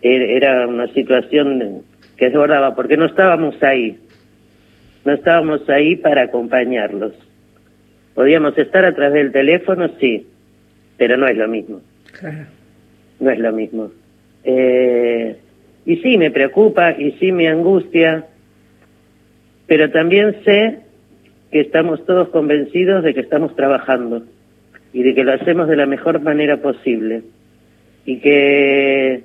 Era 0.02 0.68
una 0.68 0.88
situación 0.94 1.84
que 2.18 2.26
desbordaba 2.26 2.76
porque 2.76 2.98
no 2.98 3.06
estábamos 3.06 3.62
ahí 3.64 3.98
no 5.06 5.14
estábamos 5.14 5.68
ahí 5.70 5.96
para 5.96 6.24
acompañarlos. 6.24 7.14
Podíamos 8.14 8.58
estar 8.58 8.86
a 8.86 8.94
través 8.94 9.14
del 9.14 9.32
teléfono, 9.32 9.90
sí, 10.00 10.28
pero 10.98 11.18
no 11.18 11.28
es 11.28 11.38
lo 11.38 11.48
mismo, 11.48 11.82
no 13.20 13.32
es 13.32 13.40
lo 13.40 13.52
mismo. 13.54 13.92
Eh, 14.44 15.38
y 15.86 15.96
sí, 15.98 16.18
me 16.18 16.32
preocupa 16.32 16.92
y 16.92 17.14
sí 17.14 17.32
me 17.32 17.48
angustia, 17.48 18.26
pero 19.68 19.90
también 19.92 20.36
sé 20.44 20.80
que 21.52 21.62
estamos 21.62 22.06
todos 22.06 22.30
convencidos 22.30 23.04
de 23.04 23.14
que 23.14 23.22
estamos 23.22 23.56
trabajando 23.56 24.24
y 24.92 25.04
de 25.04 25.16
que 25.16 25.24
lo 25.24 25.34
hacemos 25.34 25.68
de 25.68 25.78
la 25.78 25.86
mejor 25.86 26.20
manera 26.22 26.58
posible 26.58 27.24
y 28.06 28.20
que 28.20 29.24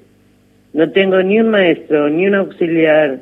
no 0.75 0.91
tengo 0.91 1.23
ni 1.23 1.39
un 1.39 1.51
maestro, 1.51 2.11
ni 2.11 2.27
un 2.27 2.35
auxiliar, 2.35 3.21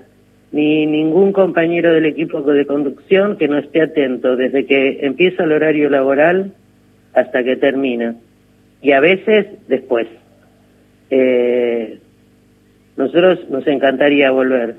ni 0.52 0.86
ningún 0.86 1.32
compañero 1.32 1.92
del 1.92 2.06
equipo 2.06 2.40
de 2.40 2.66
conducción 2.66 3.36
que 3.36 3.46
no 3.46 3.58
esté 3.58 3.82
atento 3.82 4.36
desde 4.36 4.64
que 4.64 5.00
empieza 5.02 5.44
el 5.44 5.52
horario 5.52 5.90
laboral 5.90 6.52
hasta 7.12 7.44
que 7.44 7.56
termina. 7.56 8.16
Y 8.80 8.92
a 8.92 9.00
veces 9.00 9.46
después. 9.68 10.08
Eh, 11.10 11.98
nosotros 12.96 13.40
nos 13.50 13.66
encantaría 13.66 14.30
volver. 14.30 14.76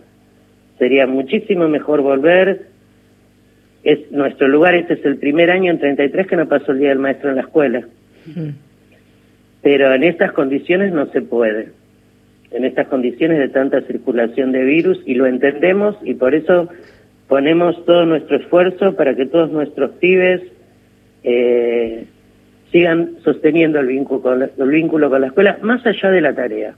Sería 0.80 1.06
muchísimo 1.06 1.68
mejor 1.68 2.02
volver. 2.02 2.70
Es 3.84 4.12
nuestro 4.12 4.48
lugar, 4.48 4.74
este 4.74 4.96
es 4.96 5.06
el 5.06 5.18
primer 5.18 5.52
año 5.52 5.72
en 5.72 5.80
33 5.80 6.26
que 6.26 6.36
no 6.36 6.48
pasó 6.48 6.72
el 6.72 6.80
Día 6.80 6.90
del 6.90 7.00
Maestro 7.00 7.30
en 7.30 7.36
la 7.36 7.42
escuela. 7.44 7.84
Pero 9.62 9.94
en 9.94 10.04
estas 10.04 10.32
condiciones 10.32 10.92
no 10.92 11.06
se 11.08 11.22
puede 11.22 11.83
en 12.54 12.66
estas 12.66 12.88
condiciones 12.88 13.40
de 13.40 13.50
tanta 13.50 13.82
circulación 13.82 14.52
de 14.52 14.64
virus 14.64 15.00
y 15.06 15.16
lo 15.16 15.26
entendemos 15.26 15.96
y 16.04 16.14
por 16.14 16.36
eso 16.36 16.70
ponemos 17.28 17.84
todo 17.86 18.06
nuestro 18.06 18.38
esfuerzo 18.38 18.96
para 18.96 19.16
que 19.16 19.26
todos 19.26 19.52
nuestros 19.52 19.92
pibes 19.96 20.42
eh, 21.24 22.06
sigan 22.72 23.18
sosteniendo 23.24 23.80
el 23.80 23.88
vínculo, 23.88 24.22
con 24.22 24.40
la, 24.40 24.50
el 24.58 24.70
vínculo 24.70 25.10
con 25.10 25.22
la 25.22 25.28
escuela 25.28 25.58
más 25.62 25.86
allá 25.86 26.10
de 26.10 26.22
la 26.22 26.34
tarea. 26.34 26.74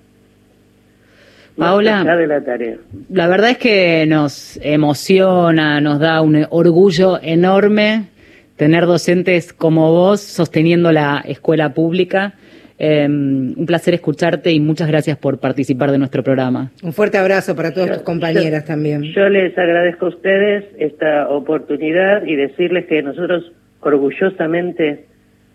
Paola, 1.58 2.04
de 2.18 2.28
la 2.28 2.42
tarea. 2.42 2.76
La 3.10 3.28
verdad 3.28 3.52
es 3.52 3.58
que 3.58 4.06
nos 4.08 4.60
emociona, 4.62 5.80
nos 5.80 6.00
da 6.00 6.22
un 6.22 6.46
orgullo 6.50 7.18
enorme 7.22 8.10
tener 8.58 8.86
docentes 8.86 9.54
como 9.54 9.92
vos 9.92 10.22
sosteniendo 10.22 10.92
la 10.92 11.24
escuela 11.26 11.74
pública. 11.74 12.34
Eh, 12.78 13.06
un 13.08 13.66
placer 13.66 13.94
escucharte 13.94 14.52
y 14.52 14.60
muchas 14.60 14.88
gracias 14.88 15.18
por 15.18 15.40
participar 15.40 15.92
de 15.92 15.98
nuestro 15.98 16.24
programa. 16.24 16.72
Un 16.84 16.92
fuerte 16.92 17.18
abrazo 17.18 17.56
para 17.56 17.74
todas 17.74 17.92
tus 17.92 18.02
compañeras 18.02 18.64
yo, 18.64 18.68
también. 18.68 19.04
Yo 19.14 19.30
les 19.30 19.58
agradezco 19.58 20.08
a 20.08 20.10
ustedes 20.10 20.66
esta 20.78 21.30
oportunidad 21.30 22.26
y 22.26 22.36
decirles 22.36 22.86
que 22.88 23.02
nosotros 23.02 23.52
orgullosamente 23.80 25.06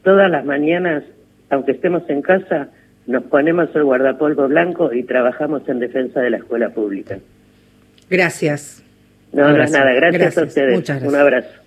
todas 0.02 0.30
las 0.30 0.44
mañanas, 0.44 1.02
aunque 1.50 1.72
estemos 1.72 2.08
en 2.08 2.22
casa, 2.22 2.68
nos 3.06 3.24
ponemos 3.24 3.68
el 3.74 3.84
guardapolvo 3.84 4.48
blanco 4.48 4.92
y 4.92 5.02
trabajamos 5.02 5.68
en 5.68 5.80
defensa 5.80 6.20
de 6.20 6.30
la 6.30 6.36
escuela 6.38 6.70
pública. 6.70 7.18
Gracias. 8.08 8.82
No, 9.32 9.50
no 9.50 9.62
es 9.62 9.70
nada, 9.70 9.92
gracias, 9.92 10.22
gracias, 10.22 10.38
a 10.38 10.46
ustedes. 10.46 10.74
Muchas 10.74 11.00
gracias. 11.00 11.12
Un 11.12 11.20
abrazo. 11.20 11.59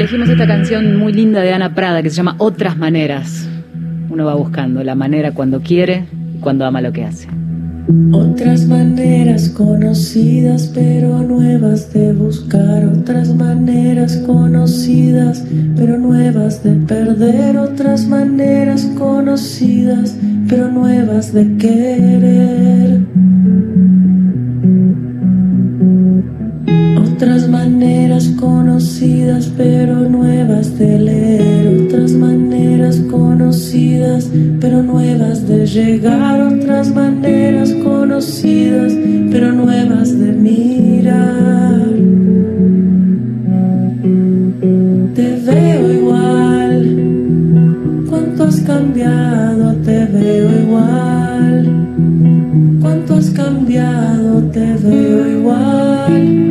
Elegimos 0.00 0.30
esta 0.30 0.46
canción 0.46 0.96
muy 0.96 1.12
linda 1.12 1.42
de 1.42 1.52
Ana 1.52 1.74
Prada 1.74 2.02
que 2.02 2.08
se 2.08 2.16
llama 2.16 2.34
Otras 2.38 2.74
Maneras. 2.78 3.46
Uno 4.08 4.24
va 4.24 4.34
buscando 4.34 4.82
la 4.82 4.94
manera 4.94 5.32
cuando 5.32 5.60
quiere 5.60 6.06
y 6.34 6.38
cuando 6.38 6.64
ama 6.64 6.80
lo 6.80 6.90
que 6.90 7.04
hace. 7.04 7.28
Otras 8.10 8.64
maneras 8.64 9.50
conocidas 9.50 10.70
pero 10.72 11.22
nuevas 11.22 11.92
de 11.92 12.14
buscar, 12.14 12.86
otras 12.86 13.34
maneras 13.34 14.16
conocidas 14.26 15.44
pero 15.76 15.98
nuevas 15.98 16.64
de 16.64 16.76
perder, 16.76 17.58
otras 17.58 18.06
maneras 18.06 18.90
conocidas 18.96 20.16
pero 20.48 20.68
nuevas 20.68 21.34
de 21.34 21.56
querer. 21.58 23.00
Otras 27.20 27.46
maneras 27.50 28.30
conocidas 28.40 29.52
pero 29.54 30.08
nuevas 30.08 30.78
de 30.78 30.98
leer, 30.98 31.84
otras 31.84 32.12
maneras 32.12 32.98
conocidas 33.10 34.30
pero 34.58 34.82
nuevas 34.82 35.46
de 35.46 35.66
llegar, 35.66 36.40
otras 36.40 36.94
maneras 36.94 37.74
conocidas 37.84 38.94
pero 39.30 39.52
nuevas 39.52 40.18
de 40.18 40.32
mirar. 40.32 41.90
Te 45.14 45.36
veo 45.44 45.92
igual, 45.92 46.96
cuánto 48.08 48.44
has 48.44 48.60
cambiado, 48.60 49.74
te 49.84 50.06
veo 50.06 50.62
igual, 50.62 51.68
cuánto 52.80 53.16
has 53.16 53.28
cambiado, 53.28 54.42
te 54.44 54.74
veo 54.82 55.38
igual 55.38 56.49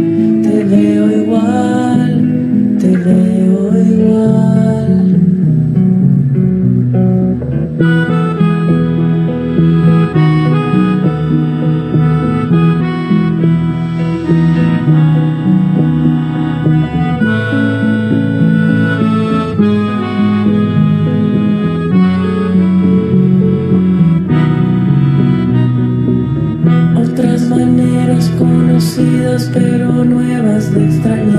pero 29.54 30.04
nuevas 30.04 30.74
de 30.74 30.86
extrañar, 30.86 31.39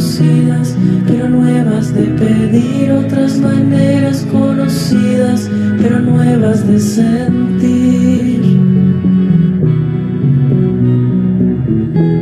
maneras 0.00 0.16
conocidas 0.20 0.76
pero 1.06 1.28
nuevas 1.28 1.94
de 1.94 2.02
pedir, 2.02 2.90
otras 2.92 3.38
maneras 3.38 4.26
conocidas 4.32 5.50
pero 5.78 6.00
nuevas 6.00 6.66
de 6.66 6.80
sentir. 6.80 8.40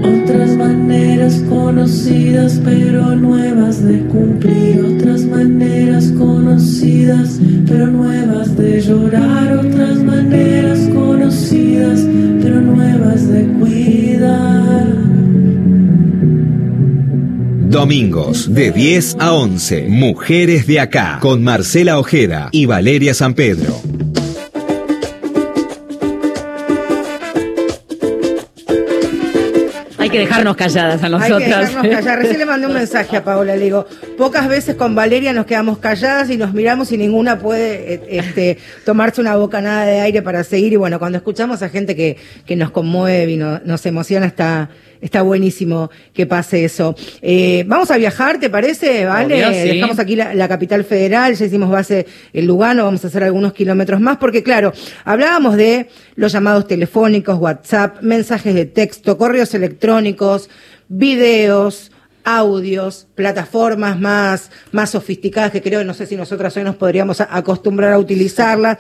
Otras 0.03 0.57
maneras 0.57 1.43
conocidas 1.49 2.61
pero 2.65 3.15
nuevas 3.15 3.85
de 3.85 4.01
cumplir, 4.07 4.97
otras 4.97 5.25
maneras 5.25 6.13
conocidas 6.19 7.41
pero 7.67 7.87
nuevas 7.87 8.57
de 8.57 8.81
llorar, 8.81 9.57
Domingos 17.79 18.53
de 18.53 18.73
10 18.73 19.19
a 19.21 19.35
11, 19.35 19.87
Mujeres 19.89 20.67
de 20.67 20.81
Acá, 20.81 21.19
con 21.21 21.45
Marcela 21.45 22.01
Ojeda 22.01 22.49
y 22.51 22.67
Valeria 22.67 23.15
San 23.15 23.35
Pedro. 23.35 23.81
Hay 29.97 30.11
que 30.11 30.19
dejarnos 30.19 30.57
calladas 30.57 31.05
a 31.05 31.09
nosotros. 31.09 31.41
Hay 31.41 31.45
que 31.45 31.57
dejarnos 31.57 31.87
calladas. 31.87 32.19
Recién 32.19 32.39
le 32.41 32.47
mandé 32.47 32.67
un 32.67 32.73
mensaje 32.73 33.17
a 33.17 33.23
Paula, 33.23 33.55
le 33.55 33.63
digo, 33.63 33.87
pocas 34.19 34.49
veces 34.49 34.75
con 34.75 34.95
Valeria 34.95 35.33
nos 35.33 35.47
quedamos 35.47 35.79
calladas 35.79 36.29
y 36.29 36.37
nos 36.37 36.53
miramos 36.53 36.91
y 36.93 36.99
ninguna 36.99 37.39
puede 37.39 37.95
eh, 37.95 38.01
este, 38.11 38.59
tomarse 38.85 39.21
una 39.21 39.37
bocanada 39.37 39.87
de 39.87 40.01
aire 40.01 40.21
para 40.21 40.43
seguir. 40.45 40.73
Y 40.73 40.77
bueno, 40.77 40.99
cuando 40.99 41.17
escuchamos 41.19 41.63
a 41.63 41.69
gente 41.71 41.95
que, 41.97 42.17
que 42.45 42.57
nos 42.57 42.71
conmueve 42.73 43.33
y 43.33 43.37
no- 43.37 43.61
nos 43.65 43.87
emociona, 43.87 44.27
está, 44.27 44.71
está 45.01 45.23
buenísimo 45.23 45.91
que 46.13 46.27
pase 46.27 46.65
eso. 46.65 46.97
Eh, 47.23 47.63
vamos 47.69 47.91
a 47.93 47.97
viajar, 47.97 48.39
¿te 48.41 48.51
parece? 48.51 49.05
¿Vale? 49.07 49.37
Obvio, 49.47 49.63
sí. 49.63 49.69
Dejamos 49.69 49.99
aquí 50.01 50.17
la, 50.17 50.35
la 50.35 50.49
capital 50.49 50.83
federal, 50.85 51.35
ya 51.35 51.47
hicimos 51.47 51.71
base 51.71 52.05
en 52.33 52.47
Lugano, 52.47 52.85
vamos 52.85 53.05
a 53.05 53.07
hacer 53.07 53.23
algunos 53.23 53.53
kilómetros 53.53 54.01
más, 54.01 54.17
porque 54.19 54.43
claro, 54.43 54.73
hablábamos 55.05 55.57
de 55.57 55.89
los 56.17 56.33
llamados 56.33 56.67
telefónicos, 56.67 57.39
WhatsApp, 57.39 58.03
mensajes 58.03 58.53
de 58.55 58.67
texto, 58.67 59.17
correos 59.17 59.55
electrónicos, 59.55 60.51
videos, 60.89 61.93
audios, 62.37 63.07
plataformas 63.15 63.99
más, 63.99 64.51
más 64.73 64.91
sofisticadas 64.91 65.51
que 65.51 65.63
creo, 65.63 65.83
no 65.85 65.95
sé 65.95 66.07
si 66.07 66.17
nosotras 66.17 66.57
hoy 66.57 66.65
nos 66.65 66.77
podríamos 66.77 67.21
acostumbrar 67.21 67.93
a 67.93 67.99
utilizarlas. 67.99 68.79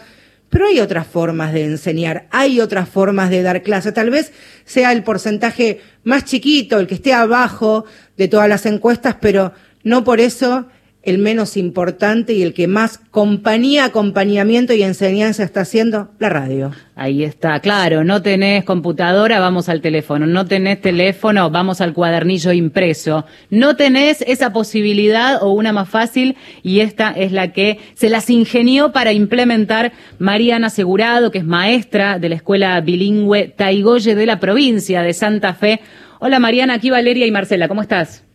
Pero 0.50 0.66
hay 0.66 0.80
otras 0.80 1.06
formas 1.06 1.52
de 1.52 1.64
enseñar, 1.64 2.26
hay 2.30 2.60
otras 2.60 2.88
formas 2.88 3.28
de 3.28 3.42
dar 3.42 3.62
clase. 3.62 3.92
Tal 3.92 4.10
vez 4.10 4.32
sea 4.64 4.92
el 4.92 5.02
porcentaje 5.02 5.80
más 6.04 6.24
chiquito, 6.24 6.78
el 6.78 6.86
que 6.86 6.94
esté 6.94 7.12
abajo 7.12 7.84
de 8.16 8.28
todas 8.28 8.48
las 8.48 8.64
encuestas, 8.64 9.16
pero 9.20 9.52
no 9.82 10.04
por 10.04 10.20
eso 10.20 10.66
el 11.08 11.18
menos 11.18 11.56
importante 11.56 12.34
y 12.34 12.42
el 12.42 12.52
que 12.52 12.68
más 12.68 12.98
compañía, 13.10 13.86
acompañamiento 13.86 14.74
y 14.74 14.82
enseñanza 14.82 15.42
está 15.42 15.62
haciendo, 15.62 16.10
la 16.18 16.28
radio. 16.28 16.72
Ahí 16.94 17.24
está, 17.24 17.60
claro, 17.60 18.04
no 18.04 18.22
tenés 18.22 18.64
computadora, 18.64 19.40
vamos 19.40 19.68
al 19.68 19.80
teléfono, 19.80 20.26
no 20.26 20.46
tenés 20.46 20.80
teléfono, 20.80 21.50
vamos 21.50 21.80
al 21.80 21.94
cuadernillo 21.94 22.52
impreso, 22.52 23.24
no 23.50 23.76
tenés 23.76 24.22
esa 24.22 24.52
posibilidad 24.52 25.42
o 25.42 25.52
una 25.52 25.72
más 25.72 25.88
fácil 25.88 26.36
y 26.62 26.80
esta 26.80 27.10
es 27.12 27.32
la 27.32 27.52
que 27.52 27.78
se 27.94 28.10
las 28.10 28.28
ingenió 28.30 28.92
para 28.92 29.12
implementar 29.12 29.92
Mariana 30.18 30.66
Asegurado, 30.66 31.30
que 31.30 31.38
es 31.38 31.44
maestra 31.44 32.18
de 32.18 32.28
la 32.28 32.34
escuela 32.34 32.80
bilingüe 32.80 33.48
Taigoye 33.48 34.14
de 34.14 34.26
la 34.26 34.40
provincia 34.40 35.02
de 35.02 35.14
Santa 35.14 35.54
Fe. 35.54 35.80
Hola 36.18 36.38
Mariana, 36.38 36.74
aquí 36.74 36.90
Valeria 36.90 37.26
y 37.26 37.30
Marcela, 37.30 37.68
¿cómo 37.68 37.82
estás? 37.82 38.27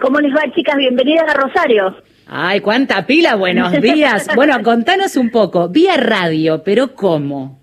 ¿Cómo 0.00 0.18
les 0.18 0.34
va, 0.34 0.50
chicas? 0.54 0.76
Bienvenidas 0.76 1.28
a 1.28 1.34
Rosario. 1.34 1.94
Ay, 2.26 2.60
cuánta 2.60 3.06
pila, 3.06 3.34
buenos 3.36 3.70
días. 3.82 4.28
Bueno, 4.34 4.62
contanos 4.62 5.16
un 5.16 5.30
poco, 5.30 5.68
vía 5.68 5.96
radio, 5.98 6.62
pero 6.64 6.94
¿cómo? 6.94 7.60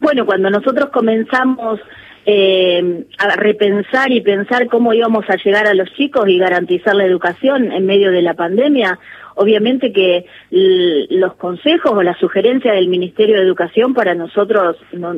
Bueno, 0.00 0.24
cuando 0.24 0.48
nosotros 0.48 0.88
comenzamos 0.90 1.78
eh, 2.24 3.04
a 3.18 3.36
repensar 3.36 4.10
y 4.12 4.22
pensar 4.22 4.66
cómo 4.68 4.94
íbamos 4.94 5.28
a 5.28 5.36
llegar 5.36 5.66
a 5.66 5.74
los 5.74 5.92
chicos 5.92 6.26
y 6.28 6.38
garantizar 6.38 6.94
la 6.94 7.04
educación 7.04 7.70
en 7.70 7.84
medio 7.84 8.10
de 8.10 8.22
la 8.22 8.34
pandemia, 8.34 8.98
obviamente 9.34 9.92
que 9.92 10.24
los 10.50 11.34
consejos 11.34 11.92
o 11.92 12.02
la 12.02 12.14
sugerencia 12.14 12.72
del 12.72 12.88
Ministerio 12.88 13.36
de 13.36 13.42
Educación 13.42 13.92
para 13.92 14.14
nosotros 14.14 14.76
no, 14.92 15.14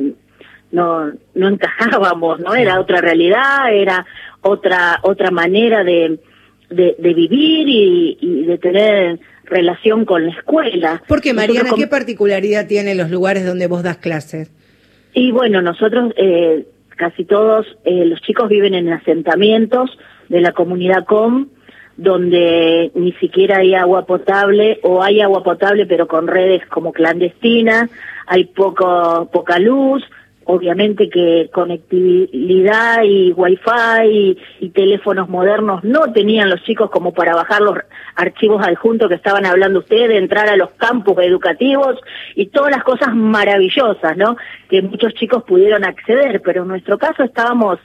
no, 0.71 1.11
no 1.33 1.47
encajábamos, 1.47 2.39
¿no? 2.41 2.53
Era 2.53 2.79
otra 2.79 2.99
realidad, 2.99 3.73
era 3.73 4.05
otra, 4.45 4.99
otra 5.01 5.31
manera 5.31 5.83
de, 5.83 6.19
de, 6.69 6.95
de 6.97 7.13
vivir 7.13 7.67
y, 7.67 8.17
y 8.21 8.45
de 8.45 8.57
tener 8.57 9.19
relación 9.45 10.05
con 10.05 10.25
la 10.25 10.31
escuela. 10.31 11.01
Porque 11.07 11.33
Mariana, 11.33 11.63
Nosotros 11.63 11.85
¿qué 11.85 11.87
particularidad 11.87 12.67
tienen 12.67 12.97
los 12.97 13.09
lugares 13.09 13.45
donde 13.45 13.67
vos 13.67 13.83
das 13.83 13.97
clases? 13.97 14.51
Y 15.13 15.31
bueno, 15.31 15.61
nosotros 15.61 16.13
eh, 16.17 16.65
casi 16.95 17.25
todos 17.25 17.65
eh, 17.85 18.05
los 18.05 18.21
chicos 18.21 18.49
viven 18.49 18.73
en 18.73 18.91
asentamientos 18.91 19.97
de 20.29 20.41
la 20.41 20.51
comunidad 20.51 21.05
COM, 21.05 21.47
donde 21.97 22.91
ni 22.95 23.13
siquiera 23.13 23.59
hay 23.59 23.73
agua 23.73 24.05
potable 24.05 24.79
o 24.83 25.01
hay 25.01 25.21
agua 25.21 25.43
potable 25.43 25.85
pero 25.85 26.07
con 26.07 26.27
redes 26.27 26.65
como 26.67 26.91
clandestinas, 26.91 27.89
hay 28.27 28.45
poco 28.45 29.29
poca 29.31 29.59
luz, 29.59 30.03
obviamente 30.45 31.09
que 31.09 31.49
conectividad 31.51 33.03
y 33.03 33.33
wifi 33.33 34.07
y, 34.09 34.37
y 34.59 34.69
teléfonos 34.69 35.27
modernos 35.27 35.83
no 35.83 36.11
tenían 36.13 36.49
los 36.49 36.63
chicos 36.63 36.89
como 36.91 37.13
para 37.13 37.35
bajar 37.35 37.61
los 37.61 37.77
archivos 38.15 38.65
adjuntos 38.65 39.09
que 39.09 39.15
estaban 39.15 39.45
hablando 39.45 39.79
ustedes, 39.79 40.17
entrar 40.17 40.47
a 40.47 40.55
los 40.55 40.71
campus 40.71 41.17
educativos 41.19 41.99
y 42.35 42.47
todas 42.47 42.71
las 42.71 42.83
cosas 42.83 43.15
maravillosas, 43.15 44.15
¿no? 44.17 44.37
Que 44.69 44.81
muchos 44.81 45.13
chicos 45.15 45.43
pudieron 45.43 45.83
acceder, 45.83 46.41
pero 46.41 46.61
en 46.61 46.69
nuestro 46.69 46.97
caso 46.97 47.23
estábamos 47.23 47.79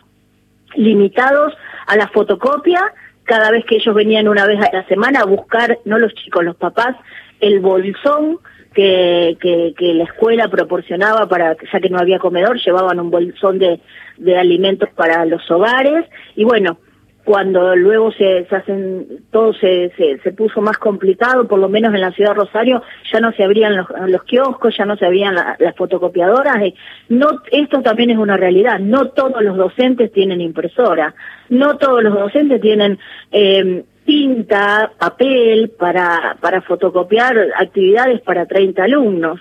limitados 0.74 1.54
a 1.86 1.96
la 1.96 2.08
fotocopia 2.08 2.92
cada 3.24 3.50
vez 3.50 3.64
que 3.64 3.76
ellos 3.76 3.94
venían 3.94 4.28
una 4.28 4.46
vez 4.46 4.60
a 4.60 4.70
la 4.72 4.84
semana 4.86 5.20
a 5.20 5.24
buscar, 5.24 5.78
no 5.84 5.98
los 5.98 6.12
chicos, 6.14 6.44
los 6.44 6.56
papás, 6.56 6.96
el 7.40 7.60
bolsón 7.60 8.38
que, 8.74 9.36
que, 9.40 9.74
que 9.76 9.94
la 9.94 10.04
escuela 10.04 10.48
proporcionaba 10.48 11.28
para, 11.28 11.56
ya 11.72 11.80
que 11.80 11.90
no 11.90 11.98
había 11.98 12.18
comedor, 12.18 12.58
llevaban 12.58 13.00
un 13.00 13.10
bolsón 13.10 13.58
de, 13.58 13.80
de 14.18 14.36
alimentos 14.38 14.88
para 14.94 15.24
los 15.24 15.50
hogares. 15.50 16.06
Y 16.36 16.44
bueno, 16.44 16.78
cuando 17.24 17.76
luego 17.76 18.10
se, 18.12 18.46
se 18.46 18.56
hacen, 18.56 19.06
todo 19.30 19.52
se, 19.52 19.90
se, 19.96 20.18
se 20.20 20.32
puso 20.32 20.60
más 20.62 20.78
complicado, 20.78 21.46
por 21.46 21.58
lo 21.58 21.68
menos 21.68 21.94
en 21.94 22.00
la 22.00 22.12
ciudad 22.12 22.30
de 22.30 22.36
Rosario, 22.40 22.82
ya 23.12 23.20
no 23.20 23.30
se 23.32 23.44
abrían 23.44 23.76
los, 23.76 23.86
los 24.08 24.22
kioscos, 24.24 24.76
ya 24.76 24.84
no 24.86 24.96
se 24.96 25.04
abrían 25.06 25.34
la- 25.34 25.54
las 25.58 25.76
fotocopiadoras. 25.76 26.56
y 26.64 26.74
no, 27.10 27.28
esto 27.52 27.82
también 27.82 28.10
es 28.10 28.18
una 28.18 28.36
realidad, 28.36 28.80
no 28.80 29.10
todos 29.10 29.42
los 29.42 29.56
docentes 29.56 30.10
tienen 30.12 30.40
impresora, 30.40 31.14
no 31.50 31.76
todos 31.76 32.02
los 32.02 32.14
docentes 32.14 32.60
tienen 32.60 32.98
eh, 33.32 33.84
tinta, 34.04 34.92
papel 34.98 35.70
para, 35.78 36.36
para 36.40 36.62
fotocopiar 36.62 37.36
actividades 37.56 38.20
para 38.22 38.46
30 38.46 38.84
alumnos. 38.84 39.40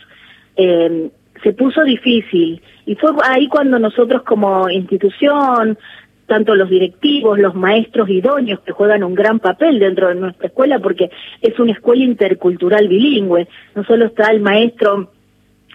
Eh, 0.55 1.09
se 1.43 1.53
puso 1.53 1.83
difícil 1.83 2.61
y 2.85 2.95
fue 2.95 3.11
ahí 3.23 3.47
cuando 3.47 3.79
nosotros 3.79 4.23
como 4.23 4.69
institución, 4.69 5.77
tanto 6.25 6.55
los 6.55 6.69
directivos, 6.69 7.39
los 7.39 7.55
maestros 7.55 8.09
idóneos 8.09 8.59
que 8.61 8.71
juegan 8.71 9.03
un 9.03 9.15
gran 9.15 9.39
papel 9.39 9.79
dentro 9.79 10.09
de 10.09 10.15
nuestra 10.15 10.47
escuela 10.47 10.79
porque 10.79 11.09
es 11.41 11.57
una 11.59 11.71
escuela 11.71 12.03
intercultural 12.03 12.87
bilingüe, 12.87 13.47
no 13.75 13.83
solo 13.85 14.05
está 14.05 14.31
el 14.31 14.41
maestro 14.41 15.11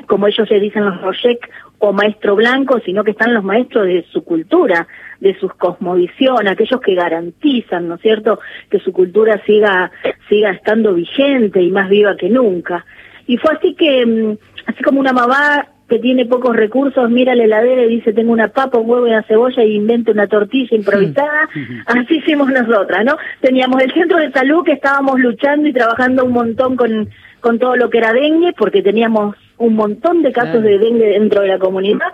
como 0.06 0.26
ellos 0.26 0.48
le 0.50 0.60
dicen 0.60 0.84
los 0.84 1.00
Rojek, 1.00 1.48
o 1.88 1.92
maestro 1.92 2.36
blanco, 2.36 2.80
sino 2.84 3.04
que 3.04 3.12
están 3.12 3.34
los 3.34 3.44
maestros 3.44 3.86
de 3.86 4.04
su 4.12 4.24
cultura, 4.24 4.86
de 5.20 5.38
su 5.38 5.48
cosmovisión, 5.48 6.48
aquellos 6.48 6.80
que 6.80 6.94
garantizan, 6.94 7.88
¿no 7.88 7.96
es 7.96 8.00
cierto?, 8.00 8.40
que 8.70 8.78
su 8.78 8.92
cultura 8.92 9.40
siga, 9.44 9.90
siga 10.28 10.50
estando 10.50 10.94
vigente 10.94 11.62
y 11.62 11.70
más 11.70 11.88
viva 11.88 12.16
que 12.16 12.28
nunca. 12.28 12.84
Y 13.26 13.36
fue 13.38 13.54
así 13.54 13.74
que, 13.74 14.04
mm, 14.04 14.36
así 14.66 14.82
como 14.82 15.00
una 15.00 15.12
mamá 15.12 15.66
que 15.88 15.98
tiene 15.98 16.24
pocos 16.24 16.56
recursos, 16.56 17.10
mira 17.10 17.34
la 17.34 17.44
heladera 17.44 17.84
y 17.84 17.96
dice, 17.96 18.12
tengo 18.12 18.32
una 18.32 18.48
papa, 18.48 18.78
un 18.78 18.88
huevo 18.88 19.06
y 19.06 19.10
una 19.10 19.22
cebolla 19.22 19.62
y 19.62 19.74
inventa 19.74 20.12
una 20.12 20.26
tortilla 20.26 20.76
improvisada, 20.76 21.48
así 21.86 22.16
hicimos 22.16 22.48
nosotras, 22.48 23.04
¿no? 23.04 23.16
Teníamos 23.40 23.82
el 23.82 23.92
centro 23.92 24.18
de 24.18 24.32
salud 24.32 24.64
que 24.64 24.72
estábamos 24.72 25.20
luchando 25.20 25.68
y 25.68 25.74
trabajando 25.74 26.24
un 26.24 26.32
montón 26.32 26.76
con, 26.76 27.10
con 27.44 27.58
todo 27.58 27.76
lo 27.76 27.90
que 27.90 27.98
era 27.98 28.14
dengue, 28.14 28.54
porque 28.56 28.80
teníamos 28.80 29.36
un 29.58 29.74
montón 29.74 30.22
de 30.22 30.32
casos 30.32 30.62
de 30.62 30.78
dengue 30.78 31.08
dentro 31.08 31.42
de 31.42 31.48
la 31.48 31.58
comunidad, 31.58 32.06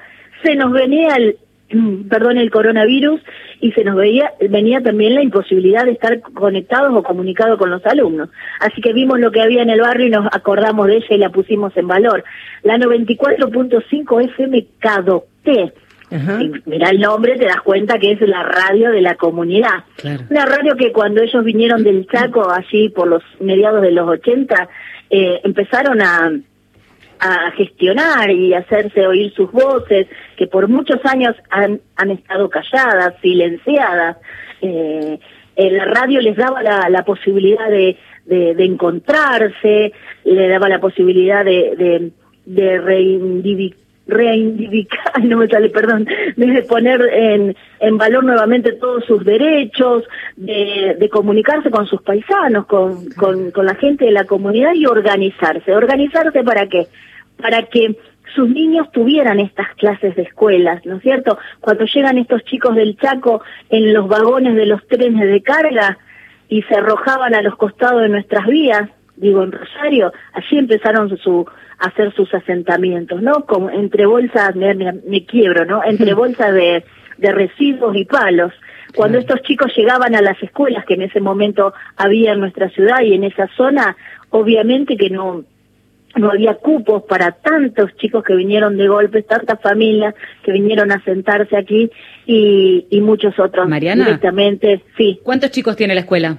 se 0.42 0.56
nos 0.56 0.72
venía 0.72 1.14
el, 1.14 1.36
perdón, 2.10 2.36
el 2.36 2.50
coronavirus 2.50 3.20
y 3.60 3.70
se 3.70 3.84
nos 3.84 3.94
veía, 3.94 4.32
venía 4.48 4.80
también 4.80 5.14
la 5.14 5.22
imposibilidad 5.22 5.84
de 5.84 5.92
estar 5.92 6.20
conectados 6.20 6.92
o 6.96 7.04
comunicados 7.04 7.58
con 7.58 7.70
los 7.70 7.86
alumnos. 7.86 8.28
Así 8.58 8.80
que 8.80 8.92
vimos 8.92 9.20
lo 9.20 9.30
que 9.30 9.40
había 9.40 9.62
en 9.62 9.70
el 9.70 9.80
barrio 9.80 10.08
y 10.08 10.10
nos 10.10 10.26
acordamos 10.34 10.88
de 10.88 10.96
ella 10.96 11.14
y 11.14 11.18
la 11.18 11.30
pusimos 11.30 11.76
en 11.76 11.86
valor. 11.86 12.24
La 12.64 12.76
94.5 12.76 14.24
FM 14.24 14.66
Cadocté. 14.80 15.72
Y 16.10 16.50
Mira 16.66 16.90
el 16.90 16.98
nombre, 16.98 17.36
te 17.36 17.44
das 17.44 17.60
cuenta 17.62 18.00
que 18.00 18.10
es 18.10 18.20
la 18.22 18.42
radio 18.42 18.90
de 18.90 19.00
la 19.00 19.14
comunidad. 19.14 19.84
Claro. 19.94 20.24
Una 20.28 20.44
radio 20.44 20.74
que 20.74 20.90
cuando 20.90 21.22
ellos 21.22 21.44
vinieron 21.44 21.84
del 21.84 22.08
Chaco, 22.08 22.50
allí 22.50 22.88
por 22.88 23.06
los 23.06 23.22
mediados 23.38 23.80
de 23.80 23.92
los 23.92 24.08
80, 24.08 24.68
eh, 25.10 25.40
empezaron 25.44 26.00
a, 26.00 26.32
a 27.20 27.50
gestionar 27.52 28.30
y 28.30 28.54
hacerse 28.54 29.06
oír 29.06 29.32
sus 29.34 29.50
voces, 29.52 30.06
que 30.36 30.46
por 30.46 30.68
muchos 30.68 31.00
años 31.04 31.34
han, 31.50 31.80
han 31.96 32.10
estado 32.10 32.48
calladas, 32.48 33.14
silenciadas. 33.20 34.16
Eh, 34.62 35.18
la 35.56 35.84
radio 35.84 36.20
les 36.20 36.36
daba 36.36 36.62
la, 36.62 36.88
la 36.88 37.04
posibilidad 37.04 37.68
de, 37.68 37.98
de, 38.24 38.54
de 38.54 38.64
encontrarse, 38.64 39.92
le 40.24 40.48
daba 40.48 40.68
la 40.68 40.80
posibilidad 40.80 41.44
de, 41.44 41.74
de, 41.76 42.10
de 42.46 42.78
reivindicar 42.78 43.89
reivindicar, 44.10 45.22
no 45.24 45.38
me 45.38 45.48
sale, 45.48 45.70
perdón, 45.70 46.06
de 46.36 46.62
poner 46.62 47.00
en, 47.12 47.56
en 47.80 47.98
valor 47.98 48.24
nuevamente 48.24 48.72
todos 48.72 49.04
sus 49.04 49.24
derechos, 49.24 50.04
de, 50.36 50.96
de 50.98 51.08
comunicarse 51.08 51.70
con 51.70 51.86
sus 51.86 52.02
paisanos, 52.02 52.66
con, 52.66 53.10
con, 53.10 53.50
con 53.50 53.66
la 53.66 53.74
gente 53.74 54.04
de 54.04 54.12
la 54.12 54.24
comunidad 54.24 54.74
y 54.74 54.86
organizarse. 54.86 55.74
¿Organizarse 55.74 56.42
para 56.42 56.66
qué? 56.66 56.86
Para 57.40 57.62
que 57.62 57.96
sus 58.34 58.48
niños 58.48 58.90
tuvieran 58.92 59.40
estas 59.40 59.68
clases 59.74 60.14
de 60.16 60.22
escuelas, 60.22 60.84
¿no 60.86 60.96
es 60.96 61.02
cierto? 61.02 61.38
Cuando 61.60 61.84
llegan 61.84 62.18
estos 62.18 62.44
chicos 62.44 62.74
del 62.74 62.96
Chaco 62.96 63.42
en 63.70 63.92
los 63.92 64.08
vagones 64.08 64.54
de 64.54 64.66
los 64.66 64.86
trenes 64.86 65.28
de 65.28 65.42
carga 65.42 65.98
y 66.48 66.62
se 66.62 66.74
arrojaban 66.74 67.34
a 67.34 67.42
los 67.42 67.56
costados 67.56 68.02
de 68.02 68.08
nuestras 68.08 68.46
vías, 68.46 68.88
digo 69.20 69.42
en 69.42 69.52
Rosario, 69.52 70.12
allí 70.32 70.58
empezaron 70.58 71.16
su, 71.18 71.46
hacer 71.78 72.12
sus 72.14 72.32
asentamientos, 72.34 73.22
¿no? 73.22 73.44
Como 73.46 73.70
entre 73.70 74.06
bolsas, 74.06 74.54
me, 74.56 74.74
me, 74.74 74.92
me 75.06 75.24
quiebro, 75.24 75.64
¿no? 75.64 75.82
Entre 75.84 76.14
bolsas 76.22 76.54
de, 76.54 76.84
de 77.18 77.32
residuos 77.32 77.96
y 77.96 78.04
palos. 78.04 78.52
Cuando 78.94 79.18
estos 79.18 79.42
chicos 79.42 79.72
llegaban 79.76 80.14
a 80.14 80.22
las 80.22 80.42
escuelas 80.42 80.84
que 80.84 80.94
en 80.94 81.02
ese 81.02 81.20
momento 81.20 81.72
había 81.96 82.32
en 82.32 82.40
nuestra 82.40 82.68
ciudad 82.70 83.02
y 83.02 83.14
en 83.14 83.24
esa 83.24 83.48
zona, 83.56 83.96
obviamente 84.30 84.96
que 84.96 85.10
no, 85.10 85.44
no 86.16 86.30
había 86.30 86.54
cupos 86.54 87.04
para 87.04 87.32
tantos 87.32 87.94
chicos 87.96 88.24
que 88.24 88.34
vinieron 88.34 88.76
de 88.76 88.88
golpe, 88.88 89.22
tantas 89.22 89.60
familias 89.60 90.14
que 90.42 90.52
vinieron 90.52 90.90
a 90.90 91.02
sentarse 91.04 91.56
aquí 91.56 91.90
y, 92.26 92.86
y 92.90 93.00
muchos 93.00 93.38
otros 93.38 93.68
Mariana. 93.68 94.04
directamente, 94.04 94.82
sí. 94.96 95.20
¿Cuántos 95.22 95.50
chicos 95.52 95.76
tiene 95.76 95.94
la 95.94 96.00
escuela? 96.00 96.38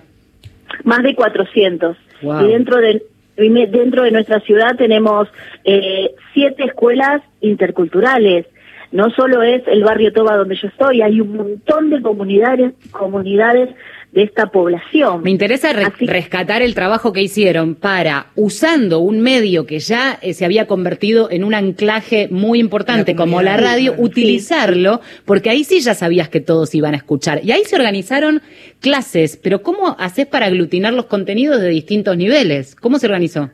Más 0.83 1.03
de 1.03 1.15
400. 1.15 1.95
Y 2.21 2.47
dentro 2.47 2.77
de 2.77 3.03
dentro 3.37 4.03
de 4.03 4.11
nuestra 4.11 4.39
ciudad 4.41 4.75
tenemos 4.75 5.27
eh, 5.63 6.11
siete 6.33 6.65
escuelas 6.65 7.21
interculturales. 7.39 8.45
No 8.91 9.09
solo 9.09 9.41
es 9.41 9.65
el 9.67 9.83
barrio 9.83 10.11
Toba 10.11 10.35
donde 10.35 10.55
yo 10.55 10.67
estoy, 10.67 11.01
hay 11.01 11.21
un 11.21 11.35
montón 11.35 11.89
de 11.89 12.01
comunidades, 12.01 12.73
comunidades 12.91 13.69
de 14.11 14.23
esta 14.23 14.47
población. 14.47 15.23
Me 15.23 15.31
interesa 15.31 15.71
re 15.71 15.91
rescatar 16.01 16.61
el 16.61 16.75
trabajo 16.75 17.13
que 17.13 17.21
hicieron 17.21 17.75
para, 17.75 18.27
usando 18.35 18.99
un 18.99 19.21
medio 19.21 19.65
que 19.65 19.79
ya 19.79 20.19
eh, 20.21 20.33
se 20.33 20.43
había 20.43 20.67
convertido 20.67 21.31
en 21.31 21.43
un 21.43 21.53
anclaje 21.53 22.27
muy 22.29 22.59
importante 22.59 23.13
La 23.13 23.17
como 23.17 23.41
la 23.41 23.57
radio, 23.57 23.93
sí. 23.95 24.01
utilizarlo, 24.01 24.99
porque 25.25 25.49
ahí 25.49 25.63
sí 25.63 25.79
ya 25.79 25.93
sabías 25.93 26.27
que 26.27 26.41
todos 26.41 26.75
iban 26.75 26.93
a 26.93 26.97
escuchar. 26.97 27.39
Y 27.43 27.51
ahí 27.51 27.63
se 27.63 27.75
organizaron 27.77 28.41
clases, 28.81 29.37
pero 29.41 29.61
¿cómo 29.61 29.95
haces 29.97 30.25
para 30.25 30.47
aglutinar 30.47 30.93
los 30.93 31.05
contenidos 31.05 31.61
de 31.61 31.69
distintos 31.69 32.17
niveles? 32.17 32.75
¿Cómo 32.75 32.99
se 32.99 33.07
organizó? 33.07 33.49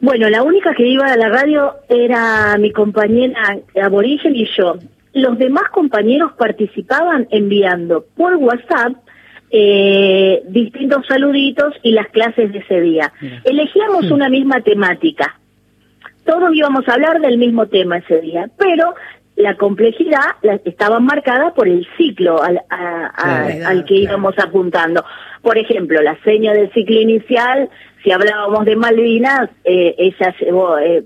Bueno, 0.00 0.28
la 0.28 0.42
única 0.42 0.74
que 0.74 0.86
iba 0.86 1.06
a 1.06 1.16
la 1.16 1.28
radio 1.28 1.72
era 1.88 2.56
mi 2.58 2.72
compañera 2.72 3.58
aborigen 3.82 4.36
y 4.36 4.46
yo. 4.56 4.76
Los 5.14 5.38
demás 5.38 5.64
compañeros 5.72 6.32
participaban 6.38 7.26
enviando 7.30 8.04
por 8.14 8.36
WhatsApp 8.36 8.92
eh, 9.50 10.42
distintos 10.48 11.06
saluditos 11.06 11.74
y 11.82 11.92
las 11.92 12.08
clases 12.08 12.52
de 12.52 12.58
ese 12.58 12.80
día. 12.80 13.12
Elegíamos 13.44 14.10
una 14.10 14.28
misma 14.28 14.60
temática. 14.60 15.38
Todos 16.24 16.54
íbamos 16.54 16.86
a 16.88 16.94
hablar 16.94 17.20
del 17.20 17.38
mismo 17.38 17.66
tema 17.66 17.98
ese 17.98 18.20
día, 18.20 18.48
pero 18.58 18.94
la 19.36 19.54
complejidad 19.54 20.20
la, 20.42 20.60
estaba 20.64 21.00
marcada 21.00 21.54
por 21.54 21.68
el 21.68 21.86
ciclo 21.96 22.42
al, 22.42 22.60
a- 22.68 23.12
al 23.66 23.84
que 23.84 23.94
íbamos 23.94 24.38
apuntando. 24.38 25.04
Por 25.42 25.56
ejemplo, 25.56 26.02
la 26.02 26.18
seña 26.24 26.52
del 26.52 26.70
ciclo 26.72 27.00
inicial, 27.00 27.70
si 28.02 28.10
hablábamos 28.10 28.64
de 28.64 28.76
Malvinas, 28.76 29.48
eh, 29.64 29.94
ella 29.96 30.34
llevó, 30.40 30.76
eh, 30.78 31.04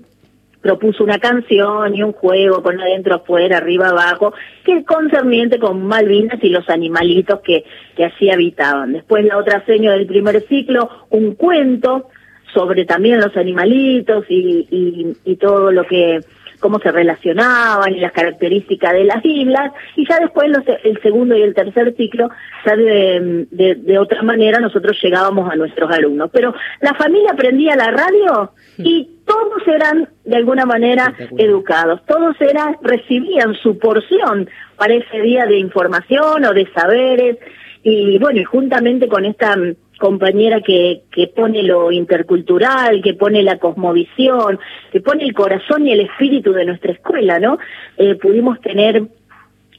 propuso 0.63 1.03
una 1.03 1.19
canción 1.19 1.93
y 1.93 2.01
un 2.01 2.13
juego 2.13 2.63
con 2.63 2.79
adentro, 2.79 3.15
afuera, 3.15 3.57
arriba, 3.57 3.89
abajo, 3.89 4.33
que 4.63 4.77
es 4.77 4.85
concerniente 4.85 5.59
con 5.59 5.85
Malvinas 5.85 6.39
y 6.41 6.49
los 6.49 6.67
animalitos 6.69 7.41
que, 7.41 7.65
que 7.95 8.05
allí 8.05 8.31
habitaban. 8.31 8.93
Después 8.93 9.25
la 9.25 9.37
otra 9.37 9.63
seña 9.65 9.91
del 9.91 10.07
primer 10.07 10.41
ciclo, 10.47 10.89
un 11.09 11.35
cuento 11.35 12.09
sobre 12.53 12.85
también 12.85 13.19
los 13.19 13.35
animalitos 13.35 14.25
y, 14.29 14.67
y, 14.71 15.31
y 15.31 15.35
todo 15.35 15.71
lo 15.71 15.83
que 15.83 16.21
cómo 16.63 16.79
se 16.79 16.93
relacionaban 16.93 17.93
y 17.93 17.99
las 17.99 18.13
características 18.13 18.93
de 18.93 19.03
las 19.03 19.23
islas 19.25 19.73
y 19.97 20.07
ya 20.07 20.17
después 20.17 20.49
los, 20.49 20.63
el 20.85 20.97
segundo 21.01 21.35
y 21.35 21.41
el 21.41 21.53
tercer 21.53 21.93
ciclo 21.97 22.29
ya 22.65 22.77
de, 22.77 23.45
de, 23.51 23.75
de 23.75 23.99
otra 23.99 24.23
manera 24.23 24.61
nosotros 24.61 24.97
llegábamos 25.03 25.51
a 25.51 25.57
nuestros 25.57 25.91
alumnos. 25.91 26.29
Pero 26.31 26.55
la 26.79 26.93
familia 26.93 27.31
aprendía 27.33 27.75
la 27.75 27.91
radio 27.91 28.53
y 28.77 29.19
todos 29.25 29.67
eran 29.67 30.07
de 30.23 30.37
alguna 30.37 30.65
manera 30.65 31.13
educados. 31.37 31.99
Todos 32.07 32.39
eran 32.39 32.77
recibían 32.81 33.55
su 33.55 33.77
porción 33.77 34.49
para 34.77 34.93
ese 34.93 35.19
día 35.19 35.45
de 35.45 35.57
información 35.57 36.45
o 36.45 36.53
de 36.53 36.65
saberes. 36.73 37.39
Y 37.83 38.17
bueno 38.19 38.39
y 38.39 38.45
juntamente 38.45 39.09
con 39.09 39.25
esta 39.25 39.57
compañera 40.03 40.59
que, 40.59 41.03
que 41.13 41.27
pone 41.27 41.63
lo 41.63 41.89
intercultural, 41.89 43.01
que 43.01 43.13
pone 43.13 43.41
la 43.41 43.57
cosmovisión, 43.57 44.59
que 44.91 44.99
pone 44.99 45.23
el 45.23 45.33
corazón 45.33 45.87
y 45.87 45.93
el 45.93 46.01
espíritu 46.01 46.51
de 46.51 46.65
nuestra 46.65 46.91
escuela, 46.91 47.39
¿no? 47.39 47.57
Eh, 47.95 48.15
pudimos 48.15 48.59
tener 48.59 49.03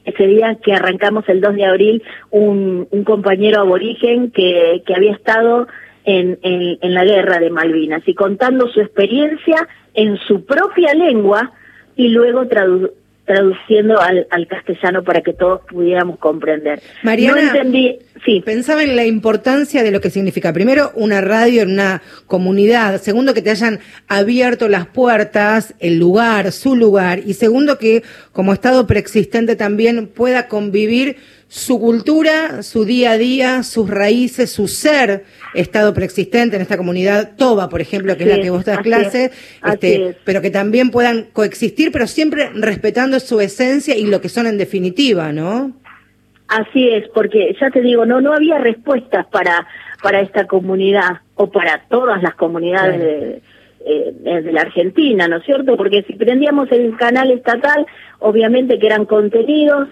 ese 0.03 0.25
día 0.25 0.57
que 0.63 0.73
arrancamos 0.73 1.29
el 1.29 1.41
2 1.41 1.53
de 1.53 1.65
abril 1.65 2.03
un, 2.31 2.87
compañero 3.03 3.61
aborigen 3.61 4.31
que, 4.31 4.81
que 4.83 4.95
había 4.95 5.11
estado 5.11 5.67
en, 6.05 6.39
en, 6.41 6.79
en 6.81 6.93
la 6.95 7.05
guerra 7.05 7.37
de 7.37 7.51
Malvinas 7.51 8.01
y 8.07 8.15
contando 8.15 8.67
su 8.69 8.81
experiencia 8.81 9.67
en 9.93 10.17
su 10.17 10.43
propia 10.43 10.95
lengua 10.95 11.51
y 11.95 12.07
luego 12.09 12.45
tradu- 12.45 12.93
traduciendo 13.25 13.99
al, 13.99 14.27
al 14.29 14.47
castellano 14.47 15.03
para 15.03 15.21
que 15.21 15.33
todos 15.33 15.61
pudiéramos 15.69 16.19
comprender. 16.19 16.81
Mariana, 17.03 17.41
no 17.41 17.47
entendí, 17.47 17.99
sí. 18.23 18.41
Pensaba 18.45 18.83
en 18.83 18.95
la 18.95 19.05
importancia 19.05 19.83
de 19.83 19.91
lo 19.91 19.99
que 19.99 20.09
significa, 20.09 20.53
primero, 20.53 20.91
una 20.95 21.21
radio 21.21 21.63
en 21.63 21.71
una 21.71 22.01
comunidad, 22.27 23.01
segundo, 23.01 23.33
que 23.33 23.41
te 23.41 23.49
hayan 23.49 23.79
abierto 24.07 24.67
las 24.69 24.87
puertas, 24.87 25.73
el 25.79 25.97
lugar, 25.97 26.51
su 26.51 26.75
lugar, 26.75 27.19
y 27.25 27.33
segundo, 27.33 27.77
que 27.77 28.03
como 28.31 28.53
Estado 28.53 28.85
preexistente 28.87 29.55
también 29.55 30.07
pueda 30.07 30.47
convivir 30.47 31.17
su 31.47 31.79
cultura, 31.79 32.63
su 32.63 32.85
día 32.85 33.11
a 33.11 33.17
día, 33.17 33.63
sus 33.63 33.89
raíces, 33.89 34.51
su 34.51 34.67
ser, 34.67 35.23
Estado 35.53 35.93
preexistente 35.93 36.57
en 36.57 36.61
esta 36.61 36.75
comunidad, 36.75 37.35
Toba, 37.37 37.69
por 37.69 37.79
ejemplo, 37.79 38.17
que 38.17 38.23
es 38.23 38.29
la 38.29 38.41
que 38.41 38.49
vos 38.49 38.65
das 38.65 38.79
así 38.79 38.83
clase, 38.83 39.25
es, 39.25 39.59
así 39.61 39.73
este, 39.73 40.09
es. 40.09 40.17
pero 40.25 40.41
que 40.41 40.49
también 40.49 40.91
puedan 40.91 41.27
coexistir, 41.31 41.91
pero 41.91 42.07
siempre 42.07 42.49
respetando 42.53 43.19
su 43.19 43.39
esencia 43.39 43.95
y 43.95 44.05
lo 44.05 44.19
que 44.19 44.27
son 44.27 44.47
en 44.47 44.57
definitiva, 44.57 45.31
¿no? 45.31 45.71
Así 46.47 46.89
es, 46.89 47.07
porque 47.13 47.55
ya 47.59 47.69
te 47.71 47.81
digo, 47.81 48.05
no 48.05 48.21
no 48.21 48.33
había 48.33 48.57
respuestas 48.57 49.25
para 49.27 49.65
para 50.03 50.21
esta 50.21 50.45
comunidad 50.45 51.21
o 51.35 51.49
para 51.49 51.83
todas 51.89 52.21
las 52.21 52.35
comunidades 52.35 52.99
de, 52.99 53.41
eh, 53.85 54.41
de 54.41 54.51
la 54.51 54.61
Argentina, 54.61 55.27
¿no 55.27 55.37
es 55.37 55.45
cierto? 55.45 55.77
Porque 55.77 56.03
si 56.03 56.13
prendíamos 56.13 56.71
el 56.71 56.95
canal 56.97 57.31
estatal, 57.31 57.85
obviamente 58.19 58.77
que 58.77 58.87
eran 58.87 59.05
contenidos. 59.05 59.89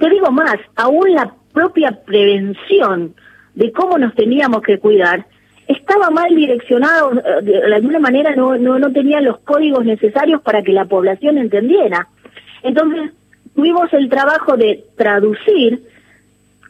Te 0.00 0.08
digo 0.08 0.32
más, 0.32 0.56
aún 0.76 1.12
la 1.12 1.32
propia 1.52 1.90
prevención 2.06 3.14
de 3.54 3.70
cómo 3.70 3.98
nos 3.98 4.14
teníamos 4.14 4.62
que 4.62 4.78
cuidar 4.78 5.26
estaba 5.68 6.10
mal 6.10 6.34
direccionado, 6.34 7.12
eh, 7.12 7.42
de 7.42 7.74
alguna 7.74 7.98
manera 7.98 8.34
no, 8.34 8.56
no, 8.56 8.78
no 8.78 8.92
tenía 8.92 9.20
los 9.20 9.38
códigos 9.40 9.84
necesarios 9.84 10.40
para 10.42 10.62
que 10.62 10.72
la 10.72 10.86
población 10.86 11.38
entendiera. 11.38 12.08
Entonces, 12.62 13.12
tuvimos 13.54 13.92
el 13.92 14.08
trabajo 14.08 14.56
de 14.56 14.84
traducir 14.96 15.82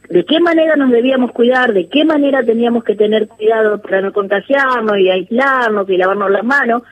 de 0.09 0.25
qué 0.25 0.41
manera 0.41 0.75
nos 0.75 0.91
debíamos 0.91 1.31
cuidar, 1.31 1.73
de 1.73 1.89
qué 1.89 2.05
manera 2.05 2.43
teníamos 2.43 2.83
que 2.83 2.97
tener 2.97 3.29
cuidado 3.29 3.81
para 3.81 4.01
no 4.01 4.13
contagiarnos 4.13 4.99
y 4.99 5.09
aislarnos 5.09 5.89
y 5.89 5.97
lavarnos 5.97 6.33
las 6.33 6.45
manos, 6.45 6.83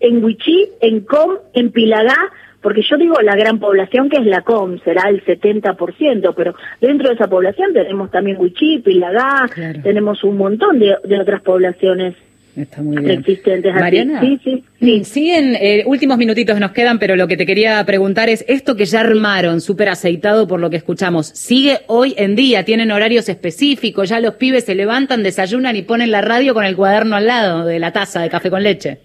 en 0.00 0.24
Huichí, 0.24 0.70
en 0.80 1.00
Com, 1.00 1.36
en 1.52 1.70
Pilagá, 1.70 2.16
porque 2.64 2.82
yo 2.82 2.96
digo 2.96 3.14
la 3.22 3.36
gran 3.36 3.60
población 3.60 4.08
que 4.08 4.16
es 4.16 4.26
la 4.26 4.40
Com, 4.40 4.78
será 4.82 5.08
el 5.10 5.22
70%, 5.24 6.34
pero 6.34 6.54
dentro 6.80 7.08
de 7.08 7.14
esa 7.14 7.28
población 7.28 7.72
tenemos 7.72 8.10
también 8.10 8.38
Huichí, 8.40 8.78
Pilagá, 8.78 9.46
Claro. 9.54 9.80
tenemos 9.84 10.24
un 10.24 10.36
montón 10.38 10.80
de, 10.80 10.96
de 11.04 11.20
otras 11.20 11.42
poblaciones 11.42 12.14
Está 12.56 12.82
muy 12.82 12.96
bien. 12.98 13.18
existentes. 13.18 13.74
Mariana. 13.74 14.20
Sí, 14.20 14.40
sí. 14.44 14.64
Sí. 14.80 15.04
Siguen, 15.04 15.56
eh, 15.60 15.82
últimos 15.86 16.16
minutitos 16.18 16.58
nos 16.60 16.70
quedan, 16.70 17.00
pero 17.00 17.16
lo 17.16 17.26
que 17.26 17.36
te 17.36 17.46
quería 17.46 17.84
preguntar 17.84 18.28
es, 18.28 18.44
esto 18.48 18.76
que 18.76 18.84
ya 18.84 19.00
armaron, 19.00 19.60
súper 19.60 19.88
aceitado 19.88 20.46
por 20.46 20.60
lo 20.60 20.70
que 20.70 20.76
escuchamos, 20.76 21.26
¿sigue 21.26 21.78
hoy 21.88 22.14
en 22.16 22.36
día? 22.36 22.64
¿Tienen 22.64 22.92
horarios 22.92 23.28
específicos? 23.28 24.08
¿Ya 24.08 24.20
los 24.20 24.34
pibes 24.36 24.64
se 24.66 24.74
levantan, 24.76 25.22
desayunan 25.24 25.74
y 25.76 25.82
ponen 25.82 26.10
la 26.12 26.20
radio 26.20 26.54
con 26.54 26.64
el 26.64 26.76
cuaderno 26.76 27.16
al 27.16 27.26
lado 27.26 27.64
de 27.66 27.78
la 27.80 27.92
taza 27.92 28.22
de 28.22 28.30
café 28.30 28.50
con 28.50 28.62
leche? 28.62 28.98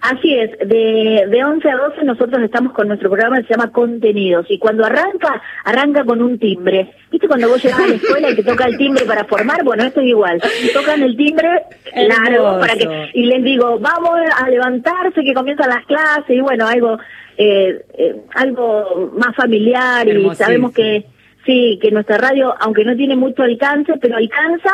Así 0.00 0.34
es, 0.34 0.50
de, 0.66 1.26
de 1.28 1.44
11 1.44 1.70
a 1.70 1.76
12 1.76 2.04
nosotros 2.04 2.42
estamos 2.42 2.72
con 2.72 2.88
nuestro 2.88 3.10
programa 3.10 3.36
que 3.38 3.48
se 3.48 3.54
llama 3.54 3.70
Contenidos 3.70 4.46
y 4.48 4.58
cuando 4.58 4.84
arranca, 4.86 5.42
arranca 5.64 6.04
con 6.04 6.22
un 6.22 6.38
timbre. 6.38 6.94
¿Viste 7.10 7.28
cuando 7.28 7.48
vos 7.48 7.62
llegas 7.62 7.80
a 7.80 7.86
la 7.86 7.94
escuela 7.96 8.30
y 8.30 8.36
te 8.36 8.42
toca 8.42 8.64
el 8.64 8.78
timbre 8.78 9.04
para 9.04 9.24
formar? 9.24 9.62
Bueno, 9.62 9.84
esto 9.84 10.00
es 10.00 10.06
igual. 10.06 10.40
Tocan 10.72 11.02
el 11.02 11.16
timbre 11.16 11.50
largo 11.94 12.60
para 12.60 12.76
que 12.76 13.10
y 13.12 13.26
les 13.26 13.44
digo, 13.44 13.78
vamos 13.78 14.18
a 14.36 14.48
levantarse 14.48 15.22
que 15.22 15.34
comienzan 15.34 15.68
las 15.68 15.84
clases 15.84 16.30
y 16.30 16.40
bueno, 16.40 16.66
algo 16.66 16.98
eh, 17.36 17.84
eh, 17.98 18.16
algo 18.34 19.12
más 19.16 19.36
familiar 19.36 20.08
y 20.08 20.34
sabemos 20.34 20.72
que 20.72 21.04
sí, 21.44 21.78
que 21.80 21.90
nuestra 21.90 22.16
radio, 22.16 22.54
aunque 22.60 22.84
no 22.84 22.96
tiene 22.96 23.16
mucho 23.16 23.42
alcance, 23.42 23.94
pero 24.00 24.16
alcanza 24.16 24.72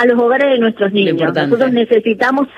a 0.00 0.06
los 0.06 0.18
hogares 0.18 0.48
de 0.48 0.58
nuestros 0.58 0.92
niños. 0.92 1.34
Nosotros 1.34 1.72
necesitamos 1.72 2.48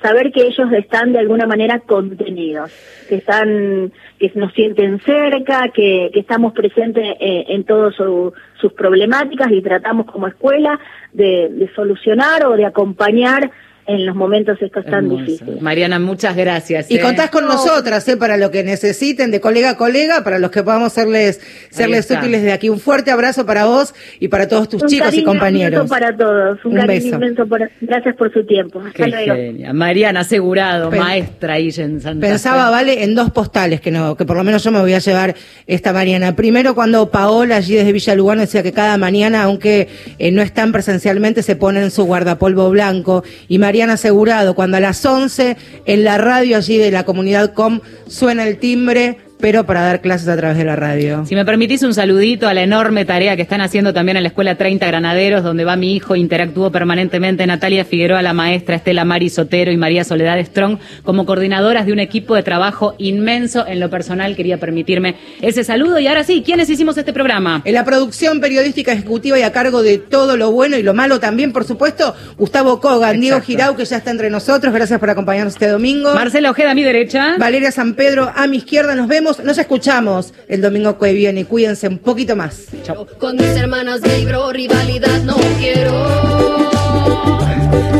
saber 0.00 0.30
que 0.30 0.42
ellos 0.46 0.70
están 0.72 1.12
de 1.12 1.18
alguna 1.18 1.44
manera 1.44 1.80
contenidos, 1.80 2.70
que 3.08 3.16
están, 3.16 3.92
que 4.16 4.30
nos 4.36 4.52
sienten 4.52 5.00
cerca, 5.00 5.70
que, 5.70 6.10
que 6.14 6.20
estamos 6.20 6.52
presentes 6.52 7.16
eh, 7.18 7.46
en 7.48 7.64
todas 7.64 7.96
sus 7.96 8.72
problemáticas 8.74 9.50
y 9.50 9.60
tratamos 9.60 10.06
como 10.06 10.28
escuela 10.28 10.78
de, 11.12 11.48
de 11.50 11.68
solucionar 11.74 12.46
o 12.46 12.52
de 12.52 12.64
acompañar 12.64 13.50
en 13.86 14.06
los 14.06 14.16
momentos 14.16 14.56
estos 14.62 14.84
tan 14.86 15.08
difíciles. 15.08 15.60
Mariana, 15.60 15.98
muchas 15.98 16.34
gracias. 16.36 16.90
Y 16.90 16.96
¿eh? 16.96 17.00
contás 17.00 17.30
con 17.30 17.44
nosotras, 17.44 18.08
¿eh? 18.08 18.16
para 18.16 18.36
lo 18.36 18.50
que 18.50 18.64
necesiten, 18.64 19.30
de 19.30 19.40
colega 19.40 19.70
a 19.70 19.76
colega, 19.76 20.24
para 20.24 20.38
los 20.38 20.50
que 20.50 20.62
podamos 20.62 20.92
serles, 20.92 21.40
serles 21.70 22.10
útiles 22.10 22.42
de 22.42 22.52
aquí. 22.52 22.70
Un 22.70 22.80
fuerte 22.80 23.10
abrazo 23.10 23.44
para 23.44 23.66
vos 23.66 23.94
y 24.20 24.28
para 24.28 24.48
todos 24.48 24.68
tus 24.70 24.86
chicos 24.86 25.12
y 25.14 25.22
compañeros. 25.22 25.88
para 25.88 26.16
todos. 26.16 26.64
Un, 26.64 26.76
cariño 26.76 27.16
inmenso. 27.16 27.46
gracias 27.80 28.16
por 28.16 28.32
su 28.32 28.44
tiempo. 28.46 28.80
Hasta 28.80 29.06
luego. 29.06 29.74
Mariana, 29.74 30.20
asegurado, 30.20 30.90
maestra 30.90 31.54
ahí 31.54 31.70
en 31.76 32.00
Santa 32.00 32.26
Pensaba, 32.26 32.70
vale, 32.70 33.04
en 33.04 33.14
dos 33.14 33.30
postales 33.30 33.80
que 33.80 33.90
no, 33.90 34.16
que 34.16 34.24
por 34.24 34.36
lo 34.36 34.44
menos 34.44 34.64
yo 34.64 34.70
me 34.70 34.80
voy 34.80 34.94
a 34.94 34.98
llevar 34.98 35.34
esta 35.66 35.92
mañana. 35.92 36.34
Primero, 36.34 36.74
cuando 36.74 37.10
Paola, 37.10 37.56
allí 37.56 37.74
desde 37.74 37.92
Villa 37.92 38.14
Lugano, 38.14 38.40
decía 38.40 38.62
que 38.62 38.72
cada 38.72 38.96
mañana, 38.96 39.42
aunque 39.42 39.88
eh, 40.18 40.30
no 40.30 40.40
están 40.40 40.72
presencialmente, 40.72 41.42
se 41.42 41.56
ponen 41.56 41.90
su 41.90 42.04
guardapolvo 42.04 42.70
blanco. 42.70 43.24
Y 43.48 43.58
Mariana 43.58 43.73
asegurado, 43.82 44.54
cuando 44.54 44.76
a 44.76 44.80
las 44.80 45.04
11 45.04 45.56
en 45.84 46.04
la 46.04 46.18
radio 46.18 46.56
allí 46.56 46.78
de 46.78 46.90
la 46.90 47.04
comunidad 47.04 47.52
com 47.52 47.80
suena 48.08 48.46
el 48.46 48.58
timbre, 48.58 49.18
pero 49.44 49.66
para 49.66 49.82
dar 49.82 50.00
clases 50.00 50.26
a 50.28 50.38
través 50.38 50.56
de 50.56 50.64
la 50.64 50.74
radio. 50.74 51.26
Si 51.26 51.34
me 51.34 51.44
permitís 51.44 51.82
un 51.82 51.92
saludito 51.92 52.48
a 52.48 52.54
la 52.54 52.62
enorme 52.62 53.04
tarea 53.04 53.36
que 53.36 53.42
están 53.42 53.60
haciendo 53.60 53.92
también 53.92 54.16
en 54.16 54.22
la 54.22 54.30
Escuela 54.30 54.54
30 54.54 54.86
Granaderos, 54.86 55.44
donde 55.44 55.66
va 55.66 55.76
mi 55.76 55.94
hijo, 55.94 56.16
interactúo 56.16 56.72
permanentemente 56.72 57.46
Natalia 57.46 57.84
Figueroa, 57.84 58.22
la 58.22 58.32
maestra 58.32 58.76
Estela 58.76 59.04
Mari 59.04 59.28
Sotero 59.28 59.70
y 59.70 59.76
María 59.76 60.02
Soledad 60.02 60.42
Strong, 60.42 60.78
como 61.02 61.26
coordinadoras 61.26 61.84
de 61.84 61.92
un 61.92 61.98
equipo 61.98 62.34
de 62.34 62.42
trabajo 62.42 62.94
inmenso. 62.96 63.66
En 63.66 63.80
lo 63.80 63.90
personal 63.90 64.34
quería 64.34 64.56
permitirme 64.56 65.16
ese 65.42 65.62
saludo. 65.62 65.98
Y 65.98 66.06
ahora 66.06 66.24
sí, 66.24 66.42
¿quiénes 66.42 66.70
hicimos 66.70 66.96
este 66.96 67.12
programa? 67.12 67.60
En 67.66 67.74
la 67.74 67.84
producción 67.84 68.40
periodística 68.40 68.92
ejecutiva 68.92 69.38
y 69.38 69.42
a 69.42 69.52
cargo 69.52 69.82
de 69.82 69.98
todo 69.98 70.38
lo 70.38 70.52
bueno 70.52 70.78
y 70.78 70.82
lo 70.82 70.94
malo 70.94 71.20
también, 71.20 71.52
por 71.52 71.64
supuesto, 71.64 72.14
Gustavo 72.38 72.80
Kogan, 72.80 73.20
Diego 73.20 73.42
Girau, 73.42 73.76
que 73.76 73.84
ya 73.84 73.98
está 73.98 74.10
entre 74.10 74.30
nosotros. 74.30 74.72
Gracias 74.72 74.98
por 74.98 75.10
acompañarnos 75.10 75.52
este 75.52 75.68
domingo. 75.68 76.14
Marcela 76.14 76.50
Ojeda 76.50 76.70
a 76.70 76.74
mi 76.74 76.82
derecha. 76.82 77.34
Valeria 77.36 77.70
San 77.72 77.92
Pedro 77.92 78.32
a 78.34 78.46
mi 78.46 78.56
izquierda. 78.56 78.94
Nos 78.94 79.06
vemos 79.06 79.33
nos 79.42 79.58
escuchamos 79.58 80.32
el 80.48 80.60
domingo 80.60 80.98
que 80.98 81.12
viene. 81.12 81.44
Cuídense 81.44 81.88
un 81.88 81.98
poquito 81.98 82.36
más. 82.36 82.66
Chao. 82.82 83.06
Con 83.18 83.36
mis 83.36 83.56
hermanas 83.56 84.00
vibro, 84.00 84.52
rivalidad 84.52 85.22
no 85.22 85.36
quiero. 85.58 85.92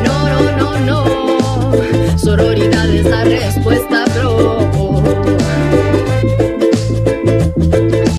No, 0.02 0.28
no, 0.28 0.56
no, 0.56 0.80
no. 0.80 2.18
Sororidad 2.18 2.88
es 2.88 3.04
la 3.04 3.24
respuesta, 3.24 4.04
bro. 4.14 5.33